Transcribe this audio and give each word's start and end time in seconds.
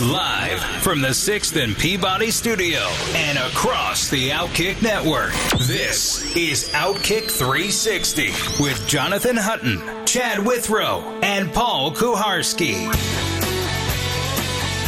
Live 0.00 0.60
from 0.82 1.02
the 1.02 1.08
6th 1.08 1.62
and 1.62 1.76
Peabody 1.76 2.30
Studio 2.30 2.78
and 3.14 3.36
across 3.36 4.08
the 4.08 4.30
Outkick 4.30 4.80
Network, 4.80 5.30
this 5.66 6.34
is 6.34 6.70
Outkick 6.70 7.30
360 7.30 8.28
with 8.62 8.82
Jonathan 8.88 9.36
Hutton, 9.36 9.82
Chad 10.06 10.38
Withrow, 10.38 11.02
and 11.22 11.52
Paul 11.52 11.92
Kuharsky. 11.92 12.90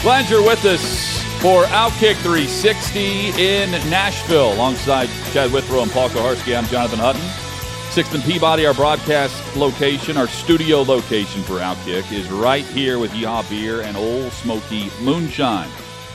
Glad 0.00 0.30
you're 0.30 0.46
with 0.46 0.64
us 0.64 1.22
for 1.42 1.64
Outkick 1.64 2.16
360 2.22 3.33
in 3.38 3.70
Nashville. 3.91 4.55
Alongside 4.55 5.10
Chad 5.34 5.52
Withrow 5.52 5.83
and 5.83 5.91
Paul 5.91 6.08
Kuharsky, 6.08 6.56
I'm 6.56 6.64
Jonathan 6.69 7.00
Hutton. 7.00 7.41
6th 7.92 8.14
and 8.14 8.24
Peabody, 8.24 8.64
our 8.64 8.73
broadcast 8.73 9.55
location, 9.55 10.16
our 10.16 10.27
studio 10.27 10.80
location 10.80 11.42
for 11.42 11.59
Outkick, 11.59 12.10
is 12.10 12.27
right 12.30 12.64
here 12.64 12.98
with 12.98 13.10
Yeehaw 13.10 13.46
Beer 13.50 13.83
and 13.83 13.98
Ole 13.98 14.30
Smoky 14.30 14.88
Moonshine. 15.02 15.69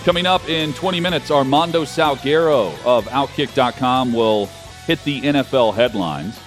Coming 0.03 0.25
up 0.25 0.49
in 0.49 0.73
20 0.73 0.99
minutes, 0.99 1.29
Armando 1.29 1.83
Salguero 1.83 2.73
of 2.83 3.05
Outkick.com 3.05 4.11
will 4.11 4.47
hit 4.87 5.03
the 5.03 5.21
NFL 5.21 5.75
headlines. 5.75 6.39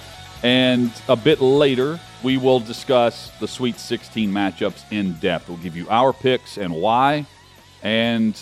And 0.43 0.91
a 1.09 1.15
bit 1.15 1.41
later, 1.41 2.01
we 2.25 2.37
will 2.37 2.59
discuss 2.59 3.31
the 3.39 3.47
Sweet 3.47 3.79
16 3.79 4.33
matchups 4.33 4.83
in 4.91 5.13
depth. 5.21 5.49
We'll 5.49 5.59
give 5.59 5.77
you 5.77 5.89
our 5.91 6.13
picks 6.13 6.59
and 6.59 6.75
why, 6.75 7.25
and 7.85 8.37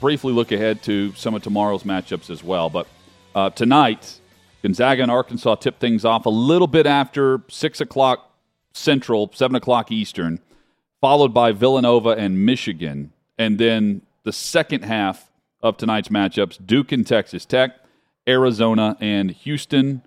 briefly 0.00 0.32
look 0.32 0.50
ahead 0.50 0.82
to 0.82 1.14
some 1.14 1.36
of 1.36 1.44
tomorrow's 1.44 1.84
matchups 1.84 2.30
as 2.30 2.42
well. 2.42 2.68
But 2.68 2.88
uh, 3.32 3.50
tonight, 3.50 4.20
Gonzaga 4.66 5.02
and 5.02 5.12
Arkansas 5.12 5.54
tip 5.54 5.78
things 5.78 6.04
off 6.04 6.26
a 6.26 6.30
little 6.30 6.66
bit 6.66 6.86
after 6.86 7.40
6 7.48 7.80
o'clock 7.80 8.32
Central, 8.72 9.30
7 9.32 9.54
o'clock 9.54 9.92
Eastern, 9.92 10.40
followed 11.00 11.32
by 11.32 11.52
Villanova 11.52 12.08
and 12.10 12.44
Michigan. 12.44 13.12
And 13.38 13.60
then 13.60 14.02
the 14.24 14.32
second 14.32 14.82
half 14.82 15.30
of 15.62 15.76
tonight's 15.76 16.08
matchups 16.08 16.66
Duke 16.66 16.90
and 16.90 17.06
Texas 17.06 17.46
Tech, 17.46 17.76
Arizona 18.28 18.96
and 19.00 19.30
Houston. 19.30 20.02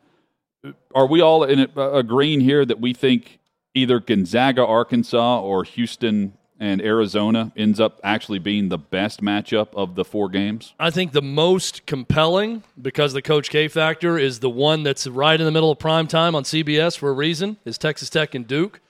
Are 0.94 1.08
we 1.08 1.22
all 1.22 1.46
in 1.46 1.72
agreeing 1.78 2.42
here 2.42 2.66
that 2.66 2.82
we 2.82 2.94
think 2.94 3.40
either 3.74 4.02
Gonzaga, 4.02 4.66
Arkansas, 4.66 5.40
or 5.40 5.64
Houston 5.64 6.34
and 6.60 6.82
Arizona 6.82 7.52
ends 7.56 7.80
up 7.80 8.00
actually 8.04 8.40
being 8.40 8.70
the 8.70 8.78
best 8.78 9.22
matchup 9.22 9.70
of 9.74 9.96
the 9.96 10.04
four 10.04 10.30
games? 10.30 10.74
I 10.80 10.90
think 10.90 11.14
the 11.14 11.22
most 11.22 11.86
compelling, 11.86 12.64
because 12.80 13.14
the 13.14 13.22
Coach 13.22 13.50
K 13.50 13.68
factor, 13.68 14.18
is 14.18 14.40
the 14.40 14.50
one 14.50 14.84
that's 14.84 15.08
right 15.08 15.40
in 15.40 15.46
the 15.46 15.52
middle 15.52 15.72
of 15.72 15.80
prime 15.80 16.08
time 16.08 16.36
on 16.36 16.44
CBS 16.44 16.98
for 16.98 17.10
a 17.10 17.14
reason, 17.14 17.58
is 17.66 17.78
Texas 17.78 18.10
Tech 18.10 18.36
and 18.36 18.46
Duke. 18.46 18.82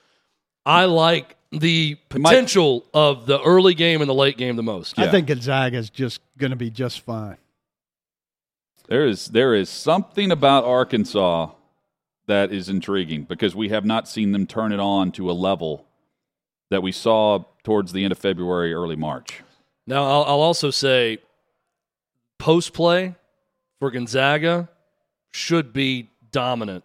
I 0.65 0.85
like 0.85 1.35
the 1.51 1.95
potential 2.09 2.85
of 2.93 3.25
the 3.25 3.41
early 3.41 3.73
game 3.73 4.01
and 4.01 4.09
the 4.09 4.15
late 4.15 4.37
game 4.37 4.55
the 4.55 4.63
most. 4.63 4.97
I 4.99 5.09
think 5.09 5.27
Gonzaga 5.27 5.77
is 5.77 5.89
just 5.89 6.21
going 6.37 6.51
to 6.51 6.57
be 6.57 6.69
just 6.69 7.01
fine. 7.01 7.37
There 8.87 9.05
is 9.05 9.27
there 9.27 9.53
is 9.53 9.69
something 9.69 10.31
about 10.31 10.63
Arkansas 10.63 11.51
that 12.25 12.51
is 12.51 12.69
intriguing 12.69 13.23
because 13.23 13.55
we 13.55 13.69
have 13.69 13.85
not 13.85 14.07
seen 14.07 14.31
them 14.31 14.47
turn 14.47 14.71
it 14.71 14.79
on 14.79 15.11
to 15.13 15.29
a 15.29 15.33
level 15.33 15.85
that 16.69 16.81
we 16.83 16.91
saw 16.91 17.43
towards 17.69 17.93
the 17.93 18.03
end 18.03 18.11
of 18.11 18.17
February, 18.17 18.73
early 18.73 18.95
March. 18.95 19.43
Now, 19.85 20.03
I'll, 20.03 20.23
I'll 20.23 20.41
also 20.41 20.71
say 20.71 21.19
post 22.39 22.73
play 22.73 23.13
for 23.77 23.91
Gonzaga 23.91 24.67
should 25.31 25.71
be 25.71 26.09
dominant 26.31 26.83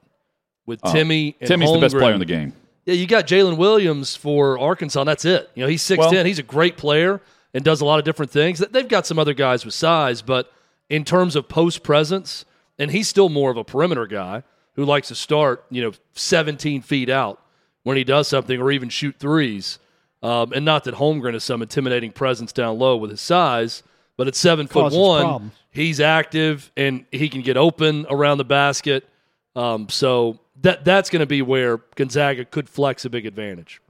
with 0.66 0.80
Oh, 0.82 0.92
Timme. 0.92 1.36
And 1.40 1.50
Timme's 1.50 1.72
the 1.72 1.78
best 1.80 1.96
player 1.96 2.12
in 2.12 2.18
the 2.18 2.26
game. 2.26 2.52
Yeah, 2.84 2.92
you 2.96 3.06
got 3.06 3.26
Jaylin 3.26 3.56
Williams 3.56 4.14
for 4.14 4.58
Arkansas, 4.58 5.00
and 5.00 5.08
that's 5.08 5.24
it. 5.24 5.48
You 5.54 5.62
know, 5.62 5.68
he's 5.70 5.82
6'10, 5.82 5.96
Well- 6.12 6.24
he's 6.26 6.38
a 6.38 6.42
great 6.42 6.76
player 6.76 7.22
and 7.54 7.64
does 7.64 7.80
a 7.80 7.86
lot 7.86 7.98
of 7.98 8.04
different 8.04 8.30
things. 8.30 8.58
They've 8.58 8.86
got 8.86 9.06
some 9.06 9.18
other 9.18 9.32
guys 9.32 9.64
with 9.64 9.72
size, 9.72 10.20
but 10.20 10.52
in 10.90 11.02
terms 11.02 11.34
of 11.34 11.48
post 11.48 11.82
presence, 11.82 12.44
and 12.78 12.90
he's 12.90 13.08
still 13.08 13.30
more 13.30 13.50
of 13.50 13.56
a 13.56 13.64
perimeter 13.64 14.06
guy 14.06 14.42
who 14.74 14.84
likes 14.84 15.08
to 15.08 15.14
start, 15.14 15.64
you 15.70 15.80
know, 15.80 15.92
17 16.12 16.82
feet 16.82 17.08
out 17.08 17.40
when 17.84 17.96
he 17.96 18.04
does 18.04 18.28
something 18.28 18.60
or 18.60 18.70
even 18.70 18.90
shoot 18.90 19.14
threes. 19.18 19.78
Um, 20.24 20.54
and 20.54 20.64
not 20.64 20.84
that 20.84 20.94
Holmgren 20.94 21.34
is 21.34 21.44
some 21.44 21.60
intimidating 21.60 22.10
presence 22.10 22.50
down 22.50 22.78
low 22.78 22.96
with 22.96 23.10
his 23.10 23.20
size, 23.20 23.82
but 24.16 24.26
at 24.26 24.34
seven 24.34 24.66
foot 24.66 24.94
one, 24.94 25.22
problems. 25.22 25.52
he's 25.70 26.00
active 26.00 26.72
and 26.78 27.04
he 27.12 27.28
can 27.28 27.42
get 27.42 27.58
open 27.58 28.06
around 28.08 28.38
the 28.38 28.44
basket. 28.44 29.06
Um, 29.54 29.90
so 29.90 30.40
that 30.62 30.82
that's 30.82 31.10
going 31.10 31.20
to 31.20 31.26
be 31.26 31.42
where 31.42 31.76
Gonzaga 31.94 32.46
could 32.46 32.70
flex 32.70 33.04
a 33.04 33.10
big 33.10 33.26
advantage. 33.26 33.82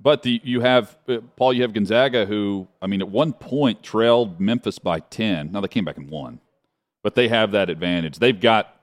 But 0.00 0.22
the 0.22 0.40
you 0.42 0.60
have 0.60 0.96
uh, 1.06 1.18
Paul, 1.36 1.52
you 1.52 1.60
have 1.60 1.74
Gonzaga, 1.74 2.24
who 2.24 2.66
I 2.80 2.86
mean, 2.86 3.02
at 3.02 3.10
one 3.10 3.34
point 3.34 3.82
trailed 3.82 4.40
Memphis 4.40 4.78
by 4.78 5.00
ten. 5.00 5.52
Now 5.52 5.60
they 5.60 5.68
came 5.68 5.84
back 5.84 5.98
and 5.98 6.08
won, 6.08 6.40
but 7.02 7.14
they 7.14 7.28
have 7.28 7.52
that 7.52 7.68
advantage. 7.68 8.20
They've 8.20 8.40
got 8.40 8.74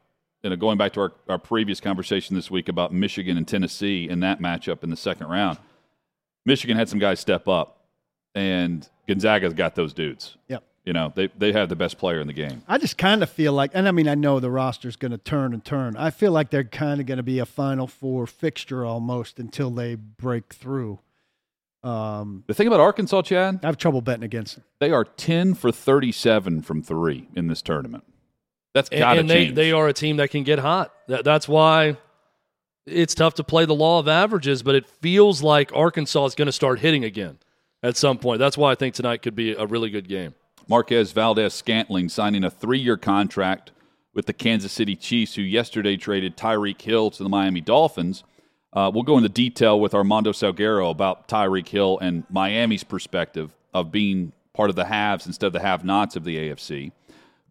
you 0.44 0.52
know 0.52 0.56
going 0.56 0.78
back 0.78 0.94
to 0.94 1.02
our, 1.02 1.14
our 1.30 1.40
previous 1.40 1.80
conversation 1.80 2.36
this 2.36 2.52
week 2.52 2.70
about 2.70 2.94
Michigan 2.94 3.38
and 3.38 3.48
Tennessee 3.48 4.08
in 4.08 4.20
that 4.20 4.40
matchup 4.40 4.84
in 4.84 4.92
the 4.92 4.98
second 4.98 5.30
round. 5.30 5.58
Michigan 6.46 6.78
had 6.78 6.88
some 6.90 7.00
guys 7.00 7.20
step 7.20 7.48
up, 7.48 7.86
and 8.34 8.88
Gonzaga's 9.08 9.54
got 9.54 9.76
those 9.76 9.94
dudes. 9.94 10.38
Yep. 10.48 10.64
You 10.86 10.94
know 10.94 11.12
they 11.16 11.28
they 11.36 11.52
have 11.52 11.70
the 11.70 11.76
best 11.76 11.98
player 11.98 12.20
in 12.20 12.28
the 12.28 12.34
game. 12.34 12.62
I 12.68 12.78
just 12.78 12.98
kind 12.98 13.24
of 13.24 13.30
feel 13.30 13.54
like, 13.54 13.72
and 13.74 13.88
I 13.88 13.92
mean, 13.92 14.08
I 14.08 14.14
know 14.14 14.40
the 14.40 14.52
roster's 14.52 14.96
going 14.96 15.12
to 15.14 15.18
turn 15.18 15.54
and 15.54 15.66
turn. 15.66 15.98
I 15.98 16.12
feel 16.12 16.32
like 16.32 16.52
they're 16.52 16.64
kind 16.64 17.00
of 17.02 17.08
going 17.08 17.18
to 17.18 17.24
be 17.24 17.40
a 17.40 17.46
Final 17.46 17.88
Four 17.88 18.28
fixture 18.28 18.86
almost 18.86 19.40
until 19.40 19.72
they 19.72 19.96
break 19.96 20.54
through. 20.54 21.00
Um, 21.84 22.44
The 22.48 22.54
thing 22.54 22.68
about 22.68 22.80
Arkansas, 22.80 23.24
Chad, 23.24 23.60
I 23.64 23.66
have 23.68 23.78
trouble 23.78 24.02
betting 24.02 24.24
against 24.24 24.56
them. 24.56 24.64
they 24.80 24.92
are 24.92 25.04
ten 25.06 25.56
for 25.56 25.72
thirty-seven 25.72 26.62
from 26.62 26.84
three 26.84 27.30
in 27.36 27.48
this 27.48 27.64
tournament. 27.64 28.04
That's 28.76 28.90
got 28.90 29.14
to 29.16 29.20
and 29.22 29.30
They, 29.30 29.50
they 29.52 29.72
are 29.72 29.88
a 29.88 29.94
team 29.94 30.18
that 30.18 30.30
can 30.30 30.44
get 30.44 30.60
hot. 30.60 30.94
That, 31.08 31.24
that's 31.24 31.48
why 31.48 31.98
it's 32.86 33.16
tough 33.16 33.34
to 33.36 33.44
play 33.44 33.66
the 33.66 33.76
law 33.76 34.00
of 34.00 34.08
averages, 34.08 34.64
but 34.64 34.76
it 34.76 34.88
feels 34.88 35.42
like 35.42 35.72
Arkansas 35.74 36.26
is 36.26 36.36
going 36.36 36.48
to 36.48 36.52
start 36.52 36.80
hitting 36.80 37.04
again 37.04 37.40
at 37.84 37.98
some 37.98 38.18
point. 38.18 38.40
That's 38.40 38.58
why 38.58 38.72
I 38.72 38.76
think 38.76 38.96
tonight 38.96 39.22
could 39.22 39.36
be 39.36 39.54
a 39.54 39.66
really 39.66 39.90
good 39.90 40.08
game. 40.08 40.36
Marquez 40.68 41.12
Valdes 41.12 41.54
Scantling 41.54 42.10
signing 42.10 42.44
a 42.44 42.50
three 42.50 42.80
year 42.80 42.98
contract 42.98 43.72
with 44.14 44.26
the 44.26 44.34
Kansas 44.34 44.72
City 44.72 44.96
Chiefs, 44.96 45.36
who 45.36 45.42
yesterday 45.42 45.98
traded 45.98 46.38
Tyreek 46.38 46.82
Hill 46.82 47.12
to 47.12 47.24
the 47.24 47.30
Miami 47.30 47.62
Dolphins. 47.62 48.24
Uh, 48.74 48.92
we'll 48.94 49.04
go 49.04 49.18
into 49.18 49.30
detail 49.30 49.80
with 49.80 49.94
Armando 49.94 50.32
Salguero 50.32 50.90
about 50.90 51.28
Tyreek 51.28 51.68
Hill 51.68 51.98
and 52.00 52.24
Miami's 52.30 52.84
perspective 52.84 53.54
of 53.74 53.92
being 53.92 54.32
part 54.54 54.70
of 54.70 54.76
the 54.76 54.86
haves 54.86 55.28
instead 55.28 55.48
of 55.48 55.54
the 55.54 55.60
have 55.60 55.84
nots 55.84 56.16
of 56.16 56.24
the 56.24 56.38
AFC. 56.38 56.92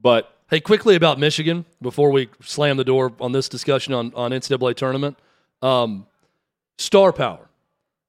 But 0.01 0.35
Hey, 0.51 0.61
quickly 0.61 0.95
about 0.95 1.19
Michigan 1.19 1.65
before 1.81 2.11
we 2.11 2.29
slam 2.43 2.77
the 2.77 2.85
door 2.85 3.13
on 3.19 3.33
this 3.33 3.49
discussion 3.49 3.95
on, 3.95 4.13
on 4.15 4.31
NCAA 4.31 4.77
tournament. 4.77 5.19
Um, 5.65 6.07
star 6.79 7.13
power. 7.13 7.49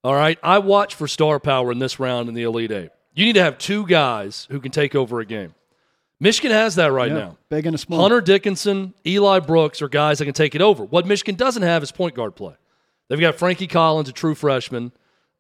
All 0.04 0.14
right. 0.14 0.38
I 0.44 0.60
watch 0.60 0.96
for 0.96 1.08
star 1.08 1.40
power 1.40 1.72
in 1.72 1.80
this 1.80 2.00
round 2.00 2.30
in 2.30 2.36
the 2.36 2.44
Elite 2.44 2.72
Eight. 2.72 2.90
You 3.14 3.26
need 3.26 3.34
to 3.34 3.42
have 3.44 3.58
two 3.58 3.86
guys 3.88 4.48
who 4.52 4.60
can 4.60 4.72
take 4.72 4.94
over 4.94 5.20
a 5.22 5.26
game. 5.26 5.56
Michigan 6.20 6.52
has 6.52 6.76
that 6.76 6.92
right 6.92 7.10
Yeah, 7.12 7.18
now. 7.18 7.38
big 7.50 7.66
and 7.66 7.76
a 7.76 7.78
small. 7.78 8.02
Hunter 8.02 8.22
Dickinson, 8.22 8.94
Eli 9.06 9.40
Brooks 9.40 9.82
are 9.82 9.90
guys 9.90 10.20
that 10.20 10.26
can 10.26 10.34
take 10.34 10.56
it 10.56 10.62
over. 10.62 10.84
What 10.86 11.06
Michigan 11.06 11.36
doesn't 11.36 11.64
have 11.64 11.82
is 11.84 11.92
point 11.92 12.16
guard 12.16 12.36
play. 12.36 12.54
They've 13.10 13.20
got 13.20 13.36
Frankie 13.36 13.68
Collins, 13.68 14.10
a 14.10 14.14
true 14.14 14.34
freshman. 14.36 14.92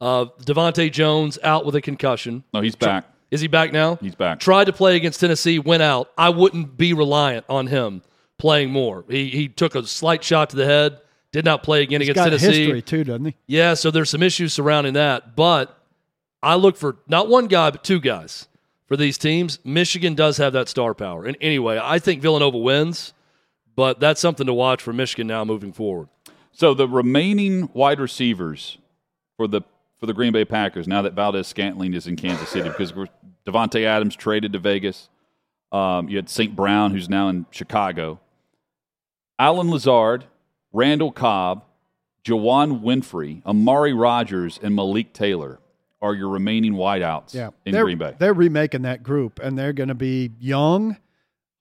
Uh, 0.01 0.25
DeVante' 0.41 0.91
Jones 0.91 1.39
out 1.43 1.65
with 1.65 1.75
a 1.75 1.81
concussion. 1.81 2.43
no, 2.53 2.61
he's 2.61 2.75
back. 2.75 3.05
Is 3.31 3.41
he 3.41 3.47
back 3.47 3.71
now? 3.73 3.95
He's 3.95 4.15
back. 4.15 4.39
Tried 4.39 4.65
to 4.65 4.73
play 4.73 4.95
against 4.95 5.19
Tennessee, 5.19 5.59
went 5.59 5.81
out. 5.81 6.11
I 6.17 6.29
wouldn't 6.29 6.77
be 6.77 6.93
reliant 6.93 7.45
on 7.49 7.67
him 7.67 8.01
playing 8.37 8.69
more. 8.71 9.03
He 9.09 9.29
he 9.29 9.47
took 9.47 9.75
a 9.75 9.85
slight 9.87 10.23
shot 10.23 10.49
to 10.51 10.55
the 10.57 10.65
head. 10.65 10.99
Did 11.35 11.43
not 11.43 11.63
play 11.63 11.81
again 11.81 11.99
He's 11.99 12.07
against 12.07 12.29
got 12.31 12.39
Tennessee. 12.39 12.61
history 12.61 12.81
too, 12.81 13.03
doesn't 13.03 13.25
he? 13.25 13.35
Yeah, 13.45 13.73
so 13.73 13.91
there's 13.91 14.09
some 14.09 14.23
issues 14.23 14.53
surrounding 14.53 14.93
that. 14.93 15.35
But 15.35 15.77
I 16.41 16.55
look 16.55 16.77
for 16.77 16.95
not 17.09 17.27
one 17.27 17.47
guy, 17.47 17.71
but 17.71 17.83
two 17.83 17.99
guys 17.99 18.47
for 18.87 18.95
these 18.95 19.17
teams. 19.17 19.59
Michigan 19.65 20.15
does 20.15 20.37
have 20.37 20.53
that 20.53 20.69
star 20.69 20.93
power. 20.93 21.25
And 21.25 21.35
anyway, 21.41 21.77
I 21.83 21.99
think 21.99 22.21
Villanova 22.21 22.57
wins, 22.57 23.13
but 23.75 23.99
that's 23.99 24.21
something 24.21 24.47
to 24.47 24.53
watch 24.53 24.81
for 24.81 24.93
Michigan 24.93 25.27
now 25.27 25.43
moving 25.43 25.73
forward. 25.73 26.07
So 26.53 26.73
the 26.73 26.87
remaining 26.87 27.69
wide 27.73 27.99
receivers 27.99 28.77
for 29.35 29.45
the 29.45 29.59
for 29.99 30.05
the 30.05 30.13
Green 30.13 30.31
Bay 30.31 30.45
Packers 30.45 30.87
now 30.87 31.01
that 31.01 31.15
Valdes 31.15 31.49
Scantling 31.49 31.93
is 31.95 32.07
in 32.07 32.15
Kansas 32.15 32.47
City 32.47 32.69
because 32.69 32.93
Davante 33.45 33.83
Adams 33.83 34.15
traded 34.15 34.53
to 34.53 34.59
Vegas. 34.59 35.09
Um, 35.73 36.07
you 36.07 36.15
had 36.15 36.29
St. 36.29 36.55
Brown, 36.55 36.91
who's 36.91 37.09
now 37.09 37.27
in 37.27 37.45
Chicago. 37.51 38.21
Allen 39.37 39.69
Lazard, 39.69 40.27
Randall 40.75 41.13
Cobb, 41.13 41.63
Juwann 42.25 42.81
Winfree, 42.81 43.45
Amari 43.45 43.93
Rodgers, 43.93 44.59
and 44.61 44.75
Malik 44.75 45.13
Taylor 45.13 45.59
are 46.01 46.13
your 46.13 46.27
remaining 46.27 46.73
wideouts 46.73 47.33
Yeah, 47.33 47.51
in 47.65 47.71
they're, 47.71 47.85
Green 47.85 47.97
Bay. 47.97 48.13
They're 48.19 48.33
remaking 48.33 48.81
that 48.81 49.01
group, 49.01 49.39
and 49.39 49.57
they're 49.57 49.71
going 49.71 49.87
to 49.87 49.95
be 49.95 50.33
young, 50.37 50.97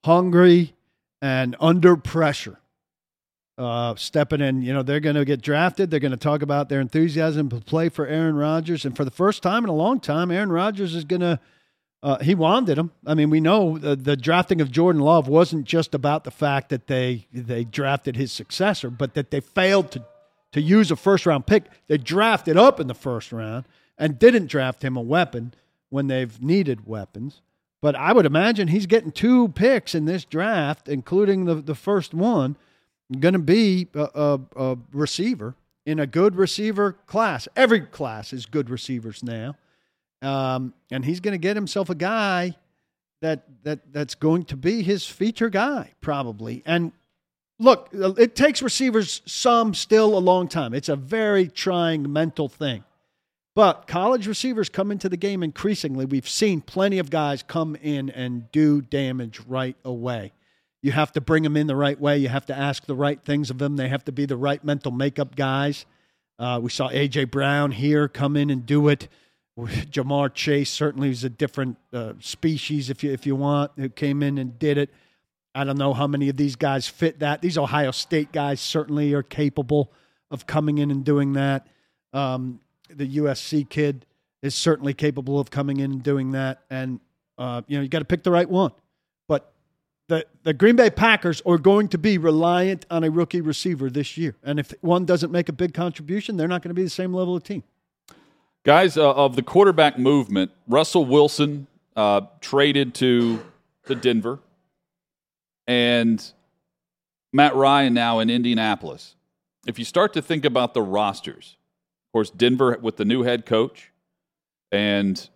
hungry, 0.03 0.75
and 1.21 1.55
under 1.61 1.95
pressure. 1.95 2.59
Uh, 3.57 3.95
stepping 3.95 4.41
in, 4.41 4.61
you 4.61 4.73
know, 4.73 4.83
they're 4.83 4.99
going 4.99 5.15
to 5.15 5.23
get 5.23 5.41
drafted. 5.41 5.89
They're 5.89 6.01
going 6.01 6.11
to 6.11 6.17
talk 6.17 6.41
about 6.41 6.67
their 6.67 6.81
enthusiasm 6.81 7.47
to 7.49 7.61
play 7.61 7.87
for 7.87 8.05
Aaron 8.05 8.35
Rodgers, 8.35 8.83
and 8.83 8.97
for 8.97 9.05
the 9.05 9.11
first 9.11 9.41
time 9.41 9.63
in 9.63 9.69
a 9.69 9.75
long 9.75 10.01
time, 10.01 10.29
Aaron 10.29 10.51
Rodgers 10.51 10.93
is 10.93 11.05
going 11.05 11.21
to. 11.21 11.39
Uh, 12.05 12.19
he 12.19 12.35
wanted 12.35 12.77
him. 12.77 12.91
I 13.07 13.15
mean, 13.15 13.31
we 13.31 13.39
know 13.39 13.79
the, 13.79 13.95
the 13.95 14.15
drafting 14.15 14.61
of 14.61 14.69
Jordan 14.69 15.01
Love 15.01 15.27
wasn't 15.27 15.65
just 15.65 15.95
about 15.95 16.23
the 16.23 16.29
fact 16.29 16.69
that 16.69 16.85
they 16.85 17.25
they 17.33 17.63
drafted 17.63 18.15
his 18.15 18.31
successor, 18.31 18.91
but 18.91 19.15
that 19.15 19.31
they 19.31 19.39
failed 19.39 19.89
to 19.93 20.05
to 20.51 20.61
use 20.61 20.91
a 20.91 20.95
first 20.95 21.25
round 21.25 21.47
pick. 21.47 21.63
They 21.87 21.97
drafted 21.97 22.57
up 22.57 22.79
in 22.79 22.85
the 22.85 22.93
first 22.93 23.31
round 23.31 23.65
and 23.97 24.19
didn't 24.19 24.51
draft 24.51 24.83
him 24.83 24.95
a 24.95 25.01
weapon 25.01 25.55
when 25.89 26.05
they've 26.05 26.39
needed 26.39 26.85
weapons. 26.85 27.41
But 27.81 27.95
I 27.95 28.13
would 28.13 28.27
imagine 28.27 28.67
he's 28.67 28.85
getting 28.85 29.11
two 29.11 29.47
picks 29.47 29.95
in 29.95 30.05
this 30.05 30.25
draft, 30.25 30.87
including 30.87 31.45
the, 31.45 31.55
the 31.55 31.73
first 31.73 32.13
one, 32.13 32.55
going 33.19 33.33
to 33.33 33.39
be 33.39 33.87
a, 33.95 34.09
a, 34.13 34.39
a 34.55 34.77
receiver 34.93 35.55
in 35.87 35.99
a 35.99 36.05
good 36.05 36.35
receiver 36.35 36.93
class. 37.07 37.47
Every 37.55 37.81
class 37.81 38.31
is 38.31 38.45
good 38.45 38.69
receivers 38.69 39.23
now. 39.23 39.55
Um, 40.25 40.73
and 40.91 41.05
he's 41.05 41.19
going 41.19 41.33
to 41.33 41.37
get 41.37 41.55
himself 41.55 41.89
a 41.89 41.95
guy 41.95 42.55
that 43.21 43.43
that 43.63 43.93
that's 43.93 44.15
going 44.15 44.43
to 44.45 44.57
be 44.57 44.81
his 44.83 45.05
feature 45.05 45.49
guy 45.49 45.91
probably. 46.01 46.63
And 46.65 46.91
look, 47.59 47.89
it 47.93 48.35
takes 48.35 48.61
receivers 48.61 49.21
some 49.25 49.73
still 49.73 50.17
a 50.17 50.19
long 50.19 50.47
time. 50.47 50.73
It's 50.73 50.89
a 50.89 50.95
very 50.95 51.47
trying 51.47 52.11
mental 52.11 52.49
thing. 52.49 52.83
But 53.55 53.87
college 53.87 54.27
receivers 54.27 54.67
come 54.67 54.91
into 54.91 55.07
the 55.07 55.15
game 55.15 55.41
increasingly. 55.41 56.05
We've 56.05 56.27
seen 56.27 56.59
plenty 56.59 56.99
of 56.99 57.09
guys 57.09 57.41
come 57.41 57.77
in 57.81 58.09
and 58.09 58.51
do 58.51 58.81
damage 58.81 59.39
right 59.47 59.77
away. 59.85 60.33
You 60.81 60.91
have 60.91 61.13
to 61.13 61.21
bring 61.21 61.43
them 61.43 61.55
in 61.55 61.67
the 61.67 61.75
right 61.75 61.99
way. 61.99 62.17
You 62.17 62.27
have 62.27 62.45
to 62.47 62.55
ask 62.55 62.85
the 62.85 62.95
right 62.95 63.19
things 63.19 63.49
of 63.49 63.57
them. 63.57 63.77
They 63.77 63.87
have 63.87 64.03
to 64.05 64.11
be 64.11 64.25
the 64.25 64.35
right 64.35 64.61
mental 64.63 64.91
makeup 64.91 65.35
guys. 65.37 65.85
Uh, 66.37 66.59
we 66.61 66.69
saw 66.69 66.89
A.J. 66.91 67.25
Brown 67.25 67.71
here 67.71 68.09
come 68.09 68.35
in 68.35 68.49
and 68.49 68.65
do 68.65 68.89
it. 68.89 69.07
Ja'Marr 69.59 70.33
Chase 70.33 70.69
certainly 70.69 71.09
is 71.09 71.23
a 71.23 71.29
different 71.29 71.77
uh, 71.93 72.13
species, 72.19 72.89
if 72.89 73.03
you 73.03 73.11
if 73.11 73.25
you 73.25 73.35
want, 73.35 73.71
who 73.77 73.89
came 73.89 74.21
in 74.21 74.37
and 74.37 74.59
did 74.59 74.77
it. 74.77 74.89
I 75.53 75.63
don't 75.63 75.77
know 75.77 75.93
how 75.93 76.07
many 76.07 76.27
of 76.27 76.35
these 76.35 76.57
guys 76.57 76.87
fit 76.87 77.19
that. 77.19 77.41
These 77.41 77.57
Ohio 77.57 77.91
State 77.91 78.33
guys 78.33 78.59
certainly 78.59 79.13
are 79.13 79.23
capable 79.23 79.93
of 80.29 80.45
coming 80.45 80.79
in 80.79 80.91
and 80.91 81.05
doing 81.05 81.33
that. 81.33 81.67
Um, 82.11 82.59
the 82.89 83.17
USC 83.17 83.69
kid 83.69 84.05
is 84.41 84.53
certainly 84.53 84.93
capable 84.93 85.39
of 85.39 85.49
coming 85.49 85.79
in 85.79 85.91
and 85.93 86.03
doing 86.03 86.31
that. 86.31 86.63
And 86.69 86.99
uh, 87.37 87.61
you 87.67 87.77
know, 87.77 87.83
you 87.83 87.87
got 87.87 87.99
to 87.99 88.05
pick 88.05 88.23
the 88.23 88.31
right 88.31 88.49
one. 88.49 88.71
But 89.29 89.53
the 90.09 90.25
the 90.43 90.53
Green 90.53 90.75
Bay 90.75 90.89
Packers 90.89 91.41
are 91.45 91.57
going 91.57 91.87
to 91.89 91.97
be 91.97 92.17
reliant 92.17 92.85
on 92.91 93.05
a 93.05 93.09
rookie 93.09 93.39
receiver 93.39 93.89
this 93.89 94.17
year. 94.17 94.35
And 94.43 94.59
if 94.59 94.73
one 94.81 95.05
doesn't 95.05 95.31
make 95.31 95.47
a 95.47 95.53
big 95.53 95.73
contribution, 95.73 96.35
they're 96.35 96.49
not 96.49 96.61
going 96.61 96.71
to 96.71 96.75
be 96.75 96.83
the 96.83 96.89
same 96.89 97.13
level 97.13 97.37
of 97.37 97.43
team. 97.43 97.63
Guys, 98.65 98.97
uh, 98.97 99.11
of 99.13 99.35
the 99.35 99.43
quarterback 99.43 99.99
movement, 99.99 100.51
Russell 100.67 101.05
Wilson 101.05 101.67
uh, 101.95 102.21
traded 102.41 102.95
to 102.95 103.39
to 103.85 103.93
Denver, 103.93 104.39
and 105.67 106.31
Matt 107.31 107.55
Ryan 107.55 107.93
now 107.93 108.17
in 108.19 108.31
Indianapolis. 108.31 109.15
If 109.67 109.77
you 109.77 109.85
start 109.85 110.13
to 110.13 110.21
think 110.21 110.45
about 110.45 110.73
the 110.73 110.81
rosters, 110.81 111.57
of 112.07 112.11
course, 112.13 112.31
Denver 112.31 112.75
with 112.81 112.97
the 112.97 113.05
new 113.05 113.21
head 113.21 113.45
coach, 113.45 113.91
and 114.71 115.29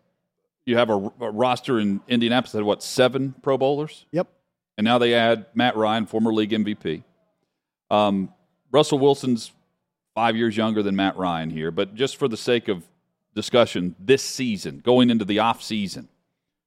you 0.66 0.78
have 0.78 0.90
a, 0.90 0.94
a 0.94 1.30
roster 1.32 1.80
in 1.80 2.02
Indianapolis 2.08 2.54
that 2.54 2.60
had 2.60 2.66
what 2.66 2.82
seven 2.82 3.36
Pro 3.44 3.60
Bowlers, 3.60 4.08
Yep. 4.12 4.28
and 4.80 4.86
now 4.86 4.98
they 4.98 5.14
add 5.14 5.46
Matt 5.54 5.75
Ryan, 5.78 6.08
former 6.08 6.34
league 6.34 6.50
MVP. 6.52 7.04
Um, 7.92 8.34
Russell 8.72 8.98
Wilson's 8.98 9.52
five 10.16 10.36
years 10.36 10.58
younger 10.58 10.82
than 10.82 10.96
Matt 10.96 11.16
Ryan 11.16 11.52
here, 11.52 11.70
but 11.70 11.94
just 11.94 12.18
for 12.18 12.28
the 12.28 12.38
sake 12.38 12.68
of 12.68 12.84
discussion, 13.36 13.96
this 14.00 14.24
season, 14.24 14.80
going 14.80 15.10
into 15.10 15.26
the 15.26 15.40
off 15.40 15.62
season, 15.62 16.10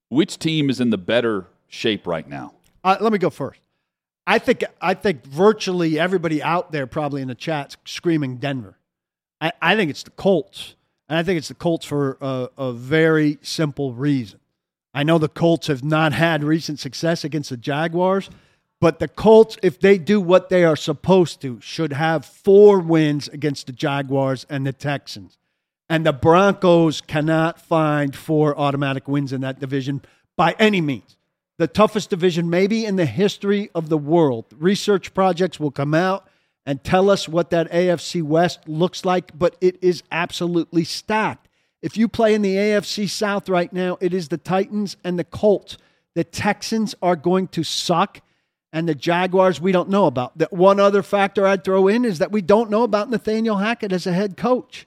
which 0.08 0.38
team 0.38 0.70
is 0.70 0.80
in 0.80 0.90
the 0.90 0.98
better 0.98 1.46
shape 1.68 2.06
right 2.06 2.28
now? 2.28 2.54
Uh, 2.84 2.96
let 3.00 3.12
me 3.12 3.18
go 3.18 3.30
first. 3.30 3.60
I 4.26 4.38
think 4.38 4.64
I 4.80 4.94
think 4.94 5.24
virtually 5.24 5.98
everybody 5.98 6.42
out 6.42 6.70
there 6.70 6.86
probably 6.86 7.22
in 7.22 7.28
the 7.28 7.34
chat's 7.34 7.76
screaming 7.84 8.36
Denver. 8.36 8.78
I, 9.40 9.52
I 9.60 9.76
think 9.76 9.90
it's 9.90 10.04
the 10.04 10.10
Colts, 10.10 10.76
and 11.08 11.18
I 11.18 11.22
think 11.22 11.38
it's 11.38 11.48
the 11.48 11.54
Colts 11.54 11.84
for 11.84 12.18
a, 12.20 12.48
a 12.56 12.72
very 12.72 13.38
simple 13.42 13.92
reason. 13.92 14.38
I 14.94 15.02
know 15.02 15.18
the 15.18 15.28
Colts 15.28 15.66
have 15.66 15.82
not 15.82 16.12
had 16.12 16.44
recent 16.44 16.78
success 16.78 17.24
against 17.24 17.50
the 17.50 17.56
Jaguars, 17.56 18.30
but 18.80 18.98
the 18.98 19.08
Colts, 19.08 19.56
if 19.62 19.80
they 19.80 19.98
do 19.98 20.20
what 20.20 20.48
they 20.48 20.64
are 20.64 20.76
supposed 20.76 21.40
to, 21.42 21.60
should 21.60 21.92
have 21.92 22.24
four 22.24 22.78
wins 22.78 23.28
against 23.28 23.66
the 23.66 23.72
Jaguars 23.72 24.46
and 24.48 24.66
the 24.66 24.72
Texans. 24.72 25.38
And 25.92 26.06
the 26.06 26.12
Broncos 26.14 27.02
cannot 27.02 27.60
find 27.60 28.16
four 28.16 28.58
automatic 28.58 29.06
wins 29.06 29.30
in 29.30 29.42
that 29.42 29.60
division 29.60 30.00
by 30.38 30.56
any 30.58 30.80
means 30.80 31.18
the 31.58 31.66
toughest 31.66 32.08
division 32.08 32.48
maybe 32.48 32.86
in 32.86 32.96
the 32.96 33.04
history 33.04 33.68
of 33.74 33.90
the 33.90 33.98
world. 33.98 34.46
Research 34.56 35.12
projects 35.12 35.60
will 35.60 35.70
come 35.70 35.92
out 35.92 36.26
and 36.64 36.82
tell 36.82 37.10
us 37.10 37.28
what 37.28 37.50
that 37.50 37.70
AFC 37.70 38.22
West 38.22 38.66
looks 38.66 39.04
like, 39.04 39.38
but 39.38 39.54
it 39.60 39.76
is 39.82 40.02
absolutely 40.10 40.82
stacked. 40.82 41.46
If 41.82 41.98
you 41.98 42.08
play 42.08 42.32
in 42.32 42.40
the 42.40 42.56
AFC 42.56 43.06
South 43.06 43.50
right 43.50 43.70
now, 43.70 43.98
it 44.00 44.14
is 44.14 44.28
the 44.28 44.38
Titans 44.38 44.96
and 45.04 45.18
the 45.18 45.24
Colts. 45.24 45.76
The 46.14 46.24
Texans 46.24 46.94
are 47.02 47.16
going 47.16 47.48
to 47.48 47.62
suck, 47.62 48.22
and 48.72 48.88
the 48.88 48.94
Jaguars 48.94 49.60
we 49.60 49.72
don't 49.72 49.90
know 49.90 50.06
about. 50.06 50.38
The 50.38 50.48
one 50.50 50.80
other 50.80 51.02
factor 51.02 51.46
I'd 51.46 51.64
throw 51.64 51.86
in 51.86 52.06
is 52.06 52.18
that 52.18 52.32
we 52.32 52.40
don't 52.40 52.70
know 52.70 52.82
about 52.82 53.10
Nathaniel 53.10 53.58
Hackett 53.58 53.92
as 53.92 54.06
a 54.06 54.12
head 54.14 54.38
coach. 54.38 54.86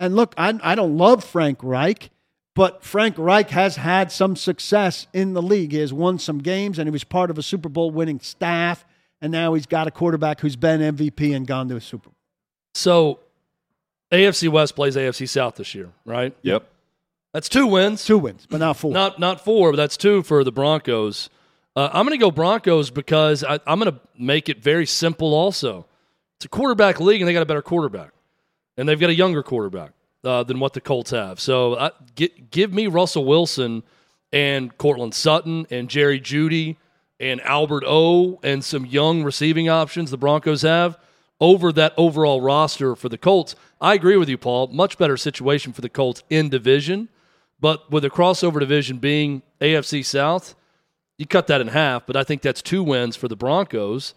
And 0.00 0.16
look, 0.16 0.34
I, 0.36 0.58
I 0.62 0.74
don't 0.74 0.96
love 0.96 1.24
Frank 1.24 1.58
Reich, 1.62 2.10
but 2.54 2.82
Frank 2.84 3.16
Reich 3.18 3.50
has 3.50 3.76
had 3.76 4.10
some 4.10 4.36
success 4.36 5.06
in 5.12 5.34
the 5.34 5.42
league. 5.42 5.72
He 5.72 5.78
has 5.78 5.92
won 5.92 6.18
some 6.18 6.38
games, 6.38 6.78
and 6.78 6.86
he 6.86 6.90
was 6.90 7.04
part 7.04 7.30
of 7.30 7.38
a 7.38 7.42
Super 7.42 7.68
Bowl 7.68 7.90
winning 7.90 8.20
staff. 8.20 8.84
And 9.20 9.32
now 9.32 9.54
he's 9.54 9.66
got 9.66 9.86
a 9.86 9.90
quarterback 9.90 10.40
who's 10.40 10.56
been 10.56 10.80
MVP 10.80 11.34
and 11.34 11.46
gone 11.46 11.68
to 11.68 11.76
a 11.76 11.80
Super 11.80 12.10
Bowl. 12.10 12.16
So 12.74 13.20
AFC 14.12 14.48
West 14.48 14.74
plays 14.76 14.96
AFC 14.96 15.28
South 15.28 15.56
this 15.56 15.74
year, 15.74 15.90
right? 16.04 16.34
Yep. 16.42 16.68
That's 17.32 17.48
two 17.48 17.66
wins. 17.66 18.04
Two 18.04 18.18
wins, 18.18 18.46
but 18.48 18.58
not 18.58 18.76
four. 18.76 18.92
Not 18.92 19.18
not 19.18 19.40
four, 19.40 19.72
but 19.72 19.76
that's 19.76 19.96
two 19.96 20.22
for 20.22 20.44
the 20.44 20.52
Broncos. 20.52 21.30
Uh, 21.74 21.88
I'm 21.92 22.06
going 22.06 22.16
to 22.16 22.24
go 22.24 22.30
Broncos 22.30 22.90
because 22.90 23.42
I, 23.42 23.58
I'm 23.66 23.80
going 23.80 23.92
to 23.92 24.00
make 24.16 24.48
it 24.48 24.62
very 24.62 24.86
simple. 24.86 25.34
Also, 25.34 25.86
it's 26.36 26.44
a 26.44 26.48
quarterback 26.48 27.00
league, 27.00 27.20
and 27.20 27.28
they 27.28 27.32
got 27.32 27.42
a 27.42 27.46
better 27.46 27.62
quarterback, 27.62 28.12
and 28.76 28.88
they've 28.88 29.00
got 29.00 29.10
a 29.10 29.14
younger 29.14 29.42
quarterback 29.42 29.92
uh, 30.24 30.42
than 30.42 30.60
what 30.60 30.72
the 30.72 30.80
Colts 30.80 31.10
have. 31.10 31.40
So, 31.40 31.78
I, 31.78 31.90
get, 32.14 32.50
give 32.50 32.72
me 32.72 32.86
Russell 32.86 33.24
Wilson 33.24 33.82
and 34.32 34.76
Courtland 34.78 35.14
Sutton 35.14 35.66
and 35.70 35.88
Jerry 35.88 36.20
Jeudy 36.20 36.76
and 37.20 37.40
Albert 37.42 37.84
O 37.86 38.40
and 38.42 38.64
some 38.64 38.84
young 38.84 39.22
receiving 39.22 39.68
options 39.68 40.10
the 40.10 40.16
Broncos 40.16 40.62
have 40.62 40.98
over 41.40 41.72
that 41.72 41.94
overall 41.96 42.40
roster 42.40 42.96
for 42.96 43.08
the 43.08 43.18
Colts. 43.18 43.54
I 43.80 43.94
agree 43.94 44.16
with 44.16 44.28
you, 44.28 44.38
Paul. 44.38 44.68
Much 44.68 44.98
better 44.98 45.16
situation 45.16 45.72
for 45.72 45.80
the 45.80 45.88
Colts 45.88 46.22
in 46.30 46.48
division, 46.48 47.08
but 47.60 47.90
with 47.90 48.02
the 48.02 48.10
crossover 48.10 48.60
division 48.60 48.98
being 48.98 49.42
AFC 49.60 50.04
South 50.04 50.54
you 51.16 51.26
cut 51.26 51.46
that 51.46 51.60
in 51.60 51.68
half, 51.68 52.06
but 52.06 52.16
I 52.16 52.24
think 52.24 52.42
that's 52.42 52.62
two 52.62 52.82
wins 52.82 53.16
for 53.16 53.28
the 53.28 53.36
Broncos. 53.36 54.14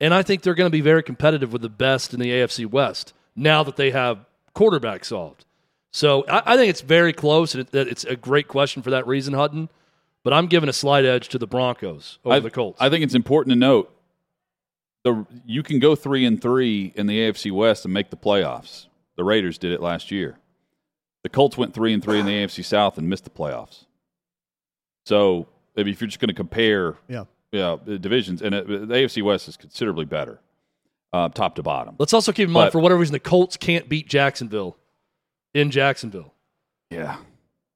And 0.00 0.14
I 0.14 0.22
think 0.22 0.42
they're 0.42 0.54
going 0.54 0.70
to 0.70 0.76
be 0.76 0.80
very 0.80 1.02
competitive 1.02 1.52
with 1.52 1.62
the 1.62 1.68
best 1.68 2.14
in 2.14 2.20
the 2.20 2.30
AFC 2.30 2.66
West 2.66 3.12
now 3.36 3.62
that 3.62 3.76
they 3.76 3.90
have 3.90 4.24
quarterback 4.54 5.04
solved. 5.04 5.44
So 5.92 6.24
I, 6.26 6.54
I 6.54 6.56
think 6.56 6.70
it's 6.70 6.80
very 6.80 7.12
close, 7.12 7.54
and 7.54 7.66
it, 7.66 7.74
it's 7.74 8.04
a 8.04 8.16
great 8.16 8.48
question 8.48 8.82
for 8.82 8.90
that 8.90 9.06
reason, 9.06 9.34
Hutton. 9.34 9.68
But 10.22 10.32
I'm 10.34 10.46
giving 10.46 10.68
a 10.68 10.72
slight 10.72 11.04
edge 11.04 11.28
to 11.30 11.38
the 11.38 11.46
Broncos 11.46 12.18
over 12.24 12.36
I, 12.36 12.40
the 12.40 12.50
Colts. 12.50 12.80
I 12.80 12.90
think 12.90 13.04
it's 13.04 13.14
important 13.14 13.52
to 13.52 13.58
note 13.58 13.94
the 15.02 15.26
you 15.46 15.62
can 15.62 15.78
go 15.78 15.94
three 15.94 16.26
and 16.26 16.40
three 16.40 16.92
in 16.94 17.06
the 17.06 17.18
AFC 17.18 17.50
West 17.50 17.84
and 17.84 17.94
make 17.94 18.10
the 18.10 18.16
playoffs. 18.16 18.86
The 19.16 19.24
Raiders 19.24 19.58
did 19.58 19.72
it 19.72 19.80
last 19.80 20.10
year. 20.10 20.38
The 21.22 21.28
Colts 21.28 21.56
went 21.56 21.74
three 21.74 21.92
and 21.92 22.02
three 22.02 22.18
in 22.18 22.26
the 22.26 22.32
AFC 22.32 22.64
South 22.64 22.98
and 22.98 23.08
missed 23.08 23.24
the 23.24 23.30
playoffs. 23.30 23.84
So 25.06 25.48
maybe 25.76 25.90
if 25.90 26.00
you're 26.00 26.08
just 26.08 26.20
going 26.20 26.28
to 26.28 26.34
compare, 26.34 26.96
yeah, 27.08 27.24
yeah, 27.52 27.76
divisions, 27.84 28.42
and 28.42 28.54
it, 28.54 28.66
the 28.66 28.94
AFC 28.94 29.22
West 29.22 29.48
is 29.48 29.56
considerably 29.56 30.04
better, 30.04 30.40
uh, 31.12 31.28
top 31.30 31.56
to 31.56 31.62
bottom. 31.62 31.96
Let's 31.98 32.12
also 32.14 32.32
keep 32.32 32.46
in 32.48 32.52
mind, 32.52 32.66
But- 32.66 32.72
for 32.72 32.80
whatever 32.80 33.00
reason, 33.00 33.12
the 33.12 33.20
Colts 33.20 33.56
can't 33.56 33.88
beat 33.88 34.08
Jacksonville 34.08 34.76
in 35.54 35.70
Jacksonville. 35.70 36.34
Yeah. 36.90 37.16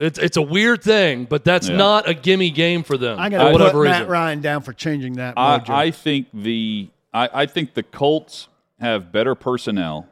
It's 0.00 0.18
it's 0.18 0.36
a 0.36 0.42
weird 0.42 0.82
thing, 0.82 1.24
but 1.24 1.44
that's 1.44 1.68
Yeah. 1.68 1.76
not 1.76 2.08
a 2.08 2.14
gimme 2.14 2.50
game 2.50 2.82
for 2.82 2.96
them. 2.96 3.18
I'm 3.18 3.30
for 3.30 3.38
going 3.38 3.46
to 3.46 3.52
whatever 3.52 3.78
put 3.84 3.90
Matt. 3.90 4.08
Ryan 4.08 4.40
down 4.40 4.62
for 4.62 4.72
changing 4.72 5.14
that. 5.14 5.34
I. 5.36 5.62
I 5.68 5.90
think 5.92 6.26
the 6.34 6.88
I, 7.12 7.28
I 7.42 7.46
think 7.46 7.74
the 7.74 7.84
Colts 7.84 8.48
have 8.80 9.12
better 9.12 9.36
personnel, 9.36 10.08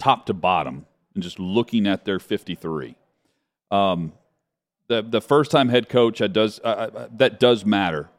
top 0.00 0.26
to 0.26 0.34
bottom, 0.34 0.86
and 1.14 1.22
just 1.22 1.38
looking 1.38 1.86
at 1.86 2.04
their 2.04 2.18
53. 2.18 2.96
Um, 3.70 4.12
the 4.88 5.00
the 5.02 5.20
first 5.20 5.52
time 5.52 5.68
head 5.68 5.88
coach 5.88 6.18
that 6.18 6.32
does 6.32 6.58
uh, 6.64 6.90
uh, 6.92 7.08
that 7.16 7.38
does 7.38 7.64
matter, 7.64 8.10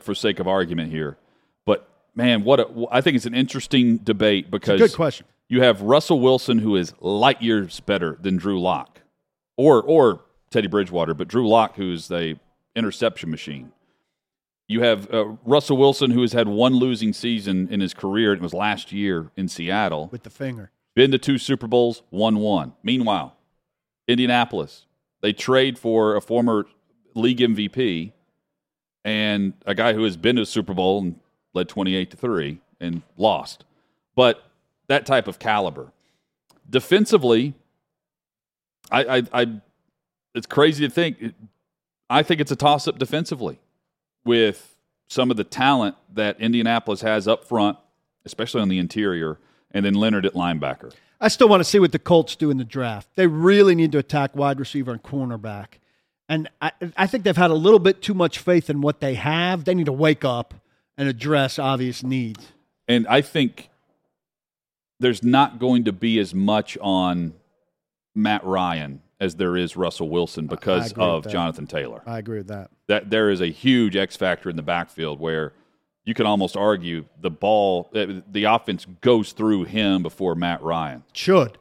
for 0.00 0.14
sake 0.14 0.38
of 0.38 0.46
argument 0.46 0.92
here. 0.92 1.16
Man, 2.16 2.42
what 2.44 2.58
a, 2.60 2.86
I 2.90 3.00
think 3.02 3.16
it's 3.16 3.26
an 3.26 3.34
interesting 3.34 3.98
debate 3.98 4.50
because 4.50 4.80
good 4.80 4.94
question. 4.94 5.26
you 5.48 5.62
have 5.62 5.82
Russell 5.82 6.18
Wilson, 6.18 6.58
who 6.58 6.74
is 6.74 6.94
light 7.00 7.40
years 7.42 7.78
better 7.80 8.16
than 8.20 8.36
Drew 8.38 8.60
Lock, 8.60 9.02
or 9.56 9.82
or 9.82 10.22
Teddy 10.50 10.66
Bridgewater, 10.66 11.12
but 11.14 11.28
Drew 11.28 11.46
Lock, 11.48 11.76
who's 11.76 12.10
a 12.10 12.36
interception 12.74 13.30
machine. 13.30 13.72
You 14.68 14.82
have 14.82 15.12
uh, 15.14 15.24
Russell 15.44 15.76
Wilson, 15.76 16.10
who 16.10 16.22
has 16.22 16.32
had 16.32 16.48
one 16.48 16.74
losing 16.74 17.12
season 17.12 17.68
in 17.70 17.80
his 17.80 17.94
career. 17.94 18.32
and 18.32 18.40
It 18.40 18.42
was 18.42 18.52
last 18.54 18.90
year 18.90 19.30
in 19.36 19.46
Seattle. 19.46 20.08
with 20.10 20.24
the 20.24 20.30
finger. 20.30 20.70
Been 20.96 21.10
to 21.12 21.18
two 21.18 21.36
Super 21.38 21.66
Bowls, 21.68 22.02
won 22.10 22.38
one. 22.38 22.72
Meanwhile, 22.82 23.36
Indianapolis, 24.08 24.86
they 25.20 25.32
trade 25.34 25.78
for 25.78 26.16
a 26.16 26.20
former 26.22 26.64
league 27.14 27.38
MVP 27.38 28.12
and 29.04 29.52
a 29.66 29.74
guy 29.74 29.92
who 29.92 30.04
has 30.04 30.16
been 30.16 30.36
to 30.36 30.42
a 30.42 30.46
Super 30.46 30.74
Bowl 30.74 31.00
and 31.02 31.20
led 31.56 31.68
28 31.68 32.10
to 32.12 32.16
3 32.16 32.60
and 32.80 33.02
lost. 33.16 33.64
But 34.14 34.44
that 34.86 35.06
type 35.06 35.26
of 35.26 35.38
caliber. 35.38 35.92
Defensively, 36.68 37.54
I, 38.90 39.18
I, 39.18 39.22
I 39.32 39.46
it's 40.34 40.46
crazy 40.46 40.86
to 40.86 40.92
think. 40.92 41.34
I 42.08 42.22
think 42.22 42.40
it's 42.40 42.52
a 42.52 42.56
toss 42.56 42.86
up 42.86 42.98
defensively 42.98 43.58
with 44.24 44.76
some 45.08 45.30
of 45.30 45.36
the 45.36 45.44
talent 45.44 45.96
that 46.12 46.40
Indianapolis 46.40 47.00
has 47.00 47.26
up 47.26 47.44
front, 47.44 47.78
especially 48.24 48.60
on 48.60 48.68
the 48.68 48.78
interior, 48.78 49.38
and 49.72 49.84
then 49.84 49.94
Leonard 49.94 50.26
at 50.26 50.34
linebacker. 50.34 50.92
I 51.20 51.28
still 51.28 51.48
want 51.48 51.60
to 51.60 51.64
see 51.64 51.78
what 51.78 51.92
the 51.92 51.98
Colts 51.98 52.36
do 52.36 52.50
in 52.50 52.58
the 52.58 52.64
draft. 52.64 53.08
They 53.16 53.26
really 53.26 53.74
need 53.74 53.92
to 53.92 53.98
attack 53.98 54.36
wide 54.36 54.60
receiver 54.60 54.92
and 54.92 55.02
cornerback. 55.02 55.78
And 56.28 56.50
I, 56.60 56.72
I 56.96 57.06
think 57.06 57.24
they've 57.24 57.36
had 57.36 57.50
a 57.50 57.54
little 57.54 57.78
bit 57.78 58.02
too 58.02 58.14
much 58.14 58.38
faith 58.38 58.68
in 58.68 58.80
what 58.80 59.00
they 59.00 59.14
have. 59.14 59.64
They 59.64 59.74
need 59.74 59.86
to 59.86 59.92
wake 59.92 60.24
up 60.24 60.54
and 60.96 61.08
address 61.08 61.58
obvious 61.58 62.02
needs. 62.02 62.52
And 62.88 63.06
I 63.08 63.20
think 63.20 63.70
there's 65.00 65.22
not 65.22 65.58
going 65.58 65.84
to 65.84 65.92
be 65.92 66.18
as 66.18 66.34
much 66.34 66.78
on 66.80 67.34
Matt 68.14 68.44
Ryan 68.44 69.02
as 69.20 69.36
there 69.36 69.56
is 69.56 69.76
Russell 69.76 70.08
Wilson 70.08 70.46
because 70.46 70.92
of. 70.94 71.26
Jonathan 71.26 71.66
Taylor. 71.66 72.02
I 72.06 72.18
agree 72.18 72.38
with 72.38 72.48
that. 72.48 72.70
That 72.86 73.10
there 73.10 73.30
is 73.30 73.40
a 73.40 73.48
huge 73.48 73.96
X 73.96 74.16
factor 74.16 74.50
in 74.50 74.56
the 74.56 74.62
backfield 74.62 75.20
where 75.20 75.52
you 76.04 76.14
can 76.14 76.26
almost 76.26 76.56
argue 76.56 77.04
the 77.20 77.30
ball, 77.30 77.90
uh, 77.94 78.06
the 78.30 78.44
offense 78.44 78.86
goes 79.00 79.32
through 79.32 79.64
him 79.64 80.02
before 80.02 80.34
Matt 80.34 80.62
Ryan. 80.62 81.02
Should. 81.12 81.58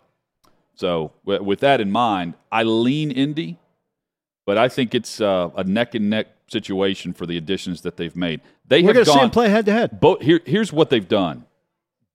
So 0.75 1.13
with 1.24 1.62
that 1.62 1.80
in 1.80 1.92
mind, 1.92 2.36
I 2.51 2.63
lean 2.63 3.10
Indy, 3.10 3.58
but 4.46 4.58
I 4.58 4.68
think 4.68 4.94
it's 4.94 5.22
uh, 5.22 5.50
a 5.56 5.63
neck 5.63 5.96
and 5.96 6.10
neck 6.10 6.27
situation 6.48 7.14
for 7.14 7.25
the 7.25 7.38
additions 7.38 7.82
that 7.82 7.98
they've 7.98 8.16
made. 8.16 8.42
They 8.68 8.82
We're 8.82 8.94
have 8.94 9.04
to 9.04 9.06
see 9.06 9.12
gone 9.12 9.22
them 9.24 9.32
play 9.32 9.50
head 9.50 9.66
to 9.66 9.72
head. 9.72 10.00
both 10.00 10.22
here, 10.22 10.42
here's 10.46 10.72
what 10.72 10.90
they've 10.90 11.08
done. 11.08 11.46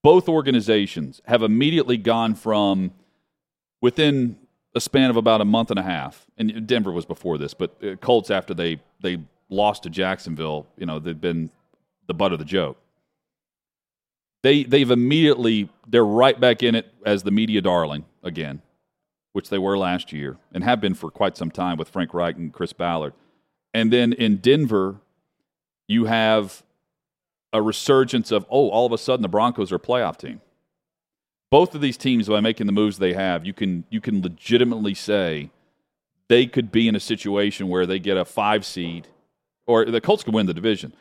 Both 0.03 0.29
organizations 0.29 1.21
have 1.27 1.43
immediately 1.43 1.97
gone 1.97 2.35
from 2.35 2.93
within 3.83 4.37
a 4.75 4.81
span 4.81 5.11
of 5.11 5.17
about 5.17 5.41
a 5.41 5.45
month 5.45 5.71
and 5.71 5.79
a 5.79 5.83
half, 5.83 6.27
and 6.39 6.67
Denver 6.67 6.93
was 6.93 7.05
before 7.05 7.39
this, 7.39 7.55
but 7.55 7.77
uh, 7.83 7.97
Colts 7.97 8.31
after 8.31 8.55
they 8.55 8.81
they 9.01 9.19
lost 9.49 9.83
to 9.83 9.91
Jacksonville, 9.91 10.67
you 10.77 10.87
know, 10.87 10.99
they've 10.99 11.21
been 11.21 11.51
the 12.07 12.15
butt 12.15 12.33
of 12.33 12.39
the 12.39 12.45
joke. 12.45 12.79
They 14.43 14.63
they've 14.63 14.91
immediately 14.91 15.69
they're 15.87 16.05
right 16.05 16.39
back 16.39 16.63
in 16.63 16.75
it 16.75 16.93
as 17.05 17.25
the 17.25 17.31
media 17.31 17.61
darling 17.61 18.05
again, 18.23 18.63
which 19.33 19.51
they 19.51 19.59
were 19.59 19.77
last 19.77 20.13
year 20.13 20.39
and 20.53 20.65
have 20.65 20.81
been 20.81 20.95
for 20.95 21.11
quite 21.11 21.37
some 21.37 21.51
time 21.51 21.77
with 21.77 21.89
Frank 21.89 22.15
Reich 22.15 22.37
and 22.37 22.53
Chris 22.53 22.73
Ballard. 22.73 23.13
And 23.73 23.93
then 23.93 24.13
in 24.13 24.39
Denver, 24.39 24.97
you 25.89 26.07
have 26.07 26.63
a 27.53 27.63
resurgence 27.63 28.31
of 28.31 28.45
oh, 28.51 28.69
all 28.71 28.87
of 28.87 28.93
a 28.93 28.99
sudden 28.99 29.23
the 29.23 29.29
Broncos 29.29 29.73
are 29.73 29.77
a 29.77 29.81
playoff 29.81 30.19
team. 30.19 30.41
Both 31.51 31.75
of 31.75 31.81
these 31.81 31.97
teams, 31.97 32.29
by 32.29 32.41
making 32.41 32.67
the 32.67 32.73
moves 32.73 32.99
they 32.99 33.13
have, 33.13 33.45
you 33.45 33.53
can 33.53 33.85
you 33.91 34.01
can 34.01 34.23
legitimately 34.23 34.95
say 34.95 35.51
they 36.29 36.47
could 36.47 36.71
be 36.71 36.87
in 36.87 36.95
a 36.95 37.01
situation 37.01 37.69
where 37.69 37.87
they 37.87 37.99
get 37.99 38.17
a 38.17 38.25
five 38.25 38.65
seed, 38.65 39.09
or 39.67 39.85
the 39.85 40.01
Colts 40.01 40.23
could 40.23 40.35
win 40.35 40.47
the 40.47 40.55
division. 40.55 40.93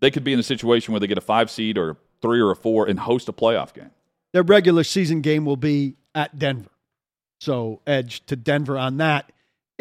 They 0.00 0.10
could 0.10 0.24
be 0.24 0.32
in 0.32 0.40
a 0.40 0.42
situation 0.42 0.92
where 0.92 0.98
they 0.98 1.06
get 1.06 1.18
a 1.18 1.22
five 1.22 1.50
seed 1.50 1.78
or 1.78 1.96
three 2.20 2.40
or 2.40 2.50
a 2.50 2.56
four 2.56 2.88
and 2.88 2.98
host 2.98 3.28
a 3.28 3.32
playoff 3.32 3.72
game. 3.72 3.90
Their 4.32 4.42
regular 4.42 4.82
season 4.82 5.20
game 5.20 5.44
will 5.44 5.56
be 5.56 5.94
at 6.14 6.36
Denver. 6.36 6.70
So, 7.40 7.80
edge 7.86 8.26
to 8.26 8.36
Denver 8.36 8.76
on 8.78 8.96
that. 8.96 9.30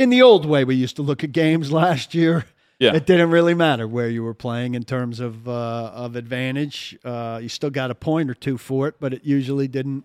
In 0.02 0.10
the 0.10 0.24
old 0.24 0.48
way, 0.48 0.64
we 0.64 0.74
used 0.74 0.96
to 0.96 1.04
look 1.04 1.24
at 1.24 1.32
games 1.32 1.72
last 1.84 2.16
year. 2.16 2.46
Yeah. 2.80 2.96
It 2.96 3.06
didn't 3.06 3.30
really 3.30 3.54
matter 3.54 3.88
where 3.88 4.10
you 4.10 4.24
were 4.24 4.34
playing 4.34 4.74
in 4.74 4.84
terms 4.84 5.20
of 5.20 5.48
uh, 5.48 5.92
of 5.94 6.16
advantage. 6.16 6.98
Uh, 7.06 7.40
you 7.42 7.50
still 7.50 7.70
got 7.70 7.92
a 7.92 7.96
point 7.96 8.28
or 8.28 8.34
two 8.34 8.58
for 8.58 8.88
it, 8.88 8.96
but 9.00 9.14
it 9.14 9.24
usually 9.24 9.68
didn't. 9.68 10.04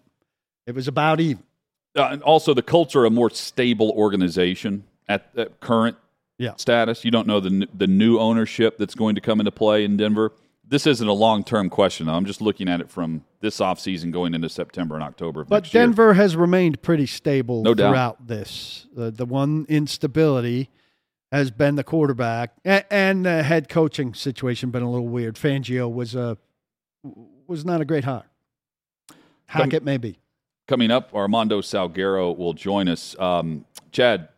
It 0.67 0.75
was 0.75 0.87
about 0.87 1.19
even. 1.21 1.43
Uh, 1.97 2.09
and 2.13 2.23
also, 2.23 2.53
the 2.53 2.61
Colts 2.63 2.95
are 2.95 3.07
a 3.07 3.11
more 3.11 3.31
stable 3.31 3.91
organization 3.97 4.85
at, 5.09 5.31
at 5.39 5.61
current 5.61 5.97
Yeah. 6.37 6.53
status. 6.57 7.03
You 7.03 7.11
don't 7.11 7.27
know 7.27 7.41
the 7.41 7.67
the 7.73 7.87
new 7.87 8.19
ownership 8.19 8.77
that's 8.77 8.95
going 8.95 9.15
to 9.15 9.23
come 9.23 9.41
into 9.41 9.53
play 9.53 9.83
in 9.83 9.97
Denver. 9.97 10.33
This 10.69 10.87
isn't 10.87 11.07
a 11.07 11.13
long 11.13 11.45
term 11.45 11.71
question. 11.71 12.07
Though. 12.07 12.15
I'm 12.15 12.25
just 12.25 12.41
looking 12.41 12.69
at 12.69 12.81
it 12.81 12.91
from 12.91 13.25
this 13.41 13.59
offseason 13.61 14.11
going 14.11 14.35
into 14.35 14.49
September 14.49 14.97
and 14.97 15.05
October. 15.05 15.45
But 15.45 15.65
next 15.65 15.75
year. 15.75 15.83
Denver 15.85 16.15
has 16.15 16.37
remained 16.37 16.83
pretty 16.83 17.07
stable 17.07 17.63
No 17.63 17.73
doubt. 17.75 17.91
throughout 17.91 18.27
this. 18.27 18.87
The 18.95 19.11
the 19.11 19.27
one 19.27 19.67
instability 19.69 20.71
has 21.33 21.51
been 21.51 21.75
the 21.75 21.85
quarterback 21.85 22.53
and, 22.65 22.85
and 22.91 23.27
the 23.27 23.43
head 23.43 23.69
coaching 23.69 24.15
situation 24.15 24.71
been 24.71 24.83
a 24.83 24.91
little 24.91 25.09
weird. 25.09 25.37
Fangio 25.37 25.93
was 25.93 26.15
a 26.15 26.37
was 27.47 27.65
not 27.65 27.81
a 27.81 27.85
great 27.85 28.05
hire. 28.05 28.25
Hackett 29.47 29.85
maybe. 29.85 30.19
coming 30.67 30.91
up, 30.91 31.15
Armando 31.15 31.61
Salguero 31.61 32.37
will 32.37 32.53
join 32.55 32.89
us. 32.89 33.17
Um, 33.21 33.65
Chad, 33.93 34.29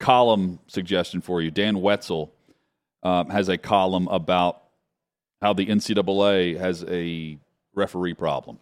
column 0.00 0.58
suggestion 0.66 1.20
for 1.20 1.42
you. 1.42 1.50
Dan 1.50 1.82
Wetzel 1.82 2.32
um, 3.02 3.28
has 3.28 3.50
a 3.50 3.58
column 3.58 4.08
about 4.08 4.62
how 5.46 5.52
the 5.52 5.66
NCAA 5.66 6.58
has 6.58 6.84
a 6.88 7.38
referee 7.72 8.14
problem. 8.14 8.58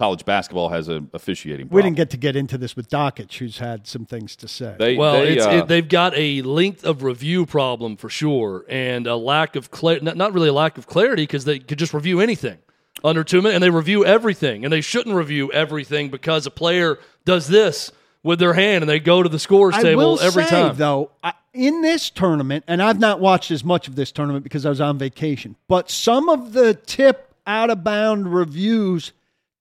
College 0.00 0.24
basketball 0.24 0.70
has 0.70 0.88
an 0.88 1.08
officiating 1.12 1.68
problem. 1.68 1.76
We 1.76 1.82
didn't 1.82 1.98
get 1.98 2.10
to 2.10 2.16
get 2.16 2.34
into 2.34 2.58
this 2.58 2.74
with 2.74 2.88
Dakich, 2.88 3.38
who's 3.38 3.58
had 3.58 3.86
some 3.86 4.06
things 4.06 4.34
to 4.36 4.48
say. 4.48 4.74
They, 4.76 4.96
Well, 4.96 5.20
they, 5.20 5.34
it's, 5.34 5.46
uh, 5.46 5.50
it, 5.50 5.68
they've 5.68 5.88
got 5.88 6.12
a 6.16 6.42
length 6.42 6.84
of 6.84 7.04
review 7.04 7.46
problem 7.46 7.96
for 7.96 8.08
sure, 8.08 8.64
and 8.68 9.06
a 9.06 9.14
lack 9.14 9.54
of 9.54 9.70
clarity. 9.70 10.04
Not, 10.04 10.16
not 10.16 10.32
really 10.32 10.48
a 10.48 10.52
lack 10.52 10.78
of 10.78 10.88
clarity 10.88 11.22
because 11.22 11.44
they 11.44 11.60
could 11.60 11.78
just 11.78 11.94
review 11.94 12.20
anything 12.20 12.58
under 13.04 13.22
two 13.22 13.40
minutes, 13.40 13.54
and 13.54 13.62
they 13.62 13.70
review 13.70 14.04
everything, 14.04 14.64
and 14.64 14.72
they 14.72 14.80
shouldn't 14.80 15.14
review 15.14 15.52
everything 15.52 16.08
because 16.08 16.44
a 16.44 16.50
player 16.50 16.98
does 17.24 17.46
this 17.46 17.92
with 18.22 18.38
their 18.38 18.54
hand, 18.54 18.82
and 18.82 18.88
they 18.88 19.00
go 19.00 19.22
to 19.22 19.28
the 19.28 19.38
scores 19.38 19.74
I 19.74 19.82
table 19.82 20.20
every 20.20 20.44
say, 20.44 20.50
time. 20.50 20.76
though, 20.76 21.10
I, 21.22 21.32
in 21.54 21.82
this 21.82 22.10
tournament, 22.10 22.64
and 22.68 22.82
I've 22.82 23.00
not 23.00 23.20
watched 23.20 23.50
as 23.50 23.64
much 23.64 23.88
of 23.88 23.96
this 23.96 24.12
tournament 24.12 24.44
because 24.44 24.66
I 24.66 24.68
was 24.68 24.80
on 24.80 24.98
vacation, 24.98 25.56
but 25.68 25.90
some 25.90 26.28
of 26.28 26.52
the 26.52 26.74
tip 26.74 27.34
out 27.46 27.70
of 27.70 27.82
bound 27.82 28.32
reviews 28.32 29.12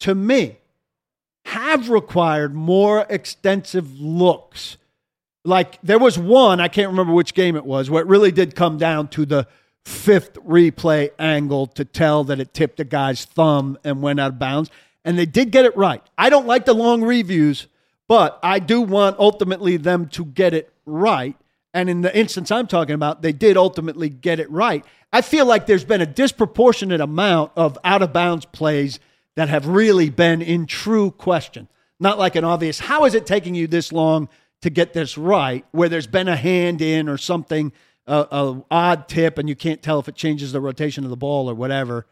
to 0.01 0.13
me 0.13 0.57
have 1.45 1.89
required 1.89 2.53
more 2.53 3.05
extensive 3.09 3.99
looks. 3.99 4.77
Like 5.45 5.81
there 5.81 5.97
was 5.97 6.19
one, 6.19 6.59
I 6.59 6.67
can't 6.67 6.89
remember 6.89 7.13
which 7.13 7.33
game 7.33 7.55
it 7.55 7.65
was, 7.65 7.89
where 7.89 8.01
it 8.01 8.07
really 8.07 8.31
did 8.31 8.55
come 8.55 8.77
down 8.77 9.07
to 9.09 9.25
the 9.25 9.47
fifth 9.85 10.35
replay 10.45 11.09
angle 11.17 11.65
to 11.67 11.85
tell 11.85 12.23
that 12.25 12.39
it 12.39 12.53
tipped 12.53 12.79
a 12.79 12.83
guy's 12.83 13.25
thumb 13.25 13.77
and 13.83 14.01
went 14.01 14.19
out 14.19 14.33
of 14.33 14.39
bounds. 14.39 14.69
And 15.05 15.17
they 15.17 15.25
did 15.25 15.51
get 15.51 15.65
it 15.65 15.75
right. 15.75 16.03
I 16.17 16.29
don't 16.29 16.45
like 16.45 16.65
the 16.65 16.73
long 16.73 17.01
reviews, 17.01 17.67
but 18.09 18.39
I 18.41 18.57
do 18.57 18.81
want 18.81 19.19
ultimately 19.19 19.77
them 19.77 20.07
to 20.09 20.25
get 20.25 20.55
it 20.55 20.73
right. 20.87 21.37
And 21.75 21.89
in 21.89 22.01
the 22.01 22.17
instance 22.17 22.49
I'm 22.49 22.65
talking 22.65 22.95
about, 22.95 23.21
they 23.21 23.31
did 23.31 23.55
ultimately 23.55 24.09
get 24.09 24.39
it 24.39 24.49
right. 24.49 24.83
I 25.13 25.21
feel 25.21 25.45
like 25.45 25.67
there's 25.67 25.85
been 25.85 26.01
a 26.01 26.07
disproportionate 26.07 27.01
amount 27.01 27.51
of 27.55 27.77
out 27.83 28.01
of 28.01 28.11
bounds 28.11 28.45
plays 28.45 28.99
that 29.35 29.47
have 29.47 29.67
really 29.67 30.09
been 30.09 30.41
in 30.41 30.65
true 30.65 31.11
question. 31.11 31.67
Not 31.99 32.17
like 32.17 32.35
an 32.35 32.43
obvious, 32.43 32.79
how 32.79 33.05
is 33.05 33.13
it 33.13 33.27
taking 33.27 33.53
you 33.53 33.67
this 33.67 33.91
long 33.91 34.27
to 34.61 34.71
get 34.71 34.93
this 34.93 35.15
right, 35.15 35.63
where 35.71 35.87
there's 35.87 36.07
been 36.07 36.27
a 36.27 36.35
hand 36.35 36.81
in 36.81 37.07
or 37.07 37.17
something, 37.17 37.71
a, 38.07 38.27
a 38.31 38.63
odd 38.71 39.07
tip, 39.07 39.37
and 39.37 39.47
you 39.47 39.55
can't 39.55 39.83
tell 39.83 39.99
if 39.99 40.09
it 40.09 40.15
changes 40.15 40.51
the 40.51 40.59
rotation 40.59 41.03
of 41.03 41.11
the 41.11 41.15
ball 41.15 41.47
or 41.47 41.53
whatever. 41.53 42.07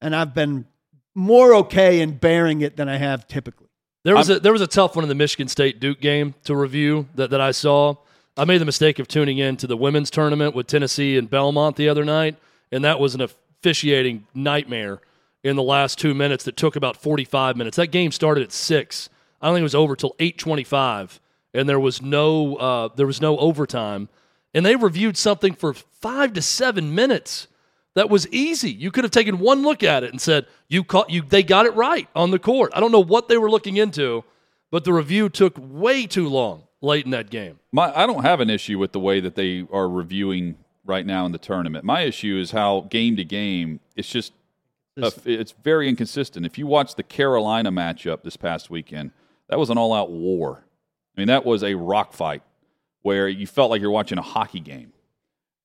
And 0.00 0.14
I've 0.14 0.32
been 0.32 0.66
more 1.12 1.54
okay 1.56 2.00
in 2.00 2.18
bearing 2.18 2.60
it 2.60 2.76
than 2.76 2.88
I 2.88 2.98
have 2.98 3.26
typically. 3.26 3.69
There 4.02 4.16
was 4.16 4.30
a 4.30 4.40
there 4.40 4.52
was 4.52 4.62
a 4.62 4.66
tough 4.66 4.96
one 4.96 5.04
in 5.04 5.10
the 5.10 5.14
Michigan 5.14 5.48
State 5.48 5.78
Duke 5.78 6.00
game 6.00 6.34
to 6.44 6.56
review 6.56 7.06
that, 7.16 7.30
that 7.30 7.40
I 7.40 7.50
saw. 7.50 7.96
I 8.36 8.44
made 8.46 8.58
the 8.58 8.64
mistake 8.64 8.98
of 8.98 9.06
tuning 9.08 9.38
in 9.38 9.58
to 9.58 9.66
the 9.66 9.76
women's 9.76 10.10
tournament 10.10 10.54
with 10.54 10.66
Tennessee 10.66 11.18
and 11.18 11.28
Belmont 11.28 11.76
the 11.76 11.88
other 11.88 12.04
night, 12.04 12.36
and 12.72 12.82
that 12.84 12.98
was 12.98 13.14
an 13.14 13.20
officiating 13.20 14.26
nightmare 14.34 15.00
in 15.44 15.56
the 15.56 15.62
last 15.62 15.98
two 15.98 16.14
minutes 16.14 16.44
that 16.44 16.56
took 16.56 16.76
about 16.76 16.96
45 16.96 17.56
minutes. 17.56 17.76
That 17.76 17.88
game 17.88 18.12
started 18.12 18.42
at 18.42 18.52
six. 18.52 19.10
I 19.42 19.46
don't 19.46 19.56
think 19.56 19.62
it 19.62 19.64
was 19.64 19.74
over 19.74 19.96
till 19.96 20.14
8:25, 20.18 21.18
and 21.52 21.68
there 21.68 21.80
was 21.80 22.00
no 22.00 22.56
uh, 22.56 22.88
there 22.96 23.06
was 23.06 23.20
no 23.20 23.36
overtime. 23.36 24.08
And 24.54 24.64
they 24.64 24.76
reviewed 24.76 25.16
something 25.16 25.52
for 25.52 25.74
five 25.74 26.32
to 26.32 26.42
seven 26.42 26.94
minutes 26.94 27.48
that 27.94 28.08
was 28.08 28.28
easy. 28.28 28.70
You 28.70 28.90
could 28.90 29.04
have 29.04 29.10
taken 29.10 29.38
one 29.38 29.62
look 29.62 29.82
at 29.82 30.04
it 30.04 30.10
and 30.10 30.20
said, 30.20 30.46
"You 30.68 30.84
caught 30.84 31.10
you." 31.10 31.22
They 31.22 31.42
got 31.42 31.66
it 31.66 31.74
right 31.74 32.08
on 32.14 32.30
the 32.30 32.38
court. 32.38 32.72
I 32.74 32.80
don't 32.80 32.92
know 32.92 33.02
what 33.02 33.28
they 33.28 33.36
were 33.36 33.50
looking 33.50 33.76
into, 33.76 34.24
but 34.70 34.84
the 34.84 34.92
review 34.92 35.28
took 35.28 35.54
way 35.58 36.06
too 36.06 36.28
long 36.28 36.64
late 36.80 37.04
in 37.04 37.10
that 37.10 37.30
game. 37.30 37.58
My, 37.72 37.96
I 37.96 38.06
don't 38.06 38.22
have 38.22 38.40
an 38.40 38.50
issue 38.50 38.78
with 38.78 38.92
the 38.92 39.00
way 39.00 39.20
that 39.20 39.34
they 39.34 39.66
are 39.72 39.88
reviewing 39.88 40.56
right 40.84 41.04
now 41.04 41.26
in 41.26 41.32
the 41.32 41.38
tournament. 41.38 41.84
My 41.84 42.02
issue 42.02 42.38
is 42.40 42.52
how 42.52 42.86
game 42.90 43.16
to 43.16 43.24
game, 43.24 43.80
it's 43.96 44.08
just 44.08 44.32
uh, 45.00 45.10
it's 45.24 45.54
very 45.62 45.88
inconsistent. 45.88 46.46
If 46.46 46.58
you 46.58 46.66
watch 46.66 46.94
the 46.94 47.02
Carolina 47.02 47.70
matchup 47.70 48.22
this 48.22 48.36
past 48.36 48.70
weekend, 48.70 49.12
that 49.48 49.58
was 49.58 49.70
an 49.70 49.78
all-out 49.78 50.10
war. 50.10 50.64
I 51.16 51.20
mean, 51.20 51.28
that 51.28 51.44
was 51.44 51.62
a 51.62 51.74
rock 51.74 52.12
fight 52.12 52.42
where 53.02 53.28
you 53.28 53.46
felt 53.46 53.70
like 53.70 53.80
you're 53.80 53.90
watching 53.90 54.18
a 54.18 54.22
hockey 54.22 54.60
game 54.60 54.92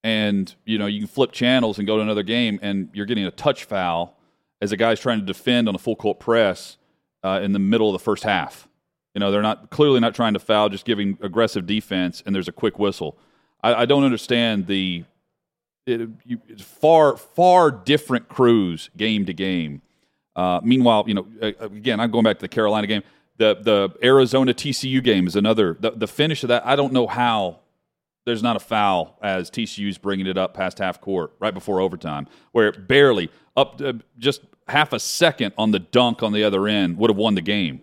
and 0.06 0.54
you 0.64 0.78
know 0.78 0.86
you 0.86 1.00
can 1.00 1.08
flip 1.08 1.32
channels 1.32 1.78
and 1.78 1.86
go 1.86 1.96
to 1.96 2.02
another 2.02 2.22
game, 2.22 2.60
and 2.62 2.88
you're 2.92 3.06
getting 3.06 3.26
a 3.26 3.30
touch 3.32 3.64
foul 3.64 4.16
as 4.62 4.70
a 4.70 4.76
guy's 4.76 5.00
trying 5.00 5.18
to 5.18 5.26
defend 5.26 5.68
on 5.68 5.74
a 5.74 5.78
full 5.78 5.96
court 5.96 6.20
press 6.20 6.76
uh, 7.24 7.40
in 7.42 7.50
the 7.50 7.58
middle 7.58 7.88
of 7.88 7.92
the 7.92 7.98
first 7.98 8.22
half. 8.22 8.68
You 9.14 9.18
know 9.20 9.32
they're 9.32 9.42
not 9.42 9.70
clearly 9.70 9.98
not 9.98 10.14
trying 10.14 10.34
to 10.34 10.38
foul, 10.38 10.68
just 10.68 10.84
giving 10.84 11.18
aggressive 11.20 11.66
defense, 11.66 12.22
and 12.24 12.32
there's 12.32 12.46
a 12.46 12.52
quick 12.52 12.78
whistle. 12.78 13.18
I, 13.64 13.82
I 13.82 13.84
don't 13.84 14.04
understand 14.04 14.68
the 14.68 15.02
it, 15.86 16.08
you, 16.24 16.40
it's 16.48 16.62
far 16.62 17.16
far 17.16 17.72
different 17.72 18.28
crews 18.28 18.90
game 18.96 19.26
to 19.26 19.34
game. 19.34 19.82
Uh, 20.36 20.60
meanwhile, 20.62 21.02
you 21.08 21.14
know, 21.14 21.26
again, 21.40 21.98
I'm 21.98 22.12
going 22.12 22.22
back 22.22 22.36
to 22.36 22.42
the 22.42 22.48
Carolina 22.48 22.86
game. 22.86 23.02
The 23.38 23.56
the 23.60 23.90
Arizona 24.04 24.54
TCU 24.54 25.02
game 25.02 25.26
is 25.26 25.34
another. 25.34 25.76
The, 25.80 25.90
the 25.90 26.06
finish 26.06 26.44
of 26.44 26.48
that, 26.50 26.64
I 26.64 26.76
don't 26.76 26.92
know 26.92 27.08
how 27.08 27.58
there's 28.26 28.42
not 28.42 28.56
a 28.56 28.60
foul 28.60 29.16
as 29.22 29.50
TCU's 29.50 29.96
bringing 29.96 30.26
it 30.26 30.36
up 30.36 30.52
past 30.52 30.78
half 30.78 31.00
court 31.00 31.32
right 31.38 31.54
before 31.54 31.80
overtime, 31.80 32.26
where 32.52 32.72
barely 32.72 33.30
up 33.56 33.80
just 34.18 34.42
half 34.68 34.92
a 34.92 35.00
second 35.00 35.54
on 35.56 35.70
the 35.70 35.78
dunk 35.78 36.22
on 36.22 36.32
the 36.32 36.44
other 36.44 36.66
end 36.66 36.98
would 36.98 37.08
have 37.08 37.16
won 37.16 37.36
the 37.36 37.40
game 37.40 37.82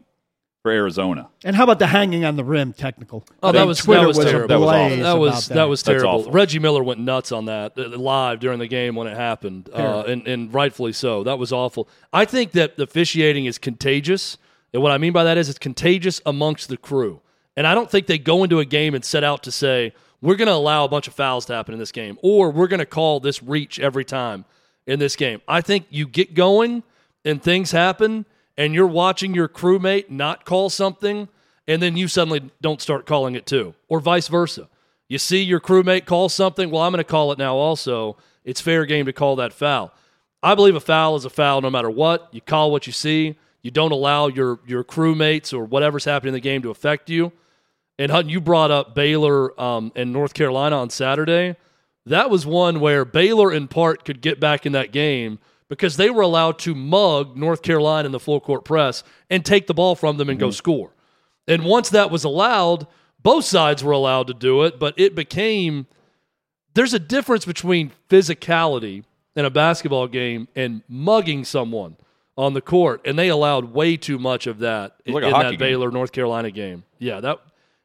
for 0.61 0.71
Arizona. 0.71 1.29
And 1.43 1.55
how 1.55 1.63
about 1.63 1.79
the 1.79 1.87
hanging 1.87 2.25
on 2.25 2.35
the 2.35 2.43
rim 2.43 2.73
technical? 2.73 3.25
Oh, 3.41 3.53
that 3.53 3.65
was 3.65 3.79
Twitter 3.79 4.01
that 4.01 4.07
was, 4.07 4.17
was 4.17 4.25
terrible. 4.25 4.47
That 4.47 4.59
was 4.59 4.69
awful. 4.69 4.97
That 5.03 5.17
was 5.17 5.47
that. 5.47 5.53
that 5.55 5.63
was 5.63 5.83
That's 5.83 6.01
terrible. 6.01 6.19
awful. 6.19 6.31
Reggie 6.31 6.59
Miller 6.59 6.83
went 6.83 6.99
nuts 6.99 7.31
on 7.31 7.45
that 7.45 7.77
uh, 7.77 7.87
live 7.97 8.39
during 8.39 8.59
the 8.59 8.67
game 8.67 8.95
when 8.95 9.07
it 9.07 9.15
happened, 9.15 9.69
uh, 9.73 10.03
and 10.07 10.27
and 10.27 10.53
rightfully 10.53 10.93
so. 10.93 11.23
That 11.23 11.39
was 11.39 11.53
awful. 11.53 11.87
I 12.11 12.25
think 12.25 12.51
that 12.51 12.75
the 12.75 12.83
officiating 12.83 13.45
is 13.45 13.57
contagious, 13.57 14.37
and 14.73 14.83
what 14.83 14.91
I 14.91 14.97
mean 14.97 15.13
by 15.13 15.23
that 15.23 15.37
is 15.37 15.47
it's 15.49 15.59
contagious 15.59 16.21
amongst 16.25 16.67
the 16.69 16.77
crew. 16.77 17.21
And 17.55 17.67
I 17.67 17.75
don't 17.75 17.89
think 17.89 18.07
they 18.07 18.17
go 18.17 18.43
into 18.43 18.59
a 18.59 18.65
game 18.65 18.95
and 18.95 19.05
set 19.05 19.23
out 19.23 19.43
to 19.43 19.51
say 19.51 19.93
we're 20.23 20.37
going 20.37 20.47
to 20.47 20.53
allow 20.53 20.85
a 20.85 20.87
bunch 20.87 21.09
of 21.09 21.13
fouls 21.13 21.45
to 21.47 21.53
happen 21.53 21.73
in 21.73 21.79
this 21.79 21.91
game, 21.91 22.17
or 22.21 22.49
we're 22.49 22.69
going 22.69 22.79
to 22.79 22.85
call 22.85 23.19
this 23.19 23.43
reach 23.43 23.77
every 23.77 24.05
time 24.05 24.45
in 24.87 24.97
this 24.97 25.17
game. 25.17 25.41
I 25.49 25.59
think 25.59 25.85
you 25.89 26.07
get 26.07 26.33
going 26.33 26.83
and 27.25 27.43
things 27.43 27.71
happen, 27.71 28.25
and 28.57 28.73
you're 28.73 28.87
watching 28.87 29.35
your 29.35 29.49
crewmate 29.49 30.09
not 30.09 30.45
call 30.45 30.69
something, 30.69 31.27
and 31.67 31.81
then 31.81 31.97
you 31.97 32.07
suddenly 32.07 32.51
don't 32.61 32.81
start 32.81 33.05
calling 33.05 33.35
it 33.35 33.45
too, 33.45 33.75
or 33.89 33.99
vice 33.99 34.29
versa. 34.29 34.69
You 35.09 35.17
see 35.17 35.43
your 35.43 35.59
crewmate 35.59 36.05
call 36.05 36.29
something, 36.29 36.71
well, 36.71 36.83
I'm 36.83 36.93
going 36.93 37.03
to 37.03 37.09
call 37.09 37.33
it 37.33 37.37
now 37.37 37.55
also. 37.55 38.15
It's 38.45 38.61
fair 38.61 38.85
game 38.85 39.05
to 39.07 39.13
call 39.13 39.35
that 39.35 39.51
foul. 39.51 39.93
I 40.41 40.55
believe 40.55 40.75
a 40.75 40.79
foul 40.79 41.17
is 41.17 41.25
a 41.25 41.29
foul 41.29 41.59
no 41.59 41.69
matter 41.69 41.89
what. 41.89 42.29
You 42.31 42.39
call 42.39 42.71
what 42.71 42.87
you 42.87 42.93
see. 42.93 43.35
You 43.61 43.71
don't 43.71 43.91
allow 43.91 44.27
your 44.27 44.59
your 44.65 44.83
crewmates 44.85 45.53
or 45.53 45.65
whatever's 45.65 46.05
happening 46.05 46.29
in 46.29 46.33
the 46.33 46.39
game 46.41 46.61
to 46.61 46.69
affect 46.69 47.09
you. 47.09 47.33
And 48.03 48.11
Hutton, 48.11 48.29
you 48.29 48.41
brought 48.41 48.69
up 48.69 48.93
Baylor 48.93 49.57
um, 49.57 49.93
and 49.95 50.11
North 50.11 50.33
Carolina 50.33 50.77
on 50.77 50.89
Saturday. 50.89 51.55
That 52.05 52.29
was 52.29 52.45
one 52.45 52.81
where 52.81 53.05
Baylor, 53.05 53.49
in 53.49 53.69
part, 53.69 54.03
could 54.03 54.19
get 54.19 54.41
back 54.41 54.65
in 54.65 54.73
that 54.73 54.91
game 54.91 55.39
because 55.69 55.95
they 55.95 56.09
were 56.09 56.21
allowed 56.21 56.59
to 56.59 56.75
mug 56.75 57.37
North 57.37 57.61
Carolina 57.61 58.05
in 58.05 58.11
the 58.11 58.19
full 58.19 58.41
court 58.41 58.65
press 58.65 59.05
and 59.29 59.45
take 59.45 59.67
the 59.67 59.73
ball 59.73 59.95
from 59.95 60.17
them 60.17 60.27
and 60.27 60.37
go 60.37 60.51
score. 60.51 60.91
And 61.47 61.63
once 61.63 61.89
that 61.91 62.11
was 62.11 62.25
allowed, 62.25 62.87
both 63.21 63.45
sides 63.45 63.85
were 63.85 63.93
allowed 63.93 64.27
to 64.27 64.33
do 64.33 64.63
it, 64.63 64.79
but 64.79 64.93
it 64.97 65.15
became 65.15 65.87
there's 66.73 66.93
a 66.93 66.99
difference 66.99 67.45
between 67.45 67.93
physicality 68.09 69.05
in 69.33 69.45
a 69.45 69.49
basketball 69.49 70.09
game 70.09 70.49
and 70.57 70.81
mugging 70.89 71.45
someone 71.45 71.95
on 72.37 72.53
the 72.53 72.61
court, 72.61 72.99
and 73.05 73.17
they 73.17 73.29
allowed 73.29 73.71
way 73.71 73.95
too 73.95 74.19
much 74.19 74.45
of 74.45 74.59
that 74.59 74.97
in, 75.05 75.13
Like 75.13 75.23
in 75.23 75.31
that 75.31 75.51
game. 75.51 75.59
Baylor 75.59 75.89
North 75.89 76.11
Carolina 76.11 76.51
game. 76.51 76.83
Yeah, 76.99 77.21
that 77.21 77.39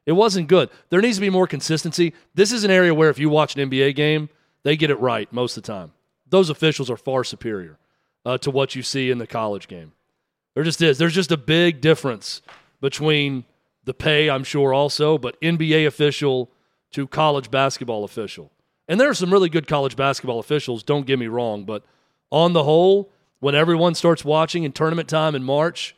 it 0.09 0.13
wasn't 0.13 0.47
good. 0.47 0.71
There 0.89 1.01
needs 1.01 1.17
to 1.17 1.21
be 1.21 1.29
more 1.29 1.45
consistency. 1.45 2.13
This 2.33 2.51
is 2.51 2.63
an 2.63 2.71
area 2.71 2.95
where 2.95 3.11
if 3.11 3.19
you 3.19 3.29
watch 3.29 3.55
an 3.55 3.69
NBA 3.69 3.95
game, 3.95 4.29
they 4.63 4.75
get 4.75 4.89
it 4.89 4.99
right 4.99 5.31
most 5.31 5.55
of 5.55 5.61
the 5.61 5.67
time. 5.71 5.91
Those 6.27 6.49
officials 6.49 6.89
are 6.89 6.97
far 6.97 7.23
superior 7.23 7.77
uh, 8.25 8.39
to 8.39 8.49
what 8.49 8.73
you 8.73 8.81
see 8.81 9.11
in 9.11 9.19
the 9.19 9.27
college 9.27 9.67
game. 9.67 9.91
There 10.55 10.63
just 10.63 10.81
is. 10.81 10.97
There's 10.97 11.13
just 11.13 11.31
a 11.31 11.37
big 11.37 11.79
difference 11.79 12.41
between 12.81 13.45
the 13.83 13.93
pay, 13.93 14.31
I'm 14.31 14.43
sure, 14.43 14.73
also, 14.73 15.19
but 15.19 15.39
NBA 15.41 15.85
official 15.85 16.49
to 16.93 17.05
college 17.05 17.51
basketball 17.51 18.03
official. 18.03 18.51
And 18.87 18.99
there 18.99 19.11
are 19.11 19.13
some 19.13 19.31
really 19.31 19.49
good 19.49 19.67
college 19.67 19.95
basketball 19.95 20.39
officials, 20.39 20.81
don't 20.81 21.05
get 21.05 21.19
me 21.19 21.27
wrong, 21.27 21.65
but 21.65 21.83
on 22.31 22.53
the 22.53 22.63
whole, 22.63 23.11
when 23.41 23.53
everyone 23.53 23.93
starts 23.93 24.25
watching 24.25 24.63
in 24.63 24.71
tournament 24.71 25.07
time 25.07 25.35
in 25.35 25.43
March, 25.43 25.95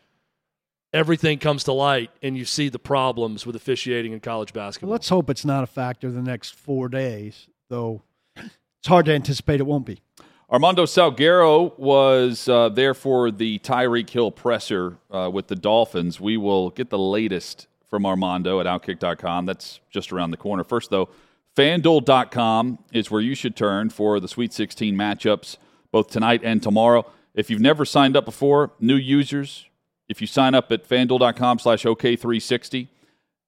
everything 0.94 1.40
comes 1.40 1.64
to 1.66 1.74
light 1.74 2.12
and 2.22 2.38
you 2.38 2.46
see 2.46 2.70
the 2.70 2.80
problems 2.80 3.46
with 3.46 3.56
officiating 3.56 4.14
in 4.14 4.20
college 4.20 4.54
basketball. 4.54 4.92
Let's 4.92 5.10
hope 5.10 5.30
it's 5.30 5.46
not 5.46 5.64
a 5.64 5.68
factor 5.68 6.12
the 6.12 6.22
next 6.22 6.56
four 6.56 6.90
days, 6.90 7.48
though 7.70 8.02
it's 8.36 8.88
hard 8.88 9.06
to 9.06 9.14
anticipate 9.14 9.60
it 9.60 9.66
won't 9.66 9.86
be. 9.86 10.02
Armando 10.50 10.86
Salguero 10.86 11.78
was 11.80 12.50
uh, 12.50 12.68
there 12.68 12.94
for 12.94 13.32
the 13.32 13.60
Tyreek 13.60 14.10
Hill 14.10 14.32
presser 14.32 14.98
uh, 15.10 15.30
with 15.32 15.48
the 15.48 15.56
Dolphins. 15.56 16.20
We 16.20 16.36
will 16.36 16.72
get 16.72 16.90
the 16.90 17.00
latest 17.00 17.68
from 17.90 18.06
Armando 18.06 18.60
at 18.60 18.66
Outkick.com. 18.66 19.46
That's 19.46 19.80
just 19.90 20.12
around 20.12 20.32
the 20.32 20.38
corner. 20.38 20.66
First, 20.66 20.90
though, 20.90 21.10
FanDuel.com 21.56 22.80
is 22.92 23.10
where 23.10 23.22
you 23.22 23.34
should 23.36 23.56
turn 23.56 23.90
for 23.90 24.20
the 24.20 24.28
Sweet 24.28 24.52
16 24.52 24.96
matchups 24.96 25.58
both 25.92 26.10
tonight 26.10 26.42
and 26.44 26.64
tomorrow. 26.64 27.06
If 27.34 27.50
you've 27.50 27.62
never 27.62 27.86
signed 27.86 28.18
up 28.18 28.26
before, 28.26 28.72
new 28.80 28.96
users, 28.96 29.68
if 30.12 30.22
you 30.22 30.28
sign 30.28 30.54
up 30.54 30.72
at 30.72 30.88
FanDuel.com 30.88 31.58
slash 31.60 31.84
OK360, 31.84 32.88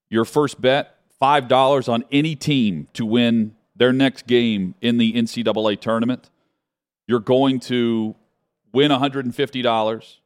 your 0.10 0.26
first 0.26 0.60
bet, 0.60 0.98
$5 1.22 1.88
on 1.88 2.04
any 2.12 2.36
team 2.36 2.88
to 2.94 3.06
win 3.06 3.56
their 3.76 3.94
next 3.94 4.26
game 4.26 4.74
in 4.82 4.98
the 4.98 5.14
NCAA 5.14 5.80
tournament 5.80 6.30
you're 7.08 7.20
going 7.20 7.60
to 7.60 8.16
win 8.72 8.92
$150 8.92 10.18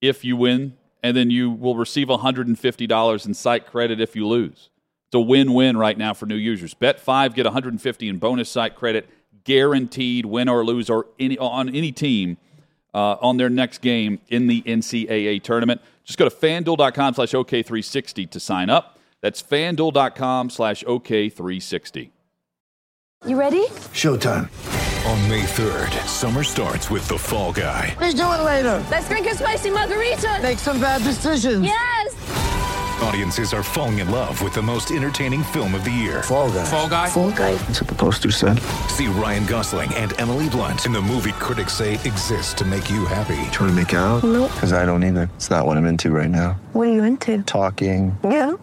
if 0.00 0.24
you 0.24 0.36
win, 0.36 0.76
and 1.02 1.16
then 1.16 1.30
you 1.30 1.50
will 1.50 1.76
receive 1.76 2.08
$150 2.08 3.26
in 3.26 3.34
site 3.34 3.66
credit 3.66 4.00
if 4.00 4.16
you 4.16 4.26
lose. 4.26 4.70
It's 5.08 5.14
a 5.14 5.20
win-win 5.20 5.76
right 5.76 5.96
now 5.96 6.14
for 6.14 6.26
new 6.26 6.36
users. 6.36 6.74
Bet 6.74 6.98
five, 6.98 7.34
get 7.34 7.44
150 7.44 8.08
in 8.08 8.18
bonus 8.18 8.48
site 8.48 8.74
credit, 8.74 9.08
guaranteed 9.44 10.26
win 10.26 10.48
or 10.48 10.64
lose 10.64 10.88
or 10.88 11.06
any 11.18 11.38
on 11.38 11.68
any 11.68 11.92
team 11.92 12.38
uh, 12.94 13.16
on 13.20 13.36
their 13.36 13.50
next 13.50 13.80
game 13.80 14.20
in 14.28 14.46
the 14.46 14.62
NCAA 14.62 15.42
tournament. 15.42 15.80
Just 16.04 16.18
go 16.18 16.28
to 16.28 16.34
fanduel.com 16.34 17.14
slash 17.14 17.32
OK360 17.32 18.30
to 18.30 18.40
sign 18.40 18.70
up. 18.70 18.98
That's 19.20 19.42
fanduel.com 19.42 20.50
slash 20.50 20.82
OK360. 20.84 22.10
You 23.24 23.38
ready? 23.38 23.66
Showtime. 23.92 24.50
On 25.06 25.28
May 25.28 25.42
3rd, 25.42 26.06
summer 26.06 26.42
starts 26.42 26.90
with 26.90 27.06
The 27.08 27.18
Fall 27.18 27.52
Guy. 27.52 27.96
Let's 28.00 28.14
do 28.14 28.22
it 28.22 28.42
later. 28.44 28.84
Let's 28.90 29.08
drink 29.08 29.26
a 29.26 29.34
spicy 29.34 29.70
margarita. 29.70 30.40
Make 30.42 30.58
some 30.58 30.80
bad 30.80 31.02
decisions. 31.02 31.64
Yes. 31.64 32.41
Audiences 33.02 33.52
are 33.52 33.64
falling 33.64 33.98
in 33.98 34.10
love 34.10 34.40
with 34.42 34.54
the 34.54 34.62
most 34.62 34.92
entertaining 34.92 35.42
film 35.42 35.74
of 35.74 35.84
the 35.84 35.90
year. 35.90 36.22
Fall 36.22 36.50
guy. 36.50 36.64
Fall 36.64 36.88
Guy. 36.88 37.08
Fall 37.08 37.30
guy. 37.32 37.54
That's 37.54 37.80
what 37.80 37.88
the 37.88 37.96
poster 37.96 38.30
said. 38.30 38.60
See 38.88 39.08
Ryan 39.08 39.44
Gosling 39.44 39.92
and 39.94 40.18
Emily 40.20 40.48
Blunt 40.48 40.86
in 40.86 40.92
the 40.92 41.02
movie 41.02 41.32
critics 41.32 41.72
say 41.72 41.94
exists 41.94 42.54
to 42.54 42.64
make 42.64 42.88
you 42.88 43.04
happy. 43.04 43.34
Trying 43.50 43.70
to 43.70 43.72
make 43.72 43.92
it 43.92 43.96
out? 43.96 44.22
Nope. 44.22 44.52
Because 44.54 44.72
I 44.72 44.86
don't 44.86 45.02
either. 45.02 45.28
It's 45.34 45.50
not 45.50 45.66
what 45.66 45.76
I'm 45.76 45.84
into 45.86 46.10
right 46.12 46.30
now. 46.30 46.52
What 46.72 46.88
are 46.88 46.92
you 46.92 47.02
into? 47.02 47.42
Talking. 47.42 48.16
Yeah. 48.22 48.52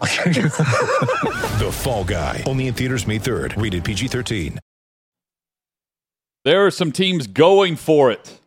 The 1.60 1.70
Fall 1.70 2.04
Guy. 2.04 2.42
Only 2.46 2.68
in 2.68 2.74
theaters 2.74 3.06
May 3.06 3.18
3rd. 3.18 3.60
Rated 3.60 3.84
PG 3.84 4.08
13. 4.08 4.58
There 6.46 6.64
are 6.64 6.70
some 6.70 6.90
teams 6.90 7.26
going 7.26 7.76
for 7.76 8.10
it 8.10 8.40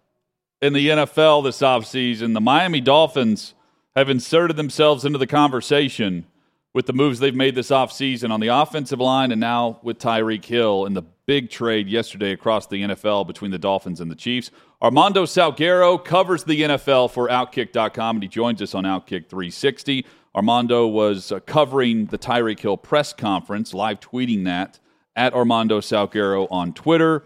in 0.63 0.73
the 0.73 0.87
NFL 0.89 1.43
this 1.43 1.59
offseason. 1.59 2.33
The 2.33 2.41
Miami 2.41 2.81
Dolphins 2.81 3.53
have 3.95 4.09
inserted 4.09 4.55
themselves 4.55 5.05
into 5.05 5.19
the 5.19 5.27
conversation 5.27 6.25
with 6.73 6.87
the 6.87 6.93
moves 6.93 7.19
they've 7.19 7.35
made 7.35 7.55
this 7.55 7.69
offseason 7.69 8.31
on 8.31 8.39
the 8.39 8.47
offensive 8.47 8.99
line 8.99 9.31
and 9.31 9.39
now 9.39 9.79
with 9.83 9.99
Tyreek 9.99 10.43
Hill 10.43 10.85
in 10.85 10.93
the 10.93 11.03
big 11.25 11.49
trade 11.49 11.87
yesterday 11.87 12.31
across 12.31 12.67
the 12.67 12.81
NFL 12.81 13.27
between 13.27 13.51
the 13.51 13.59
Dolphins 13.59 14.01
and 14.01 14.09
the 14.09 14.15
Chiefs. 14.15 14.49
Armando 14.81 15.25
Salguero 15.25 16.03
covers 16.03 16.43
the 16.43 16.61
NFL 16.63 17.11
for 17.11 17.29
Outkick.com 17.29 18.17
and 18.17 18.23
he 18.23 18.27
joins 18.27 18.61
us 18.61 18.73
on 18.73 18.83
Outkick 18.83 19.29
360. 19.29 20.05
Armando 20.35 20.87
was 20.87 21.31
uh, 21.31 21.39
covering 21.41 22.07
the 22.07 22.17
Tyreek 22.17 22.59
Hill 22.59 22.77
press 22.77 23.13
conference, 23.13 23.73
live 23.73 23.99
tweeting 23.99 24.45
that 24.45 24.79
at 25.15 25.33
Armando 25.33 25.79
Salguero 25.79 26.47
on 26.49 26.73
Twitter. 26.73 27.23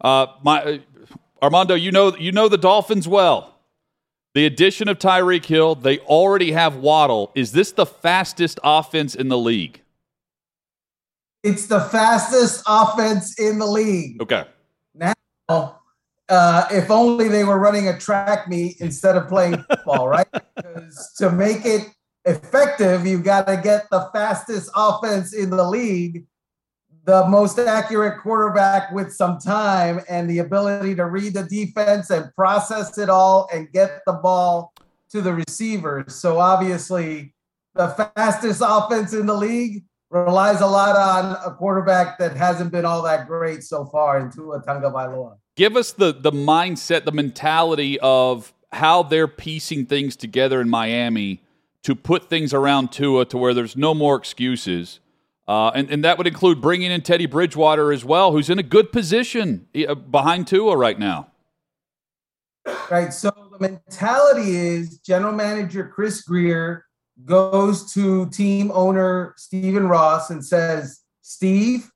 Uh, 0.00 0.26
my, 0.44 0.62
uh, 0.62 0.78
Armando, 1.42 1.74
you 1.74 1.90
know 1.90 2.16
you 2.16 2.30
know 2.30 2.48
the 2.48 2.56
Dolphins 2.56 3.08
well. 3.08 3.53
The 4.34 4.46
addition 4.46 4.88
of 4.88 4.98
Tyreek 4.98 5.44
Hill, 5.44 5.76
they 5.76 6.00
already 6.00 6.50
have 6.52 6.76
Waddle. 6.76 7.30
Is 7.36 7.52
this 7.52 7.70
the 7.70 7.86
fastest 7.86 8.58
offense 8.64 9.14
in 9.14 9.28
the 9.28 9.38
league? 9.38 9.80
It's 11.44 11.66
the 11.66 11.80
fastest 11.80 12.64
offense 12.66 13.38
in 13.38 13.60
the 13.60 13.66
league. 13.66 14.20
Okay. 14.20 14.44
Now, 14.92 15.14
uh, 15.48 16.66
if 16.72 16.90
only 16.90 17.28
they 17.28 17.44
were 17.44 17.60
running 17.60 17.86
a 17.86 17.98
track 17.98 18.48
meet 18.48 18.80
instead 18.80 19.16
of 19.16 19.28
playing 19.28 19.62
football, 19.70 20.08
right? 20.08 20.26
Because 20.56 21.12
to 21.18 21.30
make 21.30 21.64
it 21.64 21.88
effective, 22.24 23.06
you've 23.06 23.22
got 23.22 23.46
to 23.46 23.56
get 23.56 23.88
the 23.90 24.08
fastest 24.12 24.68
offense 24.74 25.32
in 25.32 25.50
the 25.50 25.64
league 25.64 26.26
the 27.04 27.26
most 27.28 27.58
accurate 27.58 28.20
quarterback 28.20 28.90
with 28.90 29.12
some 29.12 29.38
time 29.38 30.00
and 30.08 30.28
the 30.28 30.38
ability 30.38 30.94
to 30.94 31.04
read 31.04 31.34
the 31.34 31.42
defense 31.42 32.10
and 32.10 32.34
process 32.34 32.96
it 32.96 33.10
all 33.10 33.48
and 33.52 33.70
get 33.72 34.00
the 34.06 34.12
ball 34.14 34.72
to 35.10 35.20
the 35.20 35.32
receivers. 35.32 36.14
So 36.14 36.38
obviously, 36.38 37.34
the 37.74 37.88
fastest 37.88 38.62
offense 38.64 39.12
in 39.12 39.26
the 39.26 39.34
league 39.34 39.84
relies 40.10 40.60
a 40.60 40.66
lot 40.66 40.96
on 40.96 41.36
a 41.44 41.54
quarterback 41.54 42.18
that 42.18 42.36
hasn't 42.36 42.72
been 42.72 42.84
all 42.84 43.02
that 43.02 43.26
great 43.26 43.62
so 43.62 43.84
far 43.84 44.18
in 44.18 44.30
Tua 44.30 44.62
Tagovailoa. 44.62 45.36
Give 45.56 45.76
us 45.76 45.92
the 45.92 46.12
the 46.12 46.32
mindset, 46.32 47.04
the 47.04 47.12
mentality 47.12 47.98
of 48.00 48.52
how 48.72 49.02
they're 49.02 49.28
piecing 49.28 49.86
things 49.86 50.16
together 50.16 50.60
in 50.60 50.68
Miami 50.68 51.42
to 51.82 51.94
put 51.94 52.28
things 52.28 52.54
around 52.54 52.92
Tua 52.92 53.24
to 53.26 53.36
where 53.36 53.54
there's 53.54 53.76
no 53.76 53.94
more 53.94 54.16
excuses 54.16 55.00
uh, 55.46 55.68
and, 55.74 55.90
and 55.90 56.04
that 56.04 56.16
would 56.16 56.26
include 56.26 56.60
bringing 56.60 56.90
in 56.90 57.00
Teddy 57.02 57.26
Bridgewater 57.26 57.92
as 57.92 58.04
well, 58.04 58.32
who's 58.32 58.48
in 58.48 58.58
a 58.58 58.62
good 58.62 58.92
position 58.92 59.66
uh, 59.86 59.94
behind 59.94 60.46
Tua 60.46 60.76
right 60.76 60.98
now. 60.98 61.28
Right. 62.90 63.12
So 63.12 63.30
the 63.52 63.58
mentality 63.58 64.56
is 64.56 64.98
general 65.00 65.32
manager 65.32 65.86
Chris 65.86 66.22
Grier 66.22 66.86
goes 67.26 67.92
to 67.92 68.28
team 68.30 68.72
owner 68.72 69.34
Stephen 69.36 69.86
Ross 69.86 70.30
and 70.30 70.44
says, 70.44 71.00
Steve, 71.20 71.90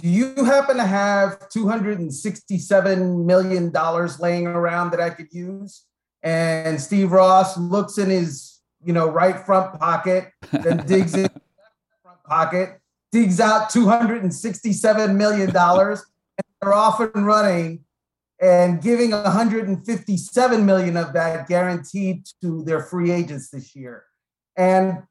do 0.00 0.08
you 0.08 0.44
happen 0.44 0.76
to 0.76 0.86
have 0.86 1.48
$267 1.48 3.24
million 3.24 3.72
laying 4.20 4.46
around 4.46 4.92
that 4.92 5.00
I 5.00 5.10
could 5.10 5.32
use? 5.32 5.84
And 6.22 6.80
Steve 6.80 7.10
Ross 7.10 7.58
looks 7.58 7.98
in 7.98 8.10
his, 8.10 8.60
you 8.84 8.92
know, 8.92 9.08
right 9.08 9.38
front 9.44 9.78
pocket, 9.78 10.30
then 10.52 10.86
digs 10.86 11.14
in 11.14 11.28
front 12.02 12.22
pocket 12.24 12.78
digs 13.12 13.38
out 13.38 13.70
$267 13.70 15.16
million 15.16 15.54
and 15.54 15.98
they're 16.60 16.72
off 16.72 16.98
and 16.98 17.26
running 17.26 17.84
and 18.40 18.82
giving 18.82 19.12
157 19.12 20.66
million 20.66 20.96
of 20.96 21.12
that 21.12 21.46
guaranteed 21.46 22.24
to 22.40 22.64
their 22.64 22.80
free 22.82 23.12
agents 23.12 23.50
this 23.50 23.76
year. 23.76 24.04
And 24.56 25.04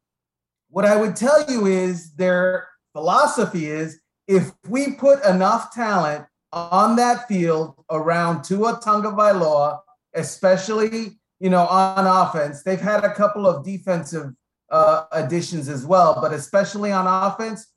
what 0.69 0.85
I 0.85 0.95
would 0.95 1.15
tell 1.15 1.49
you 1.49 1.67
is 1.67 2.13
their 2.15 2.67
philosophy 2.93 3.67
is 3.67 4.01
if 4.27 4.51
we 4.67 4.93
put 4.93 5.23
enough 5.23 5.73
talent 5.73 6.25
on 6.51 6.95
that 6.97 7.27
field 7.27 7.75
around 7.89 8.43
Tua 8.43 8.79
Tagovailoa, 8.79 9.79
especially 10.13 11.19
you 11.39 11.49
know 11.49 11.65
on 11.67 12.05
offense, 12.05 12.63
they've 12.63 12.81
had 12.81 13.03
a 13.03 13.13
couple 13.13 13.47
of 13.47 13.63
defensive 13.63 14.33
uh, 14.69 15.05
additions 15.11 15.69
as 15.69 15.85
well, 15.85 16.19
but 16.21 16.33
especially 16.33 16.91
on 16.91 17.07
offense, 17.07 17.67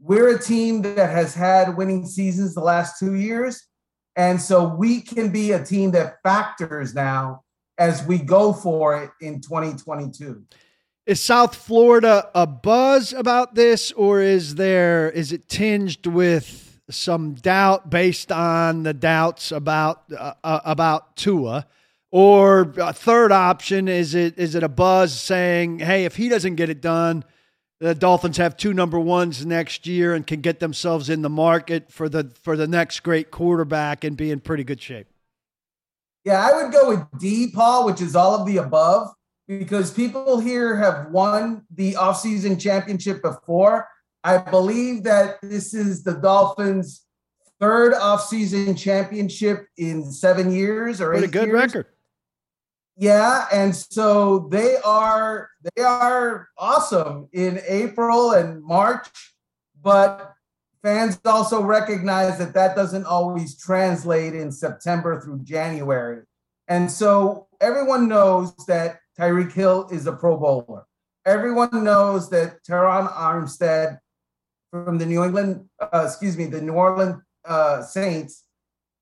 we're 0.00 0.36
a 0.36 0.38
team 0.38 0.82
that 0.82 1.10
has 1.10 1.34
had 1.34 1.76
winning 1.76 2.06
seasons 2.06 2.54
the 2.54 2.60
last 2.60 2.98
two 2.98 3.14
years. 3.14 3.66
And 4.16 4.40
so 4.40 4.66
we 4.66 5.00
can 5.00 5.30
be 5.30 5.52
a 5.52 5.64
team 5.64 5.92
that 5.92 6.16
factors 6.22 6.94
now 6.94 7.42
as 7.78 8.04
we 8.04 8.18
go 8.18 8.52
for 8.52 9.00
it 9.02 9.10
in 9.20 9.40
2022. 9.40 10.44
Is 11.06 11.20
South 11.20 11.54
Florida 11.54 12.28
a 12.34 12.46
buzz 12.46 13.12
about 13.12 13.54
this, 13.54 13.92
or 13.92 14.20
is 14.20 14.56
there 14.56 15.08
is 15.10 15.32
it 15.32 15.48
tinged 15.48 16.06
with 16.06 16.80
some 16.90 17.34
doubt 17.34 17.88
based 17.88 18.30
on 18.30 18.82
the 18.82 18.92
doubts 18.92 19.50
about 19.50 20.02
uh, 20.12 20.34
uh 20.44 20.60
about 20.64 21.16
Tua? 21.16 21.66
Or 22.10 22.72
a 22.76 22.92
third 22.92 23.32
option 23.32 23.88
is 23.88 24.14
it 24.14 24.38
is 24.38 24.54
it 24.54 24.62
a 24.62 24.68
buzz 24.68 25.18
saying, 25.18 25.78
hey, 25.78 26.04
if 26.04 26.16
he 26.16 26.28
doesn't 26.28 26.56
get 26.56 26.68
it 26.68 26.82
done, 26.82 27.24
the 27.80 27.94
Dolphins 27.94 28.36
have 28.38 28.56
two 28.56 28.74
number 28.74 28.98
ones 28.98 29.46
next 29.46 29.86
year 29.86 30.14
and 30.14 30.26
can 30.26 30.40
get 30.40 30.58
themselves 30.60 31.08
in 31.08 31.22
the 31.22 31.30
market 31.30 31.92
for 31.92 32.08
the 32.08 32.32
for 32.42 32.56
the 32.56 32.66
next 32.66 33.00
great 33.00 33.30
quarterback 33.30 34.04
and 34.04 34.16
be 34.16 34.30
in 34.30 34.40
pretty 34.40 34.64
good 34.64 34.80
shape. 34.80 35.06
Yeah, 36.24 36.44
I 36.46 36.62
would 36.62 36.72
go 36.72 36.88
with 36.88 37.04
D, 37.18 37.50
Paul, 37.54 37.86
which 37.86 38.00
is 38.02 38.16
all 38.16 38.34
of 38.34 38.46
the 38.46 38.58
above, 38.58 39.08
because 39.46 39.92
people 39.92 40.40
here 40.40 40.76
have 40.76 41.10
won 41.10 41.62
the 41.74 41.94
offseason 41.94 42.60
championship 42.60 43.22
before. 43.22 43.88
I 44.24 44.38
believe 44.38 45.04
that 45.04 45.36
this 45.40 45.72
is 45.72 46.02
the 46.02 46.14
Dolphins' 46.14 47.04
third 47.60 47.94
offseason 47.94 48.76
championship 48.76 49.66
in 49.76 50.10
seven 50.10 50.52
years 50.52 51.00
or 51.00 51.12
What 51.12 51.22
eight 51.22 51.28
a 51.28 51.28
good 51.28 51.46
years. 51.48 51.54
record. 51.54 51.86
Yeah, 53.00 53.46
and 53.52 53.76
so 53.76 54.48
they 54.50 54.76
are 54.84 55.50
they 55.76 55.84
are 55.84 56.48
awesome 56.58 57.28
in 57.32 57.60
April 57.68 58.32
and 58.32 58.60
March, 58.60 59.06
but 59.80 60.34
fans 60.82 61.20
also 61.24 61.62
recognize 61.62 62.38
that 62.38 62.54
that 62.54 62.74
doesn't 62.74 63.04
always 63.04 63.56
translate 63.56 64.34
in 64.34 64.50
September 64.50 65.20
through 65.20 65.44
January. 65.44 66.22
And 66.66 66.90
so 66.90 67.46
everyone 67.60 68.08
knows 68.08 68.52
that 68.66 68.98
Tyreek 69.16 69.52
Hill 69.52 69.88
is 69.92 70.08
a 70.08 70.12
Pro 70.12 70.36
Bowler. 70.36 70.84
Everyone 71.24 71.84
knows 71.84 72.28
that 72.30 72.64
Terron 72.64 73.12
Armstead 73.12 73.98
from 74.72 74.98
the 74.98 75.06
New 75.06 75.22
England, 75.22 75.68
uh, 75.80 76.04
excuse 76.04 76.36
me, 76.36 76.46
the 76.46 76.60
New 76.60 76.72
Orleans 76.72 77.22
uh, 77.44 77.80
Saints 77.82 78.42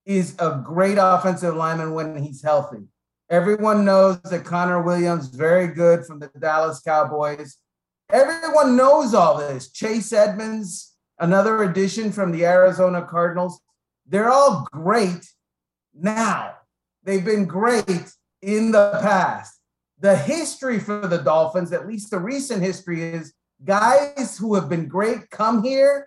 is 0.04 0.36
a 0.38 0.60
great 0.62 0.98
offensive 1.00 1.56
lineman 1.56 1.94
when 1.94 2.14
he's 2.22 2.42
healthy. 2.42 2.88
Everyone 3.28 3.84
knows 3.84 4.20
that 4.22 4.44
Connor 4.44 4.82
Williams 4.82 5.26
very 5.28 5.66
good 5.68 6.06
from 6.06 6.20
the 6.20 6.30
Dallas 6.38 6.80
Cowboys. 6.80 7.58
Everyone 8.10 8.76
knows 8.76 9.14
all 9.14 9.38
this. 9.38 9.70
Chase 9.72 10.12
Edmonds, 10.12 10.94
another 11.18 11.64
addition 11.64 12.12
from 12.12 12.30
the 12.30 12.44
Arizona 12.44 13.02
Cardinals. 13.02 13.60
They're 14.06 14.30
all 14.30 14.68
great 14.70 15.28
now. 15.92 16.54
They've 17.02 17.24
been 17.24 17.46
great 17.46 18.12
in 18.42 18.70
the 18.70 18.98
past. 19.02 19.58
The 19.98 20.16
history 20.16 20.78
for 20.78 21.06
the 21.06 21.18
Dolphins, 21.18 21.72
at 21.72 21.88
least 21.88 22.12
the 22.12 22.20
recent 22.20 22.62
history, 22.62 23.02
is 23.02 23.32
guys 23.64 24.38
who 24.38 24.54
have 24.54 24.68
been 24.68 24.86
great 24.86 25.30
come 25.30 25.64
here 25.64 26.06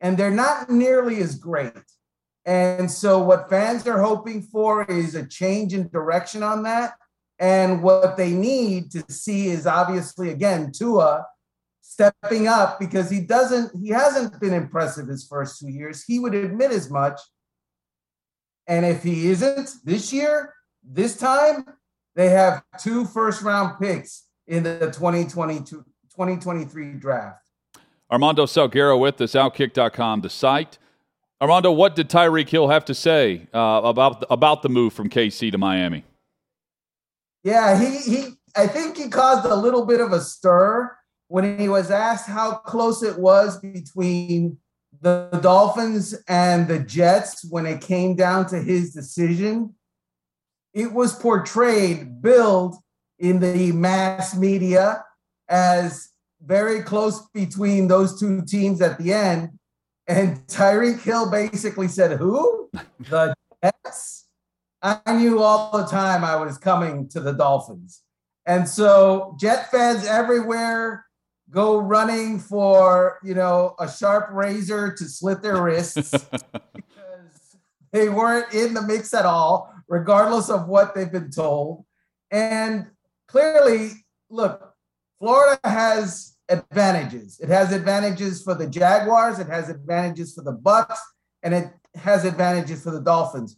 and 0.00 0.16
they're 0.16 0.30
not 0.30 0.70
nearly 0.70 1.20
as 1.20 1.34
great. 1.34 1.72
And 2.46 2.90
so, 2.90 3.22
what 3.22 3.48
fans 3.48 3.86
are 3.86 4.00
hoping 4.00 4.42
for 4.42 4.84
is 4.84 5.14
a 5.14 5.26
change 5.26 5.72
in 5.72 5.88
direction 5.88 6.42
on 6.42 6.62
that. 6.64 6.94
And 7.38 7.82
what 7.82 8.16
they 8.16 8.30
need 8.30 8.90
to 8.92 9.04
see 9.08 9.48
is 9.48 9.66
obviously, 9.66 10.30
again, 10.30 10.70
Tua 10.72 11.26
stepping 11.80 12.46
up 12.46 12.78
because 12.78 13.10
he 13.10 13.20
doesn't, 13.20 13.72
he 13.80 13.88
hasn't 13.88 14.38
been 14.40 14.52
impressive 14.52 15.08
his 15.08 15.26
first 15.26 15.58
two 15.58 15.68
years. 15.68 16.04
He 16.04 16.18
would 16.18 16.34
admit 16.34 16.70
as 16.70 16.90
much. 16.90 17.20
And 18.66 18.84
if 18.84 19.02
he 19.02 19.28
isn't 19.30 19.70
this 19.84 20.12
year, 20.12 20.52
this 20.82 21.16
time, 21.16 21.64
they 22.14 22.30
have 22.30 22.62
two 22.78 23.04
first 23.04 23.42
round 23.42 23.78
picks 23.80 24.24
in 24.46 24.62
the 24.62 24.90
2022, 24.92 25.64
2023 25.64 26.92
draft. 26.94 27.40
Armando 28.10 28.46
Salguero 28.46 28.98
with 28.98 29.20
us, 29.20 29.32
Outkick.com, 29.32 30.20
the 30.20 30.30
site. 30.30 30.78
Armando, 31.44 31.70
what 31.72 31.94
did 31.94 32.08
Tyreek 32.08 32.48
Hill 32.48 32.68
have 32.68 32.86
to 32.86 32.94
say 32.94 33.46
uh, 33.52 33.82
about 33.84 34.24
about 34.30 34.62
the 34.62 34.70
move 34.70 34.94
from 34.94 35.10
KC 35.10 35.52
to 35.52 35.58
Miami? 35.58 36.02
Yeah, 37.42 37.78
he 37.78 37.98
he. 37.98 38.28
I 38.56 38.66
think 38.66 38.96
he 38.96 39.10
caused 39.10 39.44
a 39.44 39.54
little 39.54 39.84
bit 39.84 40.00
of 40.00 40.12
a 40.12 40.22
stir 40.22 40.90
when 41.28 41.58
he 41.58 41.68
was 41.68 41.90
asked 41.90 42.26
how 42.26 42.54
close 42.54 43.02
it 43.02 43.18
was 43.18 43.60
between 43.60 44.56
the 45.02 45.38
Dolphins 45.42 46.14
and 46.28 46.66
the 46.66 46.78
Jets 46.78 47.44
when 47.50 47.66
it 47.66 47.82
came 47.82 48.16
down 48.16 48.46
to 48.46 48.62
his 48.62 48.94
decision. 48.94 49.74
It 50.72 50.94
was 50.94 51.14
portrayed, 51.14 52.22
billed 52.22 52.76
in 53.18 53.40
the 53.40 53.70
mass 53.72 54.34
media 54.34 55.04
as 55.50 56.08
very 56.42 56.80
close 56.80 57.20
between 57.34 57.88
those 57.88 58.18
two 58.18 58.40
teams 58.46 58.80
at 58.80 58.96
the 58.96 59.12
end. 59.12 59.58
And 60.06 60.46
Tyreek 60.46 61.02
Hill 61.02 61.30
basically 61.30 61.88
said, 61.88 62.18
Who? 62.18 62.70
The 63.08 63.34
Jets? 63.62 64.26
I 64.82 65.00
knew 65.16 65.42
all 65.42 65.76
the 65.78 65.86
time 65.86 66.24
I 66.24 66.36
was 66.36 66.58
coming 66.58 67.08
to 67.08 67.20
the 67.20 67.32
Dolphins. 67.32 68.02
And 68.44 68.68
so 68.68 69.34
Jet 69.40 69.70
fans 69.70 70.04
everywhere 70.04 71.06
go 71.50 71.78
running 71.78 72.38
for, 72.38 73.18
you 73.22 73.34
know, 73.34 73.74
a 73.78 73.90
sharp 73.90 74.28
razor 74.32 74.92
to 74.92 75.04
slit 75.04 75.40
their 75.40 75.62
wrists 75.62 76.10
because 76.74 77.56
they 77.92 78.08
weren't 78.08 78.52
in 78.52 78.74
the 78.74 78.82
mix 78.82 79.14
at 79.14 79.24
all, 79.24 79.72
regardless 79.88 80.50
of 80.50 80.68
what 80.68 80.94
they've 80.94 81.12
been 81.12 81.30
told. 81.30 81.84
And 82.30 82.90
clearly, 83.28 83.90
look, 84.28 84.74
Florida 85.18 85.58
has 85.64 86.33
advantages. 86.48 87.40
It 87.40 87.48
has 87.48 87.72
advantages 87.72 88.42
for 88.42 88.54
the 88.54 88.66
Jaguars, 88.66 89.38
it 89.38 89.48
has 89.48 89.68
advantages 89.68 90.34
for 90.34 90.42
the 90.42 90.52
Bucs, 90.52 90.98
and 91.42 91.54
it 91.54 91.72
has 91.94 92.24
advantages 92.24 92.82
for 92.82 92.90
the 92.90 93.00
Dolphins. 93.00 93.56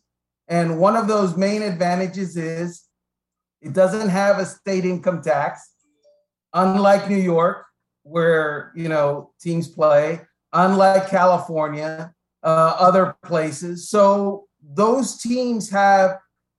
And 0.48 0.78
one 0.78 0.96
of 0.96 1.08
those 1.08 1.36
main 1.36 1.62
advantages 1.62 2.36
is 2.36 2.84
it 3.60 3.72
doesn't 3.72 4.08
have 4.08 4.38
a 4.38 4.46
state 4.46 4.84
income 4.84 5.22
tax, 5.22 5.72
unlike 6.52 7.08
New 7.08 7.16
York, 7.16 7.66
where 8.02 8.72
you 8.76 8.88
know 8.88 9.32
teams 9.40 9.68
play, 9.68 10.20
unlike 10.52 11.08
California, 11.08 12.12
uh, 12.42 12.76
other 12.78 13.16
places. 13.24 13.88
So 13.88 14.46
those 14.62 15.18
teams 15.18 15.70
have 15.70 16.18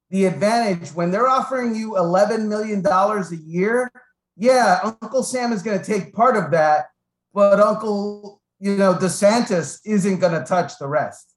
the 0.09 0.25
advantage 0.25 0.89
when 0.89 1.11
they're 1.11 1.27
offering 1.27 1.75
you 1.75 1.91
$11 1.91 2.47
million 2.47 2.85
a 2.85 3.35
year. 3.45 3.91
Yeah, 4.37 4.79
Uncle 4.83 5.23
Sam 5.23 5.51
is 5.51 5.63
going 5.63 5.79
to 5.79 5.83
take 5.83 6.13
part 6.13 6.37
of 6.37 6.51
that, 6.51 6.91
but 7.33 7.59
Uncle, 7.59 8.39
you 8.59 8.75
know, 8.77 8.93
DeSantis 8.93 9.79
isn't 9.83 10.19
going 10.19 10.33
to 10.33 10.45
touch 10.45 10.77
the 10.77 10.87
rest. 10.87 11.33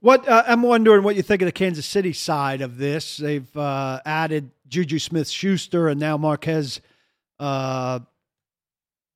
What 0.00 0.26
uh, 0.28 0.44
I'm 0.46 0.62
wondering 0.62 1.02
what 1.02 1.16
you 1.16 1.22
think 1.22 1.42
of 1.42 1.46
the 1.46 1.52
Kansas 1.52 1.84
City 1.84 2.12
side 2.12 2.60
of 2.60 2.78
this. 2.78 3.16
They've 3.16 3.56
uh, 3.56 4.00
added 4.06 4.50
Juju 4.68 4.98
Smith 4.98 5.28
Schuster 5.28 5.88
and 5.88 5.98
now 5.98 6.16
Marquez 6.16 6.80
uh, 7.38 8.00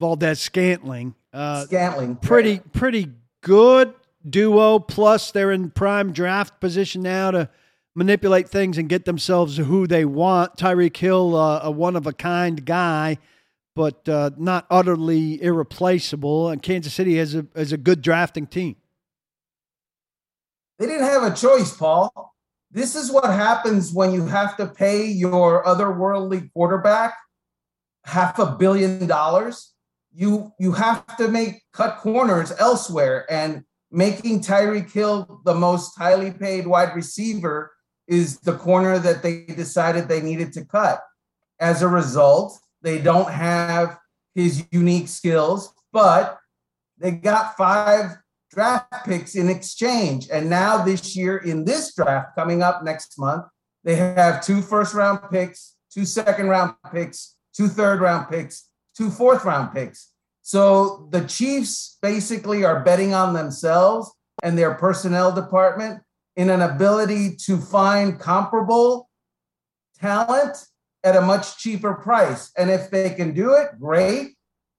Valdes 0.00 0.40
Scantling. 0.40 1.14
Uh, 1.32 1.64
Scantling, 1.64 2.16
pretty 2.16 2.58
pretty 2.72 3.08
good 3.40 3.94
duo. 4.28 4.78
Plus, 4.78 5.30
they're 5.30 5.52
in 5.52 5.70
prime 5.70 6.12
draft 6.12 6.60
position 6.60 7.02
now 7.02 7.30
to 7.30 7.48
manipulate 7.94 8.48
things 8.48 8.78
and 8.78 8.88
get 8.88 9.04
themselves 9.04 9.56
who 9.56 9.86
they 9.86 10.04
want. 10.04 10.56
Tyreek 10.56 10.96
Hill, 10.96 11.36
uh, 11.36 11.60
a 11.62 11.70
one 11.70 11.96
of 11.96 12.06
a 12.06 12.12
kind 12.12 12.64
guy, 12.64 13.18
but 13.74 14.08
uh, 14.08 14.30
not 14.36 14.66
utterly 14.70 15.42
irreplaceable. 15.42 16.48
And 16.48 16.62
Kansas 16.62 16.94
City 16.94 17.16
has 17.16 17.34
a 17.34 17.46
has 17.54 17.72
a 17.72 17.76
good 17.76 18.02
drafting 18.02 18.46
team. 18.46 18.76
They 20.78 20.86
didn't 20.86 21.06
have 21.06 21.22
a 21.22 21.34
choice, 21.34 21.76
Paul. 21.76 22.34
This 22.70 22.94
is 22.94 23.10
what 23.10 23.26
happens 23.26 23.92
when 23.92 24.12
you 24.12 24.26
have 24.26 24.56
to 24.56 24.66
pay 24.66 25.04
your 25.06 25.64
otherworldly 25.64 26.52
quarterback 26.52 27.14
half 28.04 28.38
a 28.38 28.56
billion 28.56 29.06
dollars. 29.06 29.72
You 30.12 30.52
you 30.58 30.72
have 30.72 31.16
to 31.18 31.28
make 31.28 31.62
cut 31.72 31.98
corners 31.98 32.52
elsewhere, 32.58 33.26
and 33.30 33.64
making 33.90 34.40
Tyreek 34.40 34.90
Hill 34.92 35.40
the 35.44 35.54
most 35.54 35.96
highly 35.96 36.30
paid 36.30 36.66
wide 36.66 36.94
receiver 36.94 37.72
is 38.10 38.40
the 38.40 38.56
corner 38.56 38.98
that 38.98 39.22
they 39.22 39.44
decided 39.44 40.08
they 40.08 40.20
needed 40.20 40.52
to 40.52 40.64
cut. 40.64 41.00
As 41.60 41.80
a 41.80 41.88
result, 41.88 42.58
they 42.82 42.98
don't 42.98 43.30
have 43.30 43.98
his 44.34 44.64
unique 44.72 45.06
skills, 45.06 45.72
but 45.92 46.38
they 46.98 47.12
got 47.12 47.56
five 47.56 48.16
draft 48.50 49.06
picks 49.06 49.36
in 49.36 49.48
exchange. 49.48 50.28
And 50.30 50.50
now, 50.50 50.84
this 50.84 51.16
year, 51.16 51.38
in 51.38 51.64
this 51.64 51.94
draft 51.94 52.34
coming 52.34 52.62
up 52.62 52.82
next 52.82 53.16
month, 53.16 53.44
they 53.84 53.94
have 53.94 54.44
two 54.44 54.60
first 54.60 54.92
round 54.92 55.20
picks, 55.30 55.76
two 55.92 56.04
second 56.04 56.48
round 56.48 56.74
picks, 56.92 57.36
two 57.54 57.68
third 57.68 58.00
round 58.00 58.28
picks, 58.28 58.68
two 58.96 59.10
fourth 59.10 59.44
round 59.44 59.72
picks. 59.72 60.10
So 60.42 61.08
the 61.12 61.24
Chiefs 61.26 61.96
basically 62.02 62.64
are 62.64 62.82
betting 62.82 63.14
on 63.14 63.34
themselves 63.34 64.10
and 64.42 64.58
their 64.58 64.74
personnel 64.74 65.32
department 65.32 66.02
in 66.40 66.48
an 66.48 66.62
ability 66.62 67.36
to 67.36 67.58
find 67.58 68.18
comparable 68.18 69.10
talent 70.00 70.56
at 71.04 71.14
a 71.14 71.20
much 71.20 71.58
cheaper 71.58 71.92
price. 71.92 72.50
And 72.56 72.70
if 72.70 72.90
they 72.90 73.10
can 73.10 73.34
do 73.34 73.52
it, 73.52 73.78
great. 73.78 74.36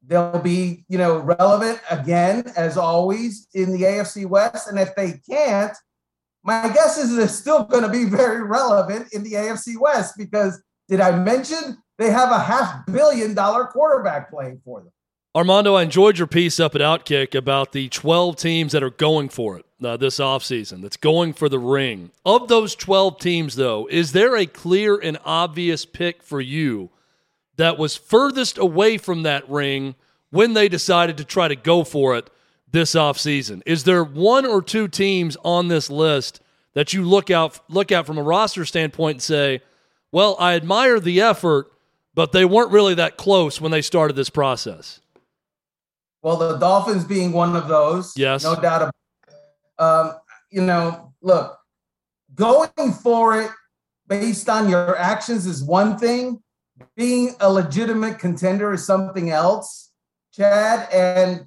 They'll 0.08 0.40
be, 0.40 0.86
you 0.90 0.98
know, 0.98 1.20
relevant 1.20 1.80
again 1.92 2.52
as 2.58 2.78
always 2.78 3.48
in 3.54 3.74
the 3.74 3.84
AFC 3.84 4.26
West. 4.26 4.70
And 4.70 4.80
if 4.80 4.96
they 4.96 5.22
can't, 5.30 5.78
my 6.44 6.68
guess 6.74 6.98
is 6.98 7.16
they're 7.16 7.28
still 7.28 7.64
going 7.66 7.84
to 7.84 7.90
be 7.90 8.06
very 8.06 8.42
relevant 8.42 9.14
in 9.14 9.22
the 9.22 9.34
AFC 9.34 9.80
West 9.80 10.16
because 10.18 10.60
did 10.90 11.00
I 11.00 11.12
mention 11.12 11.78
they 12.00 12.10
have 12.10 12.32
a 12.32 12.40
half 12.40 12.88
billion 12.88 13.36
dollar 13.36 13.66
quarterback 13.66 14.32
playing 14.32 14.62
for 14.66 14.80
them? 14.80 14.92
Armando, 15.36 15.76
I 15.76 15.84
enjoyed 15.84 16.18
your 16.18 16.26
piece 16.26 16.60
up 16.60 16.74
at 16.74 16.82
Outkick 16.82 17.36
about 17.36 17.72
the 17.72 17.88
12 17.90 18.36
teams 18.36 18.72
that 18.72 18.82
are 18.82 18.90
going 18.90 19.30
for 19.30 19.60
it 19.60 19.66
uh, 19.84 19.98
this 19.98 20.20
offseason, 20.20 20.82
that's 20.82 20.98
going 20.98 21.34
for 21.34 21.50
the 21.50 21.60
ring. 21.60 22.12
Of 22.26 22.48
those 22.48 22.76
12 22.76 23.20
teams, 23.20 23.56
though, 23.56 23.88
is 23.90 24.12
there 24.12 24.36
a 24.36 24.46
clear 24.46 24.98
and 24.98 25.18
obvious 25.26 25.86
pick 25.86 26.22
for 26.22 26.42
you 26.42 26.90
that 27.58 27.78
was 27.78 27.96
furthest 27.96 28.58
away 28.58 28.98
from 28.98 29.24
that 29.24 29.48
ring 29.50 29.96
when 30.30 30.54
they 30.54 30.70
decided 30.70 31.18
to 31.18 31.26
try 31.26 31.48
to 31.48 31.56
go 31.56 31.84
for 31.84 32.16
it 32.16 32.30
this 32.72 32.94
offseason? 32.96 33.62
Is 33.66 33.84
there 33.84 34.04
one 34.04 34.46
or 34.46 34.62
two 34.62 34.88
teams 34.88 35.38
on 35.44 35.68
this 35.68 35.90
list 35.90 36.42
that 36.74 36.94
you 36.94 37.04
look 37.04 37.30
out 37.30 37.60
look 37.70 37.92
at 37.92 38.06
from 38.06 38.18
a 38.18 38.24
roster 38.24 38.66
standpoint 38.66 39.16
and 39.16 39.22
say, 39.22 39.62
well, 40.12 40.36
I 40.40 40.56
admire 40.56 41.00
the 41.00 41.22
effort, 41.22 41.72
but 42.14 42.32
they 42.32 42.46
weren't 42.46 42.72
really 42.72 42.96
that 42.96 43.18
close 43.18 43.62
when 43.62 43.72
they 43.72 43.82
started 43.82 44.16
this 44.16 44.30
process? 44.30 45.00
Well, 46.22 46.38
the 46.38 46.58
Dolphins 46.58 47.04
being 47.04 47.32
one 47.32 47.56
of 47.56 47.68
those, 47.68 48.14
yes, 48.16 48.44
no 48.44 48.56
doubt 48.56 48.84
about. 48.84 48.96
Um, 49.82 50.14
you 50.52 50.62
know, 50.62 51.12
look, 51.24 51.58
going 52.36 52.94
for 53.02 53.42
it 53.42 53.50
based 54.08 54.48
on 54.48 54.70
your 54.70 54.96
actions 54.96 55.48
is 55.48 55.64
one 55.64 55.98
thing. 55.98 56.44
Being 56.96 57.36
a 57.40 57.52
legitimate 57.52 58.20
contender 58.20 58.74
is 58.74 58.86
something 58.86 59.32
else, 59.32 59.92
Chad. 60.34 60.88
And 60.94 61.46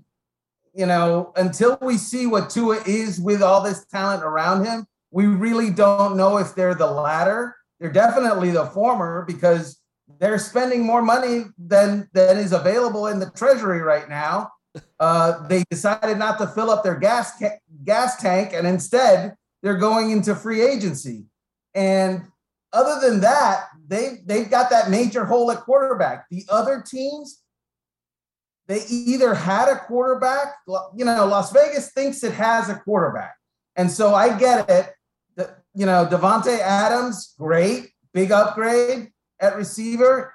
you 0.75 0.87
know, 0.87 1.33
until 1.37 1.79
we 1.81 1.97
see 1.97 2.27
what 2.27 2.51
Tua 2.51 2.83
is 2.85 3.21
with 3.21 3.41
all 3.41 3.63
this 3.63 3.87
talent 3.87 4.25
around 4.25 4.65
him, 4.65 4.87
we 5.13 5.27
really 5.27 5.71
don't 5.71 6.17
know 6.17 6.39
if 6.39 6.57
they're 6.57 6.75
the 6.75 6.91
latter. 6.91 7.55
They're 7.79 7.93
definitely 7.93 8.51
the 8.51 8.67
former 8.67 9.25
because 9.29 9.81
they're 10.19 10.39
spending 10.41 10.85
more 10.85 11.03
money 11.03 11.45
than 11.57 12.09
than 12.13 12.39
is 12.39 12.53
available 12.53 13.07
in 13.07 13.21
the 13.21 13.31
treasury 13.31 13.81
right 13.81 14.09
now 14.09 14.51
uh, 14.99 15.47
they 15.49 15.65
decided 15.71 16.19
not 16.19 16.39
to 16.39 16.47
fill 16.47 16.71
up 16.71 16.83
their 16.83 16.99
gas 16.99 17.39
ca- 17.39 17.59
gas 17.85 18.21
tank, 18.21 18.53
and 18.53 18.67
instead 18.67 19.37
they're 19.63 19.79
going 19.79 20.11
into 20.11 20.35
free 20.35 20.63
agency. 20.63 21.25
And 21.75 22.23
other 22.73 23.09
than 23.09 23.21
that, 23.21 23.67
they 23.87 24.23
they've 24.25 24.51
got 24.51 24.71
that 24.71 24.91
major 24.91 25.25
hole 25.25 25.51
at 25.51 25.61
quarterback. 25.61 26.27
The 26.31 26.45
other 26.49 26.83
teams, 26.87 27.43
they 28.67 28.85
either 28.89 29.35
had 29.35 29.69
a 29.69 29.79
quarterback. 29.79 30.55
You 30.95 31.05
know, 31.05 31.27
Las 31.27 31.53
Vegas 31.53 31.93
thinks 31.93 32.25
it 32.25 32.33
has 32.33 32.69
a 32.69 32.77
quarterback, 32.77 33.37
and 33.77 33.91
so 33.91 34.15
I 34.15 34.37
get 34.39 34.69
it. 34.69 34.93
You 35.77 35.87
know, 35.87 36.07
Davante 36.07 36.59
Adams, 36.61 37.35
great, 37.37 37.91
big 38.13 38.31
upgrade 38.31 39.11
at 39.41 39.57
receiver. 39.57 40.33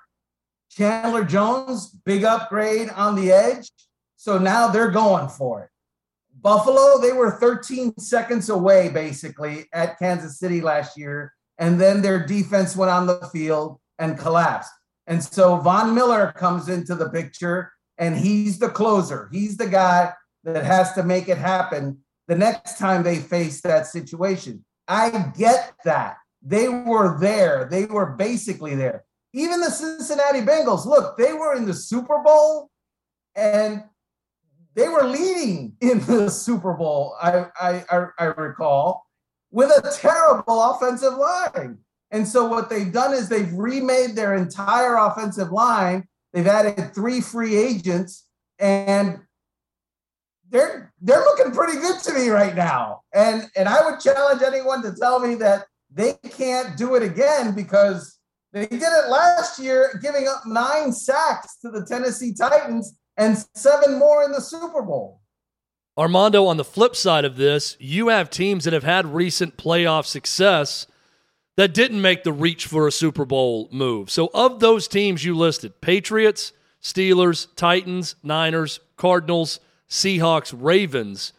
Chandler 0.70 1.24
Jones, 1.24 1.90
big 2.06 2.24
upgrade 2.24 2.90
on 2.90 3.16
the 3.16 3.32
edge. 3.32 3.72
So 4.20 4.38
now 4.38 4.68
they're 4.68 4.92
going 4.92 5.30
for 5.30 5.64
it. 5.64 5.70
Buffalo, 6.42 7.00
they 7.00 7.14
were 7.14 7.40
13 7.40 7.98
seconds 7.98 8.50
away 8.50 8.90
basically 8.90 9.68
at 9.72 9.98
Kansas 9.98 10.38
City 10.38 10.60
last 10.60 10.98
year. 10.98 11.34
And 11.58 11.80
then 11.80 12.02
their 12.02 12.26
defense 12.26 12.76
went 12.76 12.92
on 12.92 13.08
the 13.08 13.30
field 13.32 13.80
and 13.98 14.20
collapsed. 14.20 14.74
And 15.08 15.24
so 15.24 15.56
Von 15.60 15.96
Miller 15.96 16.34
comes 16.36 16.68
into 16.68 16.96
the 16.96 17.10
picture 17.10 17.72
and 17.98 18.18
he's 18.18 18.60
the 18.60 18.68
closer. 18.68 19.30
He's 19.32 19.56
the 19.56 19.70
guy 19.70 20.12
that 20.44 20.66
has 20.66 20.92
to 20.96 21.04
make 21.04 21.30
it 21.30 21.38
happen 21.38 22.00
the 22.28 22.36
next 22.36 22.78
time 22.78 23.04
they 23.04 23.20
face 23.20 23.62
that 23.62 23.88
situation. 23.88 24.66
I 24.90 25.32
get 25.38 25.76
that. 25.86 26.18
They 26.42 26.68
were 26.68 27.18
there. 27.22 27.70
They 27.72 27.86
were 27.86 28.18
basically 28.18 28.76
there. 28.76 29.06
Even 29.32 29.62
the 29.62 29.72
Cincinnati 29.72 30.42
Bengals, 30.42 30.86
look, 30.86 31.18
they 31.18 31.32
were 31.32 31.56
in 31.56 31.66
the 31.66 31.74
Super 31.74 32.22
Bowl 32.22 32.70
and 33.34 33.86
they 34.80 34.88
were 34.88 35.04
leading 35.04 35.76
in 35.82 36.00
the 36.06 36.30
Super 36.30 36.74
Bowl, 36.74 37.16
I, 37.22 37.48
I, 37.60 38.06
I, 38.18 38.26
recall, 38.26 39.06
with 39.52 39.70
a 39.72 39.92
terrible 40.00 40.72
offensive 40.72 41.16
line. 41.16 41.80
And 42.12 42.26
so 42.26 42.48
what 42.48 42.70
they've 42.70 42.92
done 42.92 43.14
is 43.14 43.28
they've 43.28 43.52
remade 43.52 44.16
their 44.16 44.36
entire 44.36 44.96
offensive 44.96 45.52
line. 45.52 46.08
They've 46.32 46.48
added 46.48 46.96
three 46.96 47.20
free 47.20 47.58
agents, 47.58 48.26
and 48.58 49.20
they're 50.50 50.94
they're 51.02 51.20
looking 51.20 51.52
pretty 51.52 51.80
good 51.80 52.00
to 52.04 52.14
me 52.14 52.30
right 52.30 52.56
now. 52.56 53.02
And 53.14 53.48
and 53.56 53.68
I 53.68 53.84
would 53.84 54.00
challenge 54.00 54.42
anyone 54.42 54.82
to 54.84 54.96
tell 54.96 55.20
me 55.20 55.36
that 55.36 55.66
they 55.92 56.14
can't 56.30 56.78
do 56.78 56.96
it 56.96 57.04
again 57.04 57.54
because 57.54 58.18
they 58.54 58.66
did 58.66 58.82
it 58.82 59.10
last 59.10 59.60
year, 59.60 60.00
giving 60.02 60.28
up 60.28 60.44
nine 60.46 60.94
sacks 60.94 61.58
to 61.62 61.70
the 61.70 61.86
Tennessee 61.86 62.34
Titans 62.34 62.99
and 63.20 63.38
seven 63.54 64.00
more 64.00 64.24
in 64.24 64.32
the 64.32 64.42
Super 64.42 64.82
Bowl. 64.82 65.22
Armando, 65.98 66.46
on 66.46 66.56
the 66.56 66.64
flip 66.64 66.96
side 66.96 67.26
of 67.26 67.36
this, 67.36 67.76
you 67.80 68.08
have 68.08 68.30
teams 68.30 68.64
that 68.64 68.74
have 68.74 68.86
had 68.86 69.14
recent 69.14 69.58
playoff 69.58 70.06
success 70.06 70.88
that 71.58 71.74
didn't 71.74 72.02
make 72.02 72.24
the 72.24 72.32
reach 72.32 72.66
for 72.66 72.88
a 72.88 72.92
Super 72.92 73.26
Bowl 73.26 73.68
move. 73.72 74.10
So, 74.10 74.32
of 74.34 74.62
those 74.62 74.88
teams 74.88 75.26
you 75.26 75.36
listed 75.36 75.82
Patriots, 75.82 76.54
Steelers, 76.82 77.48
Titans, 77.58 78.16
Niners, 78.24 78.80
Cardinals, 78.96 79.60
Seahawks, 79.90 80.56
Ravens 80.58 81.34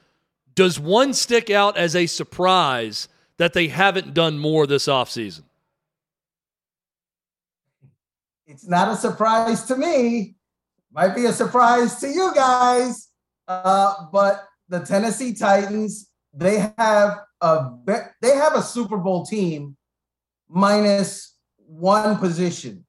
does 0.55 0.79
one 0.79 1.14
stick 1.14 1.49
out 1.49 1.79
as 1.79 1.97
a 1.97 2.05
surprise 2.05 3.09
that 3.38 3.55
they 3.55 3.69
haven't 3.69 4.12
done 4.12 4.38
more 4.38 4.66
this 4.66 4.87
offseason? 4.87 5.45
It's 8.47 8.69
not 8.69 8.88
a 8.88 8.97
surprise 8.97 9.64
to 9.66 9.77
me. 9.77 10.35
Might 10.92 11.14
be 11.14 11.26
a 11.26 11.33
surprise 11.33 12.00
to 12.00 12.09
you 12.09 12.33
guys. 12.35 13.09
Uh, 13.46 14.07
but 14.12 14.46
the 14.68 14.81
Tennessee 14.81 15.35
Titans, 15.35 16.11
they 16.33 16.72
have 16.79 17.18
a 17.40 17.70
they 18.20 18.35
have 18.35 18.55
a 18.55 18.62
Super 18.62 18.96
Bowl 18.96 19.24
team 19.24 19.76
minus 20.48 21.37
one 21.57 22.16
position. 22.18 22.85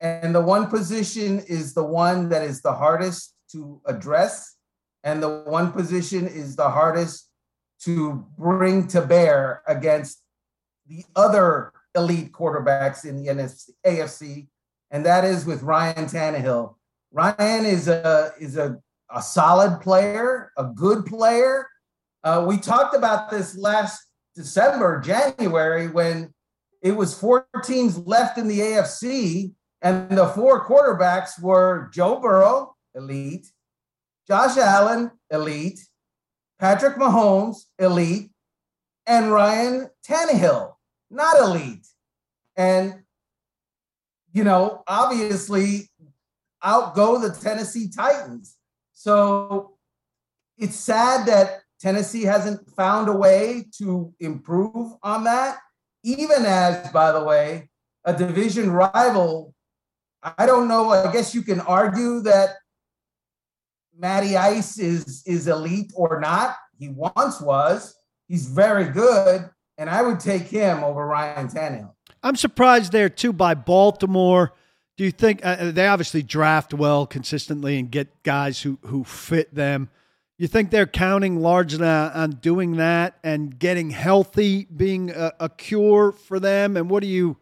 And 0.00 0.34
the 0.34 0.40
one 0.40 0.66
position 0.66 1.40
is 1.48 1.74
the 1.74 1.84
one 1.84 2.28
that 2.28 2.42
is 2.42 2.62
the 2.62 2.72
hardest 2.72 3.34
to 3.52 3.80
address. 3.86 4.56
And 5.02 5.22
the 5.22 5.40
one 5.40 5.72
position 5.72 6.26
is 6.26 6.56
the 6.56 6.70
hardest 6.70 7.28
to 7.82 8.26
bring 8.36 8.86
to 8.88 9.00
bear 9.00 9.62
against 9.66 10.22
the 10.86 11.04
other 11.16 11.72
elite 11.94 12.32
quarterbacks 12.32 13.04
in 13.04 13.16
the 13.16 13.28
NFC, 13.30 13.70
AFC, 13.86 14.48
and 14.90 15.04
that 15.06 15.24
is 15.24 15.44
with 15.44 15.62
Ryan 15.62 16.06
Tannehill. 16.06 16.74
Ryan 17.12 17.64
is 17.64 17.88
a 17.88 18.32
is 18.38 18.56
a, 18.56 18.78
a 19.10 19.22
solid 19.22 19.80
player, 19.80 20.52
a 20.56 20.64
good 20.64 21.06
player. 21.06 21.66
Uh, 22.22 22.44
we 22.46 22.58
talked 22.58 22.94
about 22.94 23.30
this 23.30 23.56
last 23.56 24.00
December, 24.34 25.00
January, 25.00 25.88
when 25.88 26.32
it 26.82 26.92
was 26.92 27.18
four 27.18 27.46
teams 27.64 27.98
left 27.98 28.38
in 28.38 28.48
the 28.48 28.60
AFC, 28.60 29.52
and 29.82 30.10
the 30.10 30.26
four 30.28 30.66
quarterbacks 30.66 31.40
were 31.40 31.90
Joe 31.92 32.20
Burrow, 32.20 32.74
elite, 32.94 33.46
Josh 34.26 34.56
Allen, 34.58 35.10
elite, 35.30 35.80
Patrick 36.58 36.96
Mahomes, 36.96 37.56
elite, 37.78 38.30
and 39.06 39.32
Ryan 39.32 39.88
Tannehill, 40.06 40.72
not 41.10 41.38
elite. 41.38 41.86
And, 42.56 43.02
you 44.32 44.44
know, 44.44 44.82
obviously 44.86 45.88
outgo 46.62 47.18
the 47.18 47.30
Tennessee 47.30 47.88
Titans. 47.88 48.56
So 48.92 49.76
it's 50.56 50.76
sad 50.76 51.26
that 51.26 51.60
Tennessee 51.80 52.24
hasn't 52.24 52.68
found 52.70 53.08
a 53.08 53.12
way 53.12 53.66
to 53.78 54.12
improve 54.18 54.92
on 55.02 55.24
that, 55.24 55.58
even 56.02 56.44
as, 56.44 56.90
by 56.90 57.12
the 57.12 57.22
way, 57.22 57.70
a 58.04 58.12
division 58.12 58.70
rival. 58.70 59.54
I 60.22 60.46
don't 60.46 60.66
know. 60.66 60.90
I 60.90 61.12
guess 61.12 61.34
you 61.34 61.42
can 61.42 61.60
argue 61.60 62.20
that 62.22 62.56
Matty 63.96 64.36
Ice 64.36 64.78
is 64.78 65.22
is 65.26 65.46
elite 65.46 65.92
or 65.94 66.20
not. 66.20 66.56
He 66.78 66.88
once 66.88 67.40
was. 67.40 67.94
He's 68.26 68.46
very 68.46 68.88
good, 68.88 69.48
and 69.76 69.88
I 69.88 70.02
would 70.02 70.20
take 70.20 70.42
him 70.42 70.84
over 70.84 71.06
Ryan 71.06 71.48
Tannehill. 71.48 71.92
I'm 72.22 72.36
surprised 72.36 72.92
there 72.92 73.08
too 73.08 73.32
by 73.32 73.54
Baltimore. 73.54 74.52
Do 74.98 75.04
you 75.04 75.12
think 75.12 75.40
uh, 75.44 75.70
they 75.70 75.86
obviously 75.86 76.24
draft 76.24 76.74
well 76.74 77.06
consistently 77.06 77.78
and 77.78 77.88
get 77.88 78.22
guys 78.24 78.62
who 78.62 78.78
who 78.82 79.04
fit 79.04 79.54
them? 79.54 79.88
You 80.38 80.48
think 80.48 80.70
they're 80.70 80.86
counting 80.86 81.40
largely 81.40 81.86
on 81.86 82.30
doing 82.32 82.76
that 82.76 83.18
and 83.22 83.56
getting 83.58 83.90
healthy 83.90 84.66
being 84.66 85.10
a, 85.10 85.32
a 85.38 85.48
cure 85.48 86.12
for 86.12 86.40
them? 86.40 86.76
And 86.76 86.90
what 86.90 87.02
do 87.02 87.08
you 87.08 87.36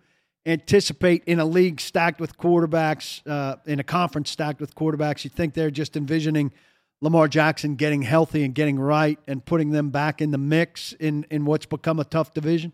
anticipate 0.44 1.24
in 1.24 1.40
a 1.40 1.46
league 1.46 1.80
stacked 1.80 2.20
with 2.20 2.38
quarterbacks, 2.38 3.26
uh, 3.26 3.56
in 3.66 3.80
a 3.80 3.84
conference 3.84 4.30
stacked 4.30 4.60
with 4.60 4.74
quarterbacks? 4.74 5.24
You 5.24 5.30
think 5.30 5.54
they're 5.54 5.70
just 5.70 5.96
envisioning 5.96 6.52
Lamar 7.00 7.26
Jackson 7.26 7.74
getting 7.76 8.02
healthy 8.02 8.44
and 8.44 8.54
getting 8.54 8.78
right 8.78 9.18
and 9.26 9.44
putting 9.44 9.70
them 9.70 9.90
back 9.90 10.20
in 10.20 10.30
the 10.30 10.38
mix 10.38 10.92
in, 10.94 11.26
in 11.30 11.46
what's 11.46 11.66
become 11.66 12.00
a 12.00 12.04
tough 12.04 12.32
division? 12.34 12.72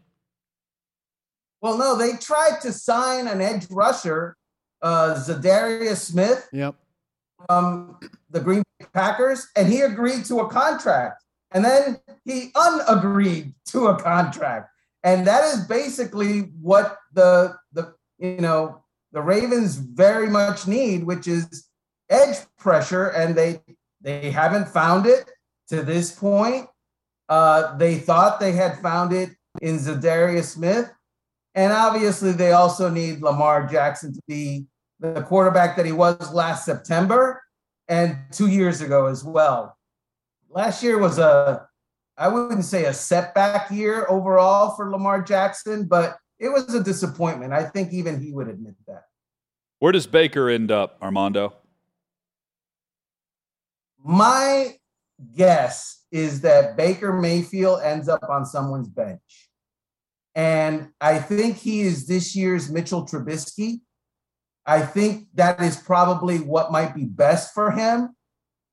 Well, 1.61 1.79
no, 1.79 1.97
they 1.97 2.17
tried 2.17 2.61
to 2.63 2.73
sign 2.73 3.29
an 3.29 3.41
edge 3.41 3.67
rusher, 3.71 4.37
uh, 4.83 5.15
Za'Darius 5.15 5.97
Smith. 5.97 6.49
Yep. 6.53 6.75
Um, 7.49 7.99
the 8.31 8.41
Green 8.41 8.63
Bay 8.79 8.87
Packers, 8.93 9.49
and 9.57 9.69
he 9.69 9.81
agreed 9.81 10.25
to 10.27 10.41
a 10.41 10.49
contract. 10.49 11.23
And 11.53 11.65
then 11.65 11.99
he 12.25 12.51
unagreed 12.55 13.55
to 13.67 13.89
a 13.89 14.01
contract. 14.01 14.71
And 15.05 15.27
that 15.27 15.45
is 15.45 15.65
basically 15.67 16.53
what 16.61 16.97
the 17.13 17.57
the 17.73 17.95
you 18.19 18.41
know 18.41 18.85
the 19.13 19.21
Ravens 19.21 19.75
very 19.75 20.29
much 20.29 20.67
need, 20.67 21.05
which 21.05 21.27
is 21.27 21.67
edge 22.09 22.37
pressure, 22.59 23.09
and 23.09 23.35
they 23.35 23.61
they 24.01 24.31
haven't 24.31 24.69
found 24.69 25.07
it 25.07 25.29
to 25.69 25.83
this 25.83 26.13
point. 26.13 26.69
Uh, 27.29 27.77
they 27.77 27.97
thought 27.97 28.41
they 28.41 28.53
had 28.53 28.79
found 28.79 29.13
it 29.13 29.31
in 29.61 29.79
Za'Darius 29.79 30.45
Smith, 30.45 30.91
and 31.55 31.73
obviously 31.73 32.33
they 32.33 32.53
also 32.53 32.89
need 32.89 33.23
Lamar 33.23 33.67
Jackson 33.67 34.13
to 34.13 34.21
be 34.29 34.67
the 35.03 35.23
quarterback 35.23 35.77
that 35.77 35.85
he 35.85 35.93
was 35.93 36.33
last 36.33 36.65
September 36.65 37.43
and 37.89 38.17
two 38.31 38.47
years 38.47 38.81
ago 38.81 39.07
as 39.07 39.25
well. 39.25 39.77
Last 40.49 40.83
year 40.83 40.99
was 40.99 41.19
a 41.19 41.67
I 42.17 42.29
wouldn't 42.29 42.65
say 42.65 42.85
a 42.85 42.95
setback 42.95 43.71
year 43.71 44.07
overall 44.09 44.77
for 44.77 44.91
Lamar 44.91 45.23
Jackson, 45.23 45.87
but 45.87 46.19
it 46.39 46.49
was 46.51 46.73
a 46.75 46.83
disappointment. 46.83 47.53
I 47.53 47.65
think 47.65 47.93
even 47.93 48.21
he 48.21 48.33
would 48.33 48.49
admit 48.49 48.75
that. 48.87 49.05
Where 49.79 49.93
does 49.93 50.07
Baker 50.07 50.49
end 50.49 50.71
up, 50.71 50.99
Armando? 51.03 51.55
My 54.05 54.77
guess 55.35 56.05
is 56.13 56.43
that 56.43 56.77
Baker 56.77 57.13
Mayfield 57.13 57.81
ends 57.83 58.09
up 58.09 58.25
on 58.29 58.45
someone's 58.45 58.89
bench. 58.89 59.51
And 60.35 60.91
I 61.01 61.19
think 61.19 61.57
he 61.57 61.81
is 61.81 62.07
this 62.07 62.37
year's 62.37 62.71
Mitchell 62.71 63.07
Trubisky. 63.07 63.81
I 64.67 64.83
think 64.83 65.27
that 65.35 65.61
is 65.61 65.77
probably 65.77 66.39
what 66.39 66.73
might 66.73 66.95
be 66.95 67.05
best 67.05 67.53
for 67.53 67.71
him 67.71 68.15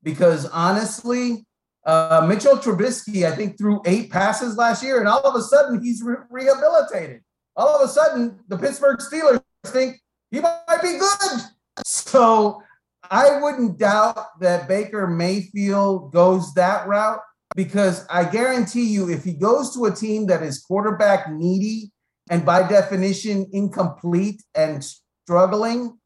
because 0.02 0.46
honestly, 0.46 1.46
uh, 1.84 2.24
Mitchell 2.28 2.56
Trubisky, 2.56 3.24
I 3.26 3.34
think, 3.34 3.58
threw 3.58 3.80
eight 3.86 4.10
passes 4.10 4.56
last 4.56 4.82
year, 4.82 4.98
and 4.98 5.08
all 5.08 5.22
of 5.22 5.34
a 5.34 5.42
sudden 5.42 5.82
he's 5.82 6.02
re- 6.02 6.16
rehabilitated. 6.30 7.22
All 7.56 7.68
of 7.68 7.82
a 7.82 7.88
sudden, 7.88 8.38
the 8.48 8.58
Pittsburgh 8.58 8.98
Steelers 8.98 9.42
think 9.66 10.00
he 10.30 10.40
might 10.40 10.82
be 10.82 10.98
good. 10.98 11.40
So 11.84 12.62
I 13.10 13.40
wouldn't 13.40 13.78
doubt 13.78 14.38
that 14.40 14.68
Baker 14.68 15.06
Mayfield 15.06 16.12
goes 16.12 16.54
that 16.54 16.86
route 16.86 17.20
because 17.56 18.06
I 18.08 18.24
guarantee 18.24 18.84
you, 18.84 19.10
if 19.10 19.24
he 19.24 19.32
goes 19.32 19.74
to 19.74 19.86
a 19.86 19.94
team 19.94 20.26
that 20.26 20.42
is 20.42 20.60
quarterback 20.60 21.30
needy 21.30 21.90
and 22.30 22.44
by 22.46 22.66
definition 22.66 23.46
incomplete 23.52 24.42
and 24.54 24.86
struggling, 25.30 25.96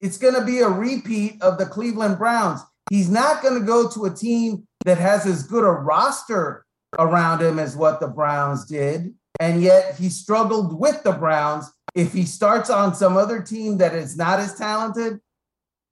it's 0.00 0.18
going 0.18 0.34
to 0.34 0.44
be 0.44 0.60
a 0.60 0.68
repeat 0.68 1.42
of 1.42 1.58
the 1.58 1.66
Cleveland 1.66 2.16
Browns. 2.16 2.60
He's 2.88 3.10
not 3.10 3.42
going 3.42 3.58
to 3.58 3.66
go 3.66 3.88
to 3.90 4.04
a 4.04 4.14
team 4.14 4.68
that 4.84 4.98
has 4.98 5.26
as 5.26 5.42
good 5.42 5.64
a 5.64 5.70
roster 5.70 6.64
around 6.96 7.42
him 7.42 7.58
as 7.58 7.76
what 7.76 7.98
the 7.98 8.06
Browns 8.06 8.66
did. 8.66 9.12
And 9.40 9.60
yet 9.60 9.96
he 9.96 10.10
struggled 10.10 10.78
with 10.78 11.02
the 11.02 11.10
Browns. 11.10 11.68
If 11.96 12.12
he 12.12 12.24
starts 12.24 12.70
on 12.70 12.94
some 12.94 13.16
other 13.16 13.42
team 13.42 13.78
that 13.78 13.96
is 13.96 14.16
not 14.16 14.38
as 14.38 14.54
talented, 14.54 15.18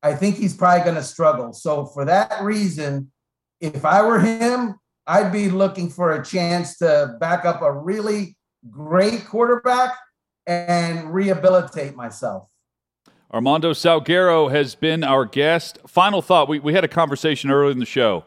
I 0.05 0.15
think 0.15 0.37
he's 0.37 0.55
probably 0.55 0.85
going 0.85 0.97
to 0.97 1.03
struggle. 1.03 1.53
So, 1.53 1.87
for 1.87 2.05
that 2.05 2.41
reason, 2.43 3.11
if 3.61 3.85
I 3.85 4.03
were 4.03 4.21
him, 4.21 4.77
I'd 5.09 5.33
be 5.33 5.51
looking 5.51 5.91
for 5.91 6.13
a 6.13 6.25
chance 6.25 6.79
to 6.79 7.17
back 7.19 7.45
up 7.45 7.63
a 7.63 7.73
really 7.73 8.37
great 8.71 9.27
quarterback 9.27 9.97
and 10.47 11.13
rehabilitate 11.13 11.95
myself. 11.95 12.49
Armando 13.33 13.73
Salguero 13.73 14.51
has 14.51 14.75
been 14.75 15.03
our 15.03 15.25
guest. 15.25 15.79
Final 15.87 16.21
thought 16.21 16.49
we, 16.49 16.59
we 16.59 16.75
had 16.75 16.85
a 16.85 16.89
conversation 16.89 17.51
earlier 17.51 17.71
in 17.71 17.79
the 17.79 17.87
show. 17.87 18.25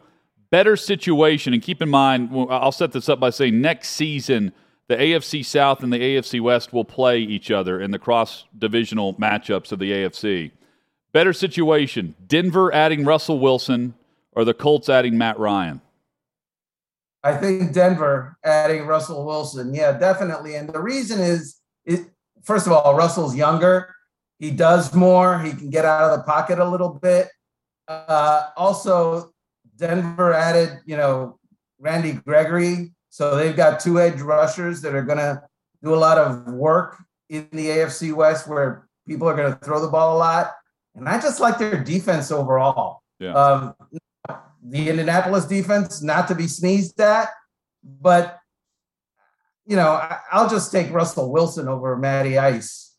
Better 0.50 0.76
situation, 0.76 1.52
and 1.52 1.62
keep 1.62 1.80
in 1.80 1.88
mind, 1.88 2.30
I'll 2.50 2.72
set 2.72 2.92
this 2.92 3.08
up 3.08 3.20
by 3.20 3.30
saying 3.30 3.60
next 3.60 3.90
season, 3.90 4.52
the 4.88 4.96
AFC 4.96 5.44
South 5.44 5.82
and 5.82 5.92
the 5.92 5.98
AFC 5.98 6.40
West 6.40 6.72
will 6.72 6.84
play 6.84 7.18
each 7.18 7.50
other 7.50 7.80
in 7.80 7.90
the 7.90 7.98
cross 7.98 8.44
divisional 8.56 9.14
matchups 9.14 9.72
of 9.72 9.78
the 9.78 9.90
AFC. 9.90 10.52
Better 11.12 11.32
situation 11.32 12.14
Denver 12.26 12.72
adding 12.74 13.04
Russell 13.04 13.40
Wilson 13.40 13.94
or 14.32 14.44
the 14.44 14.54
Colts 14.54 14.88
adding 14.88 15.18
Matt 15.18 15.38
Ryan? 15.38 15.80
I 17.24 17.36
think 17.36 17.72
Denver 17.72 18.36
adding 18.44 18.86
Russell 18.86 19.26
Wilson. 19.26 19.74
Yeah, 19.74 19.98
definitely. 19.98 20.54
And 20.54 20.68
the 20.68 20.80
reason 20.80 21.20
is, 21.20 21.55
it, 21.86 22.10
first 22.42 22.66
of 22.66 22.72
all, 22.72 22.94
Russell's 22.94 23.34
younger. 23.34 23.94
He 24.38 24.50
does 24.50 24.94
more. 24.94 25.38
He 25.38 25.52
can 25.52 25.70
get 25.70 25.84
out 25.84 26.10
of 26.10 26.18
the 26.18 26.24
pocket 26.24 26.58
a 26.58 26.68
little 26.68 26.90
bit. 26.90 27.28
Uh, 27.88 28.48
also, 28.56 29.32
Denver 29.76 30.34
added, 30.34 30.80
you 30.84 30.96
know, 30.96 31.38
Randy 31.78 32.12
Gregory. 32.12 32.92
So 33.08 33.36
they've 33.36 33.56
got 33.56 33.80
two 33.80 34.00
edge 34.00 34.20
rushers 34.20 34.82
that 34.82 34.94
are 34.94 35.02
going 35.02 35.18
to 35.18 35.42
do 35.82 35.94
a 35.94 35.96
lot 35.96 36.18
of 36.18 36.52
work 36.52 37.02
in 37.30 37.48
the 37.52 37.68
AFC 37.68 38.12
West 38.12 38.46
where 38.46 38.88
people 39.06 39.28
are 39.28 39.36
going 39.36 39.52
to 39.52 39.58
throw 39.60 39.80
the 39.80 39.88
ball 39.88 40.16
a 40.16 40.18
lot. 40.18 40.52
And 40.94 41.08
I 41.08 41.20
just 41.20 41.40
like 41.40 41.58
their 41.58 41.82
defense 41.82 42.30
overall. 42.30 43.02
Yeah. 43.20 43.32
Um, 43.32 43.74
the 44.62 44.88
Indianapolis 44.88 45.44
defense, 45.44 46.02
not 46.02 46.28
to 46.28 46.34
be 46.34 46.48
sneezed 46.48 47.00
at, 47.00 47.28
but 47.82 48.38
you 49.66 49.76
know, 49.76 49.90
I, 49.90 50.20
will 50.32 50.48
just 50.48 50.70
take 50.70 50.92
Russell 50.92 51.30
Wilson 51.30 51.68
over 51.68 51.96
Matty 51.96 52.38
Ice. 52.38 52.94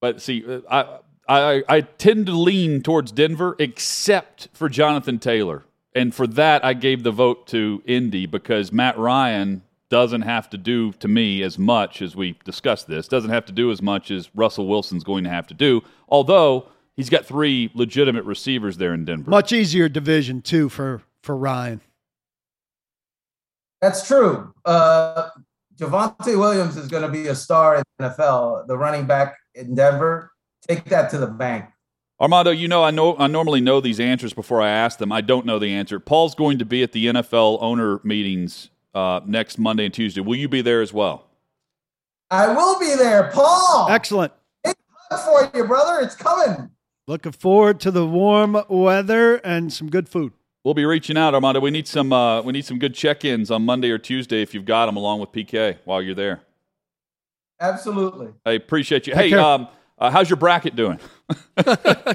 But 0.00 0.20
see, 0.20 0.44
I, 0.70 0.98
I 1.28 1.62
I 1.68 1.80
tend 1.82 2.26
to 2.26 2.32
lean 2.32 2.82
towards 2.82 3.12
Denver, 3.12 3.56
except 3.58 4.48
for 4.52 4.68
Jonathan 4.68 5.18
Taylor, 5.18 5.64
and 5.94 6.14
for 6.14 6.26
that 6.26 6.64
I 6.64 6.74
gave 6.74 7.02
the 7.02 7.10
vote 7.10 7.46
to 7.48 7.82
Indy 7.86 8.26
because 8.26 8.72
Matt 8.72 8.98
Ryan 8.98 9.62
doesn't 9.88 10.22
have 10.22 10.50
to 10.50 10.58
do 10.58 10.92
to 10.94 11.08
me 11.08 11.42
as 11.42 11.58
much 11.58 12.02
as 12.02 12.16
we 12.16 12.36
discussed 12.44 12.88
this. 12.88 13.06
Doesn't 13.06 13.30
have 13.30 13.46
to 13.46 13.52
do 13.52 13.70
as 13.70 13.80
much 13.80 14.10
as 14.10 14.30
Russell 14.34 14.66
Wilson's 14.66 15.04
going 15.04 15.24
to 15.24 15.30
have 15.30 15.46
to 15.46 15.54
do. 15.54 15.82
Although 16.08 16.68
he's 16.96 17.08
got 17.08 17.24
three 17.24 17.70
legitimate 17.74 18.24
receivers 18.24 18.78
there 18.78 18.94
in 18.94 19.04
Denver. 19.04 19.30
Much 19.30 19.52
easier 19.52 19.88
division 19.88 20.42
too 20.42 20.68
for 20.68 21.02
for 21.22 21.36
Ryan. 21.36 21.80
That's 23.80 24.06
true. 24.06 24.54
Uh, 24.64 25.28
Javonte 25.78 26.38
Williams 26.38 26.76
is 26.76 26.88
going 26.88 27.02
to 27.02 27.08
be 27.08 27.28
a 27.28 27.34
star 27.34 27.76
in 27.76 27.82
the 27.98 28.08
NFL. 28.08 28.66
The 28.66 28.76
running 28.76 29.06
back 29.06 29.36
in 29.54 29.74
Denver. 29.74 30.32
Take 30.66 30.84
that 30.86 31.10
to 31.10 31.18
the 31.18 31.26
bank. 31.26 31.66
Armando, 32.20 32.50
you 32.50 32.66
know 32.66 32.82
I 32.82 32.90
know 32.90 33.16
I 33.18 33.26
normally 33.26 33.60
know 33.60 33.80
these 33.80 34.00
answers 34.00 34.32
before 34.32 34.62
I 34.62 34.70
ask 34.70 34.98
them. 34.98 35.12
I 35.12 35.20
don't 35.20 35.44
know 35.44 35.58
the 35.58 35.72
answer. 35.74 36.00
Paul's 36.00 36.34
going 36.34 36.58
to 36.58 36.64
be 36.64 36.82
at 36.82 36.92
the 36.92 37.06
NFL 37.06 37.58
owner 37.60 38.00
meetings 38.04 38.70
uh, 38.94 39.20
next 39.26 39.58
Monday 39.58 39.84
and 39.84 39.92
Tuesday. 39.92 40.22
Will 40.22 40.36
you 40.36 40.48
be 40.48 40.62
there 40.62 40.80
as 40.80 40.92
well? 40.94 41.26
I 42.30 42.48
will 42.48 42.80
be 42.80 42.94
there, 42.96 43.30
Paul. 43.32 43.88
Excellent. 43.90 44.32
It's 44.64 44.76
for 45.24 45.50
you, 45.54 45.64
brother. 45.64 46.00
It's 46.00 46.16
coming. 46.16 46.70
Looking 47.06 47.32
forward 47.32 47.78
to 47.80 47.90
the 47.90 48.06
warm 48.06 48.60
weather 48.68 49.36
and 49.36 49.72
some 49.72 49.90
good 49.90 50.08
food. 50.08 50.32
We'll 50.66 50.74
be 50.74 50.84
reaching 50.84 51.16
out, 51.16 51.32
Armando. 51.32 51.60
We 51.60 51.70
need 51.70 51.86
some 51.86 52.12
uh, 52.12 52.42
we 52.42 52.52
need 52.52 52.64
some 52.64 52.80
good 52.80 52.92
check-ins 52.92 53.52
on 53.52 53.64
Monday 53.64 53.88
or 53.88 53.98
Tuesday 53.98 54.42
if 54.42 54.52
you've 54.52 54.64
got 54.64 54.86
them, 54.86 54.96
along 54.96 55.20
with 55.20 55.30
PK 55.30 55.78
while 55.84 56.02
you're 56.02 56.16
there. 56.16 56.40
Absolutely. 57.60 58.30
I 58.44 58.50
appreciate 58.50 59.06
you. 59.06 59.14
Take 59.14 59.30
hey, 59.30 59.38
um, 59.38 59.68
uh, 59.96 60.10
how's 60.10 60.28
your 60.28 60.38
bracket 60.38 60.74
doing? 60.74 60.98
Didn't 61.56 61.78
I 61.78 62.08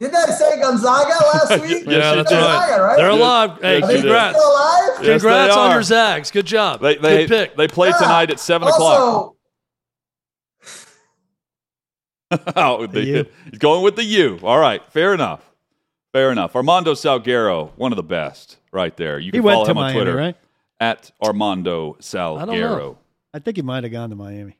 say 0.00 0.58
Gonzaga 0.58 1.22
last 1.34 1.60
week? 1.68 1.84
yeah, 1.84 2.14
that's 2.14 2.30
Gonzaga, 2.30 2.82
right. 2.82 2.96
They're 2.96 3.10
alive. 3.10 3.58
Hey, 3.60 3.80
yes, 3.80 3.92
congrats! 3.92 4.38
Still 4.38 4.50
alive? 4.50 4.88
Yes, 5.02 5.22
congrats 5.22 5.54
on 5.54 5.70
your 5.72 5.82
Zags. 5.82 6.30
Good 6.30 6.46
job. 6.46 6.80
They, 6.80 6.96
they, 6.96 7.26
good 7.26 7.28
pick. 7.28 7.56
They 7.58 7.68
play 7.68 7.90
yeah. 7.90 7.98
tonight 7.98 8.30
at 8.30 8.40
seven 8.40 8.68
also, 8.68 9.34
o'clock. 12.30 12.54
oh, 12.56 12.86
the, 12.86 13.28
he's 13.50 13.58
going 13.58 13.82
with 13.82 13.96
the 13.96 14.04
U. 14.04 14.40
All 14.42 14.58
right, 14.58 14.82
fair 14.90 15.12
enough. 15.12 15.44
Fair 16.12 16.32
enough. 16.32 16.56
Armando 16.56 16.94
Salguero, 16.94 17.70
one 17.76 17.92
of 17.92 17.96
the 17.96 18.02
best, 18.02 18.56
right 18.72 18.96
there. 18.96 19.18
You 19.18 19.30
can 19.30 19.40
he 19.40 19.44
went 19.44 19.56
follow 19.56 19.64
to 19.66 19.70
him 19.72 19.78
on 19.78 19.82
Miami, 19.84 19.94
Twitter 19.98 20.16
right? 20.16 20.36
at 20.80 21.10
Armando 21.22 21.96
Salguero. 22.00 22.96
I 23.34 23.38
think 23.40 23.56
he 23.56 23.62
might 23.62 23.84
have 23.84 23.92
gone 23.92 24.10
to 24.10 24.16
Miami. 24.16 24.56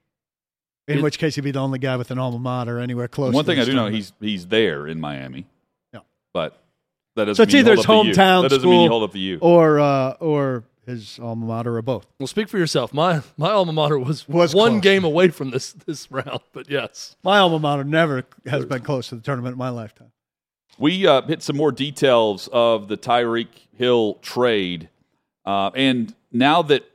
In 0.86 0.99
It- 0.99 1.03
which 1.03 1.18
case, 1.18 1.34
he'd 1.34 1.42
be 1.42 1.51
the 1.51 1.59
only 1.61 1.78
guy 1.78 1.96
with 1.96 2.11
an 2.11 2.18
alma 2.18 2.38
mater 2.38 2.78
anywhere 2.78 3.09
close. 3.09 3.32
One 3.34 3.44
to 3.44 3.51
thing 3.51 3.61
I 3.61 3.64
do 3.64 3.72
know, 3.74 3.88
he's 3.88 4.12
he's 4.20 4.46
there 4.46 4.86
in 4.86 5.01
Miami. 5.01 5.46
Yeah. 5.92 6.01
but 6.32 6.59
that 7.16 7.24
doesn't 7.26 7.34
So 7.36 7.42
it's 7.44 7.53
mean 7.53 7.64
you 7.64 7.72
either 7.72 7.76
his 7.76 7.80
up 7.80 7.86
the 7.86 7.92
U. 8.09 8.12
hometown 8.14 8.42
That 8.42 8.49
doesn't 8.51 8.68
mean 8.70 8.80
you 8.80 8.86
school 8.86 8.99
hold 8.99 9.03
up 9.09 9.12
the 9.12 9.18
U. 9.20 9.38
or 9.40 9.80
uh, 9.80 10.11
or 10.20 10.64
his 10.86 11.18
alma 11.18 11.44
mater 11.46 11.76
or 11.76 11.82
both. 11.82 12.07
Well, 12.18 12.26
speak 12.26 12.49
for 12.49 12.59
yourself. 12.59 12.94
My 12.94 13.20
my 13.36 13.51
alma 13.51 13.72
mater 13.72 13.99
was, 13.99 14.26
Was 14.28 14.55
one 14.55 14.72
close. 14.72 14.82
game 14.82 15.05
away 15.05 15.28
from 15.28 15.51
this 15.51 15.72
this 15.72 16.11
round, 16.11 16.40
but 16.53 16.70
yes. 16.70 17.16
My 17.22 17.38
alma 17.38 17.59
mater 17.59 17.84
never 17.84 18.24
has 18.46 18.64
been 18.66 18.82
close 18.82 19.09
to 19.09 19.16
the 19.16 19.22
tournament 19.22 19.55
in 19.55 19.59
my 19.59 19.68
lifetime. 19.70 20.12
We 20.81 21.09
uh, 21.09 21.22
hit 21.22 21.43
some 21.43 21.57
more 21.57 21.72
details 21.72 22.49
of 22.53 22.87
the 22.87 22.97
Tyreek 22.97 23.49
Hill 23.72 24.14
trade. 24.22 24.89
Uh, 25.45 25.72
and 25.74 26.14
now 26.31 26.62
that 26.62 26.89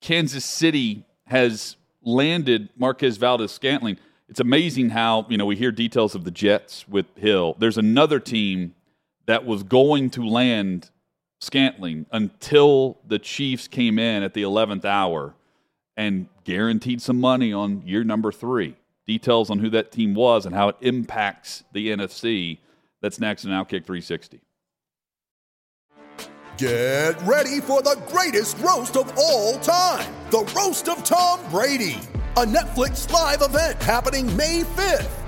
Kansas 0.00 0.46
City 0.46 1.04
has 1.26 1.76
landed 2.02 2.70
Marquez 2.74 3.18
Valdes 3.18 3.52
Scantling, 3.52 3.98
it's 4.30 4.40
amazing 4.40 4.88
how, 4.90 5.26
you 5.28 5.36
know, 5.36 5.44
we 5.44 5.56
hear 5.56 5.70
details 5.70 6.14
of 6.14 6.24
the 6.24 6.30
Jets 6.30 6.88
with 6.88 7.04
Hill. 7.16 7.54
There's 7.58 7.76
another 7.76 8.18
team 8.18 8.74
that 9.26 9.44
was 9.44 9.62
going 9.62 10.08
to 10.10 10.26
land 10.26 10.90
Scantling 11.40 12.06
until 12.10 12.98
the 13.06 13.18
Chiefs 13.18 13.68
came 13.68 13.98
in 13.98 14.22
at 14.22 14.32
the 14.32 14.42
11th 14.42 14.86
hour 14.86 15.34
and 15.98 16.28
guaranteed 16.44 17.02
some 17.02 17.20
money 17.20 17.52
on 17.52 17.82
year 17.86 18.04
number 18.04 18.32
three. 18.32 18.74
Details 19.06 19.50
on 19.50 19.58
who 19.58 19.68
that 19.70 19.92
team 19.92 20.14
was 20.14 20.46
and 20.46 20.54
how 20.54 20.70
it 20.70 20.76
impacts 20.80 21.62
the 21.72 21.88
NFC. 21.88 22.58
That's 23.00 23.20
next 23.20 23.44
in 23.44 23.50
Outkick 23.50 23.84
360. 23.86 24.40
Get 26.56 27.14
ready 27.22 27.60
for 27.60 27.82
the 27.82 27.96
greatest 28.08 28.58
roast 28.58 28.96
of 28.96 29.16
all 29.16 29.58
time 29.60 30.12
the 30.30 30.40
Roast 30.54 30.88
of 30.90 31.02
Tom 31.04 31.40
Brady, 31.50 32.00
a 32.36 32.44
Netflix 32.44 33.10
live 33.10 33.40
event 33.40 33.82
happening 33.82 34.36
May 34.36 34.62
5th. 34.62 35.27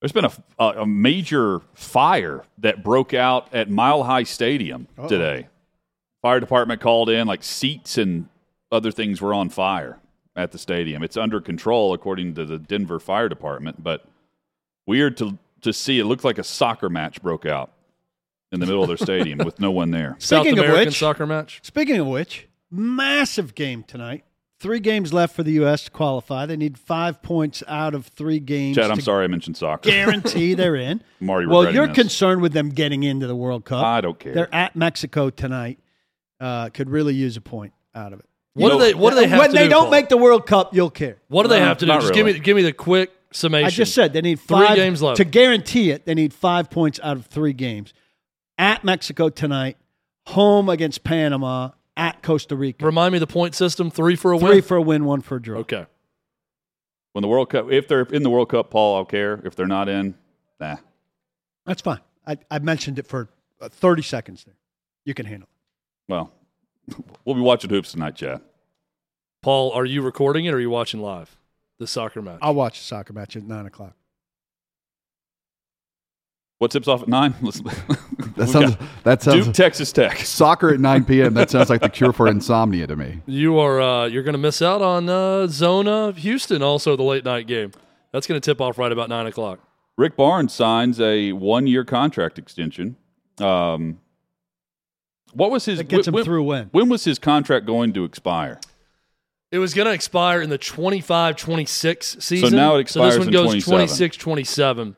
There's 0.00 0.12
been 0.12 0.24
a, 0.24 0.32
a, 0.58 0.82
a 0.82 0.86
major 0.86 1.60
fire 1.74 2.44
that 2.58 2.82
broke 2.82 3.12
out 3.14 3.48
at 3.52 3.68
Mile 3.70 4.02
High 4.02 4.22
Stadium 4.22 4.86
Uh-oh. 4.98 5.08
today. 5.08 5.48
Fire 6.22 6.40
department 6.40 6.80
called 6.80 7.08
in, 7.10 7.26
like 7.26 7.42
seats 7.42 7.98
and 7.98 8.28
other 8.72 8.90
things 8.90 9.20
were 9.20 9.34
on 9.34 9.48
fire 9.50 9.98
at 10.36 10.52
the 10.52 10.58
stadium. 10.58 11.02
It's 11.02 11.16
under 11.16 11.40
control, 11.40 11.92
according 11.92 12.34
to 12.34 12.44
the 12.44 12.58
Denver 12.58 12.98
Fire 13.00 13.28
Department, 13.28 13.82
but 13.82 14.04
weird 14.86 15.16
to, 15.18 15.38
to 15.62 15.72
see. 15.72 15.98
It 15.98 16.04
looked 16.04 16.24
like 16.24 16.38
a 16.38 16.44
soccer 16.44 16.88
match 16.88 17.20
broke 17.22 17.44
out 17.46 17.70
in 18.52 18.60
the 18.60 18.66
middle 18.66 18.82
of 18.82 18.88
their 18.88 18.96
stadium 19.06 19.38
with 19.38 19.60
no 19.60 19.70
one 19.70 19.90
there. 19.90 20.16
South 20.18 20.42
Speaking 20.44 20.58
of 20.58 20.64
American 20.64 20.86
which- 20.88 20.98
soccer 20.98 21.26
match. 21.26 21.60
Speaking 21.62 21.98
of 21.98 22.06
which, 22.06 22.48
massive 22.70 23.54
game 23.54 23.82
tonight. 23.82 24.24
Three 24.60 24.78
games 24.80 25.12
left 25.14 25.34
for 25.34 25.42
the 25.42 25.52
U.S. 25.52 25.84
to 25.84 25.90
qualify. 25.90 26.44
They 26.44 26.56
need 26.56 26.76
five 26.78 27.22
points 27.22 27.62
out 27.66 27.94
of 27.94 28.06
three 28.06 28.38
games. 28.40 28.76
Chad, 28.76 28.90
I'm 28.90 29.00
sorry 29.00 29.24
I 29.24 29.26
mentioned 29.26 29.56
soccer. 29.56 29.88
Guarantee 29.88 30.52
they're 30.54 30.76
in. 30.76 31.02
I'm 31.20 31.26
well, 31.48 31.72
you're 31.72 31.86
this. 31.86 31.94
concerned 31.96 32.42
with 32.42 32.52
them 32.52 32.68
getting 32.68 33.02
into 33.02 33.26
the 33.26 33.34
World 33.34 33.64
Cup. 33.64 33.82
I 33.84 34.02
don't 34.02 34.18
care. 34.18 34.34
They're 34.34 34.54
at 34.54 34.76
Mexico 34.76 35.30
tonight. 35.30 35.78
Uh, 36.38 36.68
could 36.68 36.90
really 36.90 37.14
use 37.14 37.38
a 37.38 37.40
point 37.40 37.72
out 37.94 38.12
of 38.12 38.20
it. 38.20 38.26
What 38.52 38.70
do 38.72 38.78
they 38.78 38.92
what 38.94 39.10
do 39.10 39.16
they 39.16 39.28
have 39.28 39.30
to 39.30 39.36
do? 39.36 39.40
when 39.40 39.50
to 39.50 39.56
they 39.56 39.64
do, 39.64 39.70
don't 39.70 39.82
Paul? 39.84 39.90
make 39.92 40.08
the 40.10 40.16
World 40.18 40.46
Cup, 40.46 40.74
you'll 40.74 40.90
care. 40.90 41.16
What 41.28 41.44
do 41.44 41.48
they 41.48 41.58
No, 41.60 41.64
have 41.66 41.78
to 41.78 41.86
do? 41.86 41.92
not 41.92 42.00
Just 42.02 42.14
really. 42.14 42.32
give 42.32 42.36
me 42.36 42.44
give 42.44 42.56
me 42.56 42.62
the 42.62 42.72
quick 42.74 43.12
summation. 43.32 43.66
I 43.66 43.70
just 43.70 43.94
said 43.94 44.12
they 44.12 44.20
need 44.20 44.40
Three 44.40 44.66
five 44.66 44.76
games 44.76 45.00
left. 45.00 45.16
to 45.18 45.24
guarantee 45.24 45.90
it. 45.90 46.04
They 46.04 46.14
need 46.14 46.34
five 46.34 46.68
points 46.68 47.00
out 47.02 47.16
of 47.16 47.26
three 47.26 47.52
games. 47.54 47.94
At 48.58 48.84
Mexico 48.84 49.30
tonight, 49.30 49.78
home 50.26 50.68
against 50.68 51.02
Panama, 51.04 51.70
at 52.00 52.22
Costa 52.22 52.56
Rica. 52.56 52.84
Remind 52.84 53.12
me 53.12 53.18
the 53.18 53.26
point 53.26 53.54
system: 53.54 53.90
three 53.90 54.16
for 54.16 54.32
a 54.32 54.38
Three 54.38 54.48
win. 54.56 54.62
for 54.62 54.76
a 54.76 54.82
win, 54.82 55.04
one 55.04 55.20
for 55.20 55.36
a 55.36 55.42
draw. 55.42 55.58
okay. 55.60 55.86
when 57.12 57.22
the 57.22 57.28
World 57.28 57.50
Cup, 57.50 57.70
if 57.70 57.86
they're 57.88 58.02
in 58.02 58.22
the 58.22 58.30
World 58.30 58.48
Cup, 58.48 58.70
Paul, 58.70 58.96
I'll 58.96 59.04
care. 59.04 59.40
If 59.44 59.54
they're 59.54 59.66
not 59.66 59.88
in, 59.88 60.14
nah. 60.58 60.76
That's 61.66 61.82
fine. 61.82 62.00
I, 62.26 62.38
I 62.50 62.58
mentioned 62.58 62.98
it 62.98 63.06
for 63.06 63.28
uh, 63.60 63.68
30 63.68 64.02
seconds 64.02 64.44
there. 64.44 64.54
You 65.04 65.14
can 65.14 65.26
handle 65.26 65.48
it. 65.48 66.12
Well, 66.12 66.32
we'll 67.24 67.34
be 67.36 67.40
watching 67.42 67.70
hoops 67.70 67.92
tonight, 67.92 68.16
Chad. 68.16 68.40
Paul, 69.42 69.72
are 69.72 69.84
you 69.84 70.02
recording 70.02 70.44
it 70.46 70.52
or 70.52 70.56
are 70.56 70.60
you 70.60 70.70
watching 70.70 71.00
live? 71.00 71.36
The 71.78 71.86
soccer 71.86 72.20
match. 72.22 72.38
I'll 72.42 72.54
watch 72.54 72.78
the 72.78 72.84
soccer 72.84 73.12
match 73.12 73.36
at 73.36 73.42
9 73.42 73.66
o'clock. 73.66 73.94
What 76.60 76.70
tips 76.70 76.88
off 76.88 77.02
at 77.02 77.08
nine? 77.08 77.34
That 78.36 78.48
sounds. 78.48 78.76
That 79.02 79.22
sounds. 79.22 79.46
Duke, 79.46 79.54
Texas 79.54 79.92
Tech. 79.92 80.16
Soccer 80.24 80.72
at 80.72 80.80
9 80.80 81.04
p.m. 81.04 81.34
That 81.34 81.50
sounds 81.50 81.68
like 81.68 81.80
the 81.80 81.88
cure 81.88 82.12
for 82.12 82.26
insomnia 82.26 82.86
to 82.86 82.96
me. 82.96 83.20
You 83.26 83.58
are 83.58 83.80
uh, 83.80 84.06
you're 84.06 84.22
going 84.22 84.34
to 84.34 84.38
miss 84.38 84.62
out 84.62 84.80
on 84.80 85.08
uh, 85.08 85.46
Zona 85.46 86.12
Houston, 86.12 86.62
also 86.62 86.96
the 86.96 87.02
late 87.02 87.24
night 87.24 87.46
game. 87.46 87.72
That's 88.12 88.26
going 88.26 88.40
to 88.40 88.44
tip 88.44 88.60
off 88.60 88.78
right 88.78 88.92
about 88.92 89.08
nine 89.08 89.26
o'clock. 89.26 89.60
Rick 89.98 90.16
Barnes 90.16 90.54
signs 90.54 91.00
a 91.00 91.32
one-year 91.32 91.84
contract 91.84 92.38
extension. 92.38 92.96
Um, 93.38 94.00
what 95.32 95.50
was 95.50 95.64
his? 95.64 95.78
That 95.78 95.88
gets 95.88 96.08
him 96.08 96.14
when, 96.14 96.24
through 96.24 96.44
when? 96.44 96.66
When 96.72 96.88
was 96.88 97.04
his 97.04 97.18
contract 97.18 97.66
going 97.66 97.92
to 97.94 98.04
expire? 98.04 98.60
It 99.50 99.58
was 99.58 99.74
going 99.74 99.86
to 99.86 99.92
expire 99.92 100.40
in 100.40 100.48
the 100.48 100.58
25-26 100.58 102.22
season. 102.22 102.50
So 102.50 102.56
now 102.56 102.76
it 102.76 102.88
So 102.88 103.02
this 103.04 103.16
expires 103.16 103.18
one 103.18 103.28
in 103.28 103.32
goes 103.32 103.64
27. 103.64 103.70
26 103.70 104.16
27. 104.16 104.96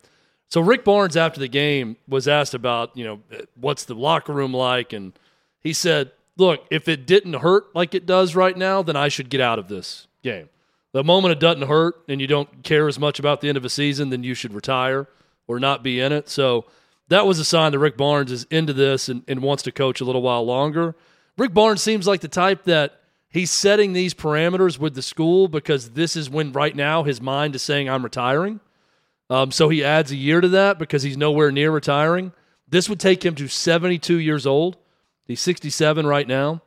So 0.53 0.61
Rick 0.61 0.85
Barnes 0.85 1.17
after 1.17 1.41
the 1.41 1.49
game 1.49 1.97
was 2.07 2.29
asked 2.29 2.53
about, 2.53 2.95
you 2.95 3.07
know, 3.07 3.21
what's 3.59 3.87
the 3.87 3.95
locker 3.95 4.35
room 4.35 4.53
like 4.53 4.93
and 4.93 5.15
he 5.61 5.73
said, 5.73 6.13
"Look, 6.37 6.67
if 6.71 6.89
it 6.89 7.07
didn't 7.07 7.33
hurt 7.33 7.75
like 7.75 7.95
it 7.95 8.05
does 8.05 8.37
right 8.37 8.55
now, 8.55 8.83
then 8.83 8.95
I 8.95 9.09
should 9.09 9.31
get 9.31 9.41
out 9.41 9.59
of 9.59 9.69
this 9.69 10.09
game. 10.23 10.51
The 10.93 11.03
moment 11.03 11.33
it 11.33 11.41
doesn't 11.41 11.69
hurt 11.69 12.03
and 12.07 12.21
you 12.21 12.27
don't 12.27 12.63
care 12.65 12.87
as 12.87 12.99
much 12.99 13.19
about 13.19 13.41
the 13.41 13.49
end 13.49 13.57
of 13.57 13.65
a 13.65 13.71
season, 13.71 14.11
then 14.11 14.25
you 14.25 14.35
should 14.35 14.53
retire 14.53 15.09
or 15.47 15.59
not 15.59 15.83
be 15.83 16.01
in 16.01 16.13
it." 16.13 16.29
So 16.29 16.67
that 17.09 17.27
was 17.27 17.39
a 17.39 17.47
sign 17.47 17.73
that 17.73 17.79
Rick 17.79 17.97
Barnes 17.97 18.31
is 18.31 18.47
into 18.51 18.75
this 18.75 19.09
and, 19.09 19.23
and 19.27 19.41
wants 19.41 19.63
to 19.63 19.73
coach 19.73 20.03
a 20.03 20.05
little 20.05 20.21
while 20.21 20.45
longer. 20.45 20.95
Rick 21.39 21.55
Barnes 21.55 21.81
seems 21.81 22.07
like 22.07 22.21
the 22.21 22.29
type 22.29 22.65
that 22.65 23.01
he's 23.31 23.51
setting 23.51 23.95
these 23.95 24.13
parameters 24.13 24.79
with 24.79 24.97
the 24.97 25.01
school 25.01 25.49
because 25.49 25.93
this 25.93 26.15
is 26.15 26.29
when 26.29 26.53
right 26.53 26.77
now 26.77 27.05
his 27.05 27.23
mind 27.23 27.55
is 27.55 27.63
saying 27.63 27.89
I'm 27.89 28.05
retiring. 28.05 28.61
Um, 29.33 29.51
so 29.51 29.71
he 29.71 29.83
adds 29.83 30.13
a 30.13 30.17
year 30.17 30.43
to 30.43 30.49
that 30.49 30.79
because 30.79 31.03
he's 31.03 31.17
nowhere 31.17 31.51
near 31.51 31.71
retiring. 31.71 32.33
This 32.69 32.87
would 32.91 33.01
take 33.01 33.25
him 33.25 33.35
to 33.37 33.49
72 33.49 34.19
years 34.19 34.47
old. 34.47 34.77
He's 35.25 35.41
67 35.41 36.07
right 36.07 36.29
now. 36.29 36.61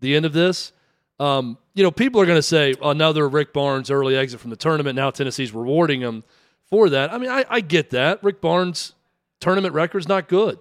The 0.00 0.16
end 0.16 0.26
of 0.26 0.32
this, 0.32 0.72
um, 1.20 1.58
you 1.74 1.84
know, 1.84 1.92
people 1.92 2.20
are 2.20 2.26
going 2.26 2.36
to 2.38 2.42
say 2.42 2.74
another 2.82 3.28
Rick 3.28 3.52
Barnes 3.52 3.88
early 3.88 4.16
exit 4.16 4.40
from 4.40 4.50
the 4.50 4.56
tournament. 4.56 4.96
Now 4.96 5.10
Tennessee's 5.10 5.54
rewarding 5.54 6.00
him 6.00 6.24
for 6.68 6.88
that. 6.88 7.12
I 7.12 7.18
mean, 7.18 7.30
I, 7.30 7.44
I 7.48 7.60
get 7.60 7.90
that. 7.90 8.20
Rick 8.24 8.40
Barnes' 8.40 8.94
tournament 9.38 9.72
record's 9.72 10.08
not 10.08 10.26
good, 10.26 10.58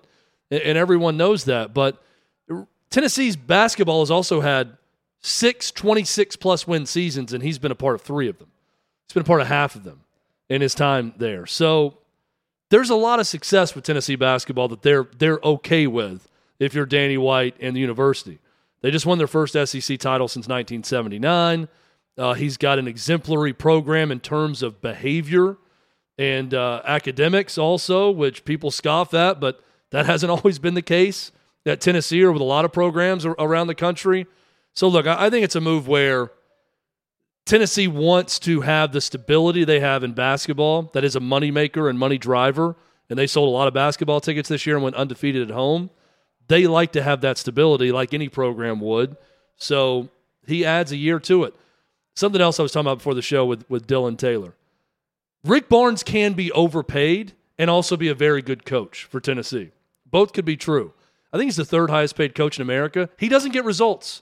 and, 0.51 0.61
and 0.61 0.77
everyone 0.77 1.17
knows 1.17 1.45
that. 1.45 1.73
But 1.73 1.99
Tennessee's 2.91 3.35
basketball 3.35 4.01
has 4.01 4.11
also 4.11 4.41
had 4.41 4.77
six 5.21 5.71
26 5.71 6.35
plus 6.35 6.67
win 6.67 6.85
seasons, 6.85 7.33
and 7.33 7.41
he's 7.41 7.57
been 7.57 7.71
a 7.71 7.75
part 7.75 7.95
of 7.95 8.01
three 8.01 8.27
of 8.27 8.37
them. 8.37 8.51
He's 9.07 9.13
been 9.15 9.21
a 9.21 9.25
part 9.25 9.41
of 9.41 9.47
half 9.47 9.73
of 9.73 9.83
them 9.83 10.01
in 10.49 10.61
his 10.61 10.75
time 10.75 11.13
there. 11.17 11.45
So 11.45 11.97
there's 12.69 12.89
a 12.89 12.95
lot 12.95 13.19
of 13.19 13.27
success 13.27 13.75
with 13.75 13.83
Tennessee 13.83 14.15
basketball 14.15 14.67
that 14.69 14.81
they're 14.81 15.07
they're 15.17 15.39
okay 15.43 15.87
with 15.87 16.27
if 16.59 16.73
you're 16.73 16.85
Danny 16.85 17.17
White 17.17 17.55
and 17.59 17.75
the 17.75 17.79
university. 17.79 18.39
They 18.81 18.91
just 18.91 19.05
won 19.05 19.17
their 19.17 19.27
first 19.27 19.53
SEC 19.53 19.99
title 19.99 20.27
since 20.27 20.47
1979. 20.47 21.67
Uh, 22.17 22.33
he's 22.33 22.57
got 22.57 22.79
an 22.79 22.87
exemplary 22.87 23.53
program 23.53 24.11
in 24.11 24.19
terms 24.19 24.63
of 24.63 24.81
behavior 24.81 25.57
and 26.17 26.53
uh, 26.53 26.81
academics 26.83 27.57
also, 27.57 28.09
which 28.09 28.43
people 28.43 28.71
scoff 28.71 29.13
at, 29.13 29.39
but 29.39 29.63
that 29.91 30.05
hasn't 30.05 30.31
always 30.31 30.59
been 30.59 30.73
the 30.73 30.81
case 30.81 31.31
at 31.65 31.81
Tennessee 31.81 32.23
or 32.23 32.31
with 32.31 32.41
a 32.41 32.45
lot 32.45 32.65
of 32.65 32.71
programs 32.71 33.25
around 33.25 33.67
the 33.67 33.75
country. 33.75 34.25
So 34.73 34.87
look, 34.87 35.05
I, 35.05 35.25
I 35.25 35.29
think 35.29 35.43
it's 35.43 35.55
a 35.55 35.61
move 35.61 35.87
where 35.87 36.31
Tennessee 37.47 37.87
wants 37.87 38.39
to 38.39 38.61
have 38.61 38.91
the 38.91 38.99
stability 38.99 39.63
they 39.63 39.79
have 39.79 40.03
in 40.03 40.11
basketball 40.11 40.83
that 40.93 41.05
is 41.05 41.15
a 41.15 41.21
moneymaker 41.21 41.89
and 41.89 41.97
money 41.97 42.17
driver. 42.17 42.75
And 43.09 43.17
they 43.17 43.25
sold 43.25 43.47
a 43.47 43.51
lot 43.51 43.69
of 43.69 43.73
basketball 43.73 44.19
tickets 44.19 44.49
this 44.49 44.65
year 44.65 44.75
and 44.75 44.83
went 44.83 44.97
undefeated 44.97 45.49
at 45.49 45.55
home. 45.55 45.89
They 46.49 46.67
like 46.67 46.91
to 46.91 47.01
have 47.01 47.21
that 47.21 47.37
stability 47.37 47.91
like 47.91 48.13
any 48.13 48.27
program 48.27 48.81
would. 48.81 49.15
So 49.55 50.09
he 50.45 50.65
adds 50.65 50.91
a 50.91 50.97
year 50.97 51.19
to 51.21 51.45
it. 51.45 51.55
Something 52.15 52.41
else 52.41 52.59
I 52.59 52.63
was 52.63 52.73
talking 52.73 52.87
about 52.87 52.97
before 52.97 53.13
the 53.13 53.21
show 53.21 53.45
with, 53.45 53.63
with 53.69 53.87
Dylan 53.87 54.17
Taylor. 54.17 54.53
Rick 55.45 55.69
Barnes 55.69 56.03
can 56.03 56.33
be 56.33 56.51
overpaid 56.51 57.31
and 57.57 57.69
also 57.69 57.95
be 57.95 58.09
a 58.09 58.15
very 58.15 58.41
good 58.41 58.65
coach 58.65 59.05
for 59.05 59.21
Tennessee. 59.21 59.71
Both 60.05 60.33
could 60.33 60.45
be 60.45 60.57
true. 60.57 60.93
I 61.31 61.37
think 61.37 61.47
he's 61.47 61.55
the 61.55 61.63
third 61.63 61.89
highest 61.89 62.17
paid 62.17 62.35
coach 62.35 62.57
in 62.57 62.61
America. 62.61 63.09
He 63.17 63.29
doesn't 63.29 63.53
get 63.53 63.63
results. 63.63 64.21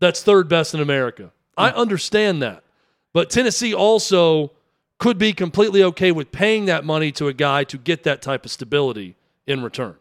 That's 0.00 0.22
third 0.22 0.48
best 0.48 0.72
in 0.72 0.80
America. 0.80 1.32
I 1.58 1.70
understand 1.70 2.42
that. 2.42 2.64
But 3.12 3.30
Tennessee 3.30 3.74
also 3.74 4.52
could 4.98 5.18
be 5.18 5.32
completely 5.32 5.82
okay 5.82 6.12
with 6.12 6.32
paying 6.32 6.66
that 6.66 6.84
money 6.84 7.12
to 7.12 7.28
a 7.28 7.32
guy 7.32 7.64
to 7.64 7.78
get 7.78 8.02
that 8.04 8.22
type 8.22 8.44
of 8.44 8.50
stability 8.50 9.16
in 9.46 9.62
return. 9.62 9.96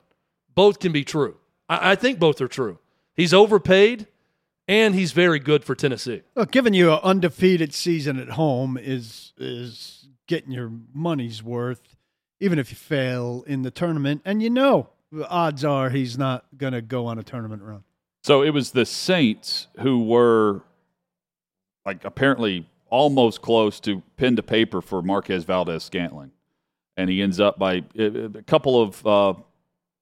Both 0.56 0.80
can 0.80 0.92
be 0.92 1.04
true. 1.04 1.38
I, 1.70 1.92
I 1.92 1.96
think 1.96 2.20
both 2.20 2.42
are 2.42 2.48
true. 2.48 2.80
He's 3.16 3.34
overpaid 3.34 4.08
and 4.68 4.94
he's 4.94 5.12
very 5.12 5.40
good 5.40 5.64
for 5.64 5.76
Tennessee. 5.76 6.24
Look, 6.36 6.52
giving 6.52 6.74
you 6.74 6.92
an 6.92 7.00
undefeated 7.04 7.74
season 7.74 8.20
at 8.20 8.30
home 8.30 8.78
is 8.78 9.34
is 9.38 10.08
getting 10.28 10.52
your 10.52 10.72
money's 10.94 11.42
worth, 11.42 11.96
even 12.40 12.60
if 12.60 12.70
you 12.70 12.76
fail 12.76 13.44
in 13.48 13.62
the 13.62 13.72
tournament. 13.72 14.22
And 14.26 14.44
you 14.44 14.50
know, 14.50 14.90
the 15.12 15.28
odds 15.30 15.64
are 15.64 15.90
he's 15.90 16.18
not 16.18 16.46
going 16.58 16.74
to 16.74 16.82
go 16.82 17.06
on 17.06 17.18
a 17.18 17.24
tournament 17.24 17.62
run. 17.62 17.84
So 18.24 18.44
it 18.44 18.50
was 18.50 18.72
the 18.72 18.86
Saints 18.86 19.68
who 19.80 20.04
were 20.04 20.64
like 21.88 22.06
apparently 22.06 22.68
almost 22.90 23.42
close 23.42 23.80
to 23.80 24.04
pen 24.18 24.36
to 24.36 24.44
paper 24.44 24.82
for 24.82 25.02
Marquez 25.02 25.44
Valdes 25.46 25.84
Scantling, 25.84 26.32
and 26.96 27.10
he 27.10 27.22
ends 27.22 27.40
up 27.40 27.58
by 27.58 27.84
a 27.98 28.44
couple 28.46 28.80
of 28.82 29.08
uh, 29.08 29.34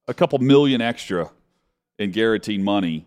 a 0.07 0.13
couple 0.13 0.39
million 0.39 0.81
extra 0.81 1.31
in 1.97 2.11
guaranteed 2.11 2.61
money. 2.61 3.05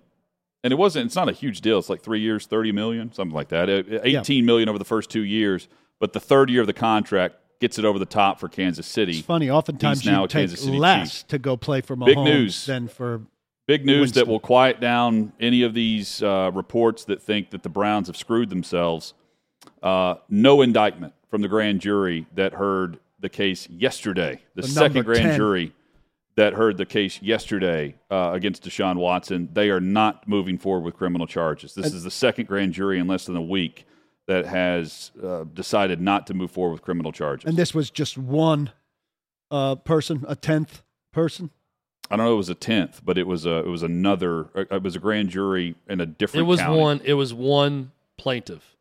And 0.65 0.73
it 0.73 0.77
wasn't. 0.77 1.07
It's 1.07 1.15
not 1.15 1.29
a 1.29 1.33
huge 1.33 1.61
deal. 1.61 1.79
It's 1.79 1.89
like 1.89 2.03
three 2.03 2.21
years, 2.21 2.47
thirty 2.47 2.73
million, 2.73 3.13
something 3.13 3.35
like 3.35 3.49
that. 3.49 3.69
Uh, 3.69 4.01
Eighteen 4.03 4.47
million 4.47 4.69
over 4.69 4.79
the 4.79 4.85
first 4.85 5.11
two 5.11 5.23
years, 5.25 5.69
but 6.01 6.13
the 6.13 6.21
third 6.21 6.49
year 6.51 6.63
of 6.63 6.67
the 6.67 6.73
contract 6.73 7.37
gets 7.61 7.79
it 7.79 7.85
over 7.85 7.99
the 7.99 8.07
top 8.07 8.39
for 8.39 8.49
Kansas 8.49 8.87
City. 8.87 9.19
It's 9.19 9.27
funny. 9.27 9.51
Oftentimes 9.51 10.01
He's 10.01 10.07
now 10.11 10.23
you 10.23 10.29
take 10.29 10.43
Kansas 10.43 10.61
City 10.61 10.79
less 10.79 11.19
Chief. 11.23 11.29
to 11.29 11.39
go 11.39 11.57
play 11.57 11.81
for 11.81 11.97
Mahomes 11.97 12.07
Big 12.07 12.19
news. 12.19 12.67
than 12.67 12.89
for 12.89 13.23
Big 13.69 13.85
news 13.85 14.13
that 14.13 14.27
will 14.27 14.41
quiet 14.41 14.81
down 14.81 15.31
any 15.39 15.63
of 15.63 15.75
these 15.75 16.23
uh, 16.23 16.51
reports 16.55 17.05
that 17.05 17.21
think 17.21 17.51
that 17.51 17.63
the 17.63 17.69
Browns 17.69 18.07
have 18.07 18.17
screwed 18.17 18.49
themselves. 18.49 19.13
Uh, 19.83 20.15
no 20.31 20.63
indictment 20.63 21.13
from 21.29 21.43
the 21.43 21.49
grand 21.49 21.83
jury 21.83 22.27
that 22.35 22.55
heard 22.55 22.99
the 23.21 23.29
case 23.29 23.69
yesterday. 23.69 24.41
The, 24.55 24.63
The 24.63 24.69
second 24.69 25.05
grand 25.05 25.23
10. 25.23 25.37
jury 25.37 25.75
that 26.37 26.55
heard 26.55 26.79
the 26.79 26.87
case 26.87 27.21
yesterday 27.21 27.95
uh, 28.11 28.31
against 28.33 28.65
Deshaun 28.65 28.97
Watson. 28.97 29.51
They 29.53 29.69
are 29.69 29.81
not 29.81 30.27
moving 30.27 30.57
forward 30.57 30.85
with 30.85 30.95
criminal 30.97 31.27
charges. 31.27 31.75
This 31.75 31.93
is 31.93 32.05
the 32.05 32.11
second 32.11 32.49
grand 32.49 32.73
jury 32.73 32.99
in 32.99 33.07
less 33.07 33.27
than 33.27 33.37
a 33.37 33.43
week 33.43 33.85
that 34.29 34.47
has 34.47 35.11
uh, 35.23 35.45
decided 35.53 36.01
not 36.01 36.27
to 36.29 36.33
move 36.33 36.51
forward 36.51 36.73
with 36.73 36.83
criminal 36.83 37.13
charges. 37.13 37.47
and 37.47 37.59
this 37.59 37.75
was 37.75 37.91
just 37.91 38.17
one 38.17 38.71
uh, 39.51 39.75
person, 39.75 40.25
a 40.27 40.37
tenth 40.37 40.83
person. 41.13 41.51
I 42.11 42.17
don't 42.17 42.27
know. 42.27 42.33
It 42.33 42.37
was 42.37 42.49
a 42.49 42.55
tenth, 42.55 43.03
but 43.05 43.19
it 43.19 43.27
was 43.27 43.45
a 43.47 43.59
it 43.59 43.69
was 43.69 43.83
another. 43.83 44.49
It 44.55 44.83
was 44.83 44.97
a 44.97 44.99
grand 44.99 45.31
jury 45.31 45.75
in 45.89 46.01
a 46.01 46.07
different. 46.07 46.47
It 46.47 46.49
was 46.49 46.61
county. 46.61 46.79
one. 46.79 47.01
It 47.05 47.15
was 47.15 47.35
one 47.35 47.93
plaintiff. 48.17 48.77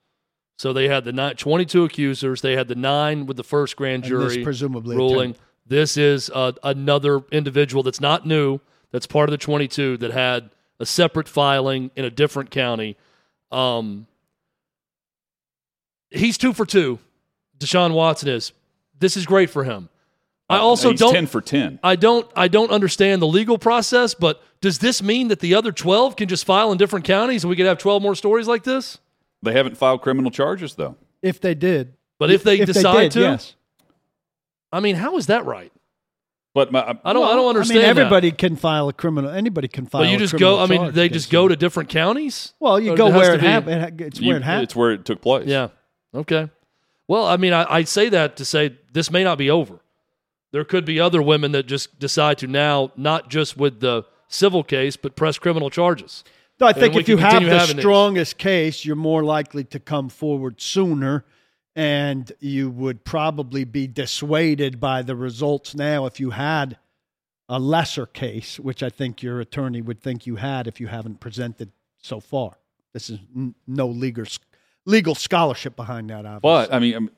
So 0.57 0.73
they 0.73 0.88
had 0.88 1.03
the 1.03 1.13
nine, 1.13 1.36
22 1.36 1.84
accusers. 1.84 2.41
They 2.41 2.55
had 2.55 2.67
the 2.67 2.75
nine 2.75 3.28
with 3.28 3.38
the 3.38 3.43
first 3.43 3.75
grand 3.75 4.05
And 4.05 4.21
this 4.21 4.34
jury 4.34 4.43
presumably 4.43 4.95
ruling. 4.95 5.36
This 5.67 5.97
is 5.97 6.32
uh, 6.34 6.53
another 6.63 7.21
individual 7.32 7.84
that's 7.84 8.01
not 8.01 8.25
new. 8.25 8.59
That's 8.91 9.05
part 9.05 9.30
of 9.30 9.32
the 9.32 9.38
22 9.38 9.97
that 9.97 10.11
had 10.11 10.49
a 10.80 10.86
separate 10.86 11.28
filing 11.28 11.91
in 11.95 12.05
a 12.05 12.09
different 12.09 12.49
county. 12.49 12.95
Um, 13.51 14.07
he's 16.09 16.38
two 16.38 16.53
for 16.53 16.65
two. 16.65 16.99
Deshaun 17.59 17.93
Watson 17.93 18.30
is. 18.30 18.53
This 18.99 19.17
is 19.17 19.25
great 19.25 19.49
for 19.49 19.63
him. 19.63 19.89
I 20.50 20.58
also 20.60 20.89
Uh, 20.89 20.91
He's 20.91 21.00
don't. 21.02 21.14
ten 21.14 21.28
for 21.28 21.41
ten. 21.41 21.80
I 21.84 21.95
don't 21.95 22.30
I 22.36 22.48
don't 22.48 22.72
understand 22.72 23.22
the 23.22 23.28
legal 23.28 23.58
process, 23.58 24.14
but 24.14 24.41
does 24.62 24.80
this 24.80 25.04
mean 25.04 25.28
that 25.28 25.39
the 25.39 25.54
other 25.56 25.72
12 25.72 26.16
can 26.16 26.28
just 26.28 26.45
file 26.45 26.72
in 26.72 26.78
different 26.78 27.06
counties 27.06 27.43
and 27.43 27.50
we 27.50 27.56
could 27.56 27.66
have 27.66 27.78
12 27.78 28.02
more 28.02 28.16
stories 28.16 28.48
like 28.48 28.64
this? 28.64 28.98
They 29.43 29.52
haven't 29.54 29.78
filed 29.78 30.02
criminal 30.02 30.32
charges 30.32 30.76
though. 30.76 30.95
If 31.22 31.41
they 31.41 31.54
did, 31.54 31.93
But 32.18 32.32
if 32.32 32.43
they 32.43 32.64
decide 32.64 33.04
did, 33.04 33.12
to, 33.14 33.20
yes. 33.22 33.56
I 34.72 34.80
mean, 34.80 34.95
how 34.95 35.18
is 35.18 35.28
that 35.28 35.45
right? 35.45 35.72
But 36.54 36.72
my, 36.72 36.80
I 37.04 37.14
don't 37.14 37.24
I 37.28 37.36
don't 37.36 37.50
understand. 37.50 37.80
I 37.80 37.82
mean, 37.82 37.95
that. 37.95 38.02
everybody 38.02 38.32
can 38.32 38.56
file 38.56 38.89
a 38.89 38.93
criminal. 38.93 39.30
Anybody 39.30 39.68
can 39.68 39.86
file. 39.86 40.02
But 40.02 40.10
you 40.10 40.16
a 40.16 40.20
just 40.20 40.32
criminal 40.34 40.58
go. 40.58 40.64
I 40.64 40.66
mean, 40.66 40.91
they 40.91 41.08
just 41.08 41.30
go 41.30 41.48
to 41.48 41.56
different 41.56 41.89
counties. 41.89 42.54
Well, 42.60 42.80
you 42.80 42.95
go 42.95 43.08
it 43.10 43.14
where 43.14 43.34
it 43.36 43.41
happened. 43.41 44.02
It's 44.02 44.20
You- 44.20 44.30
where 44.30 44.38
it 44.38 44.43
happened. 44.43 44.64
It's 44.64 44.76
where 44.76 44.91
it 44.91 45.06
took 45.06 45.22
place. 45.22 45.45
Yeah. 45.48 45.68
Okay. 46.16 46.50
Well, 47.08 47.26
I 47.28 47.38
mean, 47.38 47.54
I, 47.54 47.66
I 47.72 47.84
say 47.84 48.10
that 48.10 48.38
to 48.38 48.45
say 48.45 48.76
this 48.91 49.12
may 49.12 49.24
not 49.24 49.38
be 49.38 49.52
over. 49.52 49.80
There 50.52 50.64
could 50.64 50.86
be 50.86 51.00
other 51.00 51.22
women 51.22 51.52
that 51.52 51.68
just 51.68 52.00
decide 52.00 52.38
to 52.39 52.48
now, 52.48 52.91
not 52.95 53.30
just 53.30 53.58
with 53.58 53.80
the 53.80 54.04
civil 54.28 54.64
case, 54.64 54.95
but 54.95 55.16
press 55.16 55.38
criminal 55.38 55.70
charges. 55.70 56.24
No, 56.60 56.68
I 56.68 56.74
think 56.74 56.95
if 56.95 57.08
you 57.08 57.18
have 57.18 57.43
the 57.43 57.50
having 57.50 57.76
these. 57.76 57.84
strongest 57.84 58.38
case, 58.38 58.84
you're 58.84 58.95
more 58.95 59.24
likely 59.24 59.64
to 59.66 59.80
come 59.80 60.10
forward 60.10 60.60
sooner, 60.60 61.24
and 61.76 62.32
you 62.39 62.72
would 62.72 63.04
probably 63.06 63.64
be 63.64 63.86
dissuaded 63.88 64.80
by 64.80 65.04
the 65.04 65.16
results 65.16 65.76
now 65.76 66.06
if 66.08 66.20
you 66.20 66.32
had 66.32 66.78
a 67.48 67.60
lesser 67.60 68.06
case, 68.06 68.60
which 68.60 68.82
I 68.82 68.89
think 68.89 69.22
your 69.22 69.39
attorney 69.39 69.82
would 69.82 70.02
think 70.02 70.26
you 70.26 70.38
had 70.38 70.68
if 70.68 70.80
you 70.82 70.88
haven't 70.88 71.20
presented 71.20 71.72
so 72.02 72.20
far. 72.20 72.58
This 72.93 73.10
is 73.10 73.20
n- 73.36 73.54
no 73.68 73.88
legal 73.88 74.26
legal 74.86 75.14
scholarship 75.14 75.76
behind 75.76 76.10
that. 76.10 76.26
Obviously, 76.26 76.39
But 76.41 76.74
I 76.74 76.80
mean, 76.80 76.95
um, 76.95 77.12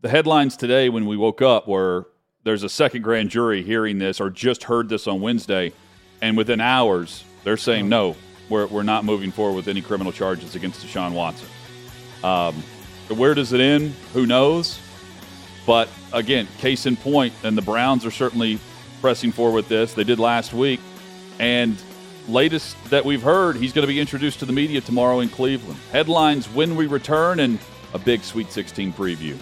the 0.00 0.08
headlines 0.08 0.56
today 0.56 0.88
when 0.88 1.06
we 1.06 1.16
woke 1.16 1.42
up 1.42 1.66
were 1.66 2.08
there's 2.44 2.62
a 2.62 2.68
second 2.68 3.02
grand 3.02 3.30
jury 3.30 3.62
hearing 3.62 3.98
this 3.98 4.20
or 4.20 4.30
just 4.30 4.64
heard 4.64 4.88
this 4.88 5.06
on 5.06 5.20
Wednesday, 5.20 5.72
and 6.22 6.36
within 6.36 6.60
hours 6.60 7.24
they're 7.44 7.56
saying 7.56 7.88
no, 7.88 8.16
we're 8.48 8.66
we're 8.66 8.82
not 8.82 9.04
moving 9.04 9.30
forward 9.30 9.56
with 9.56 9.68
any 9.68 9.80
criminal 9.80 10.12
charges 10.12 10.54
against 10.54 10.84
Deshaun 10.86 11.12
Watson. 11.12 11.48
Um, 12.22 12.54
where 13.16 13.34
does 13.34 13.52
it 13.52 13.60
end? 13.60 13.94
Who 14.12 14.26
knows? 14.26 14.78
But 15.66 15.88
again, 16.12 16.46
case 16.58 16.86
in 16.86 16.96
point, 16.96 17.34
and 17.42 17.56
the 17.56 17.62
Browns 17.62 18.06
are 18.06 18.10
certainly 18.10 18.58
pressing 19.00 19.32
forward 19.32 19.54
with 19.54 19.68
this. 19.68 19.92
They 19.94 20.04
did 20.04 20.18
last 20.18 20.52
week, 20.52 20.80
and 21.38 21.76
latest 22.28 22.82
that 22.90 23.04
we've 23.04 23.22
heard, 23.22 23.56
he's 23.56 23.72
going 23.72 23.86
to 23.86 23.92
be 23.92 24.00
introduced 24.00 24.38
to 24.40 24.46
the 24.46 24.52
media 24.52 24.80
tomorrow 24.80 25.20
in 25.20 25.28
Cleveland. 25.28 25.78
Headlines 25.92 26.46
when 26.46 26.76
we 26.76 26.86
return, 26.86 27.40
and 27.40 27.58
a 27.94 27.98
big 27.98 28.22
Sweet 28.22 28.50
16 28.50 28.92
preview. 28.92 29.36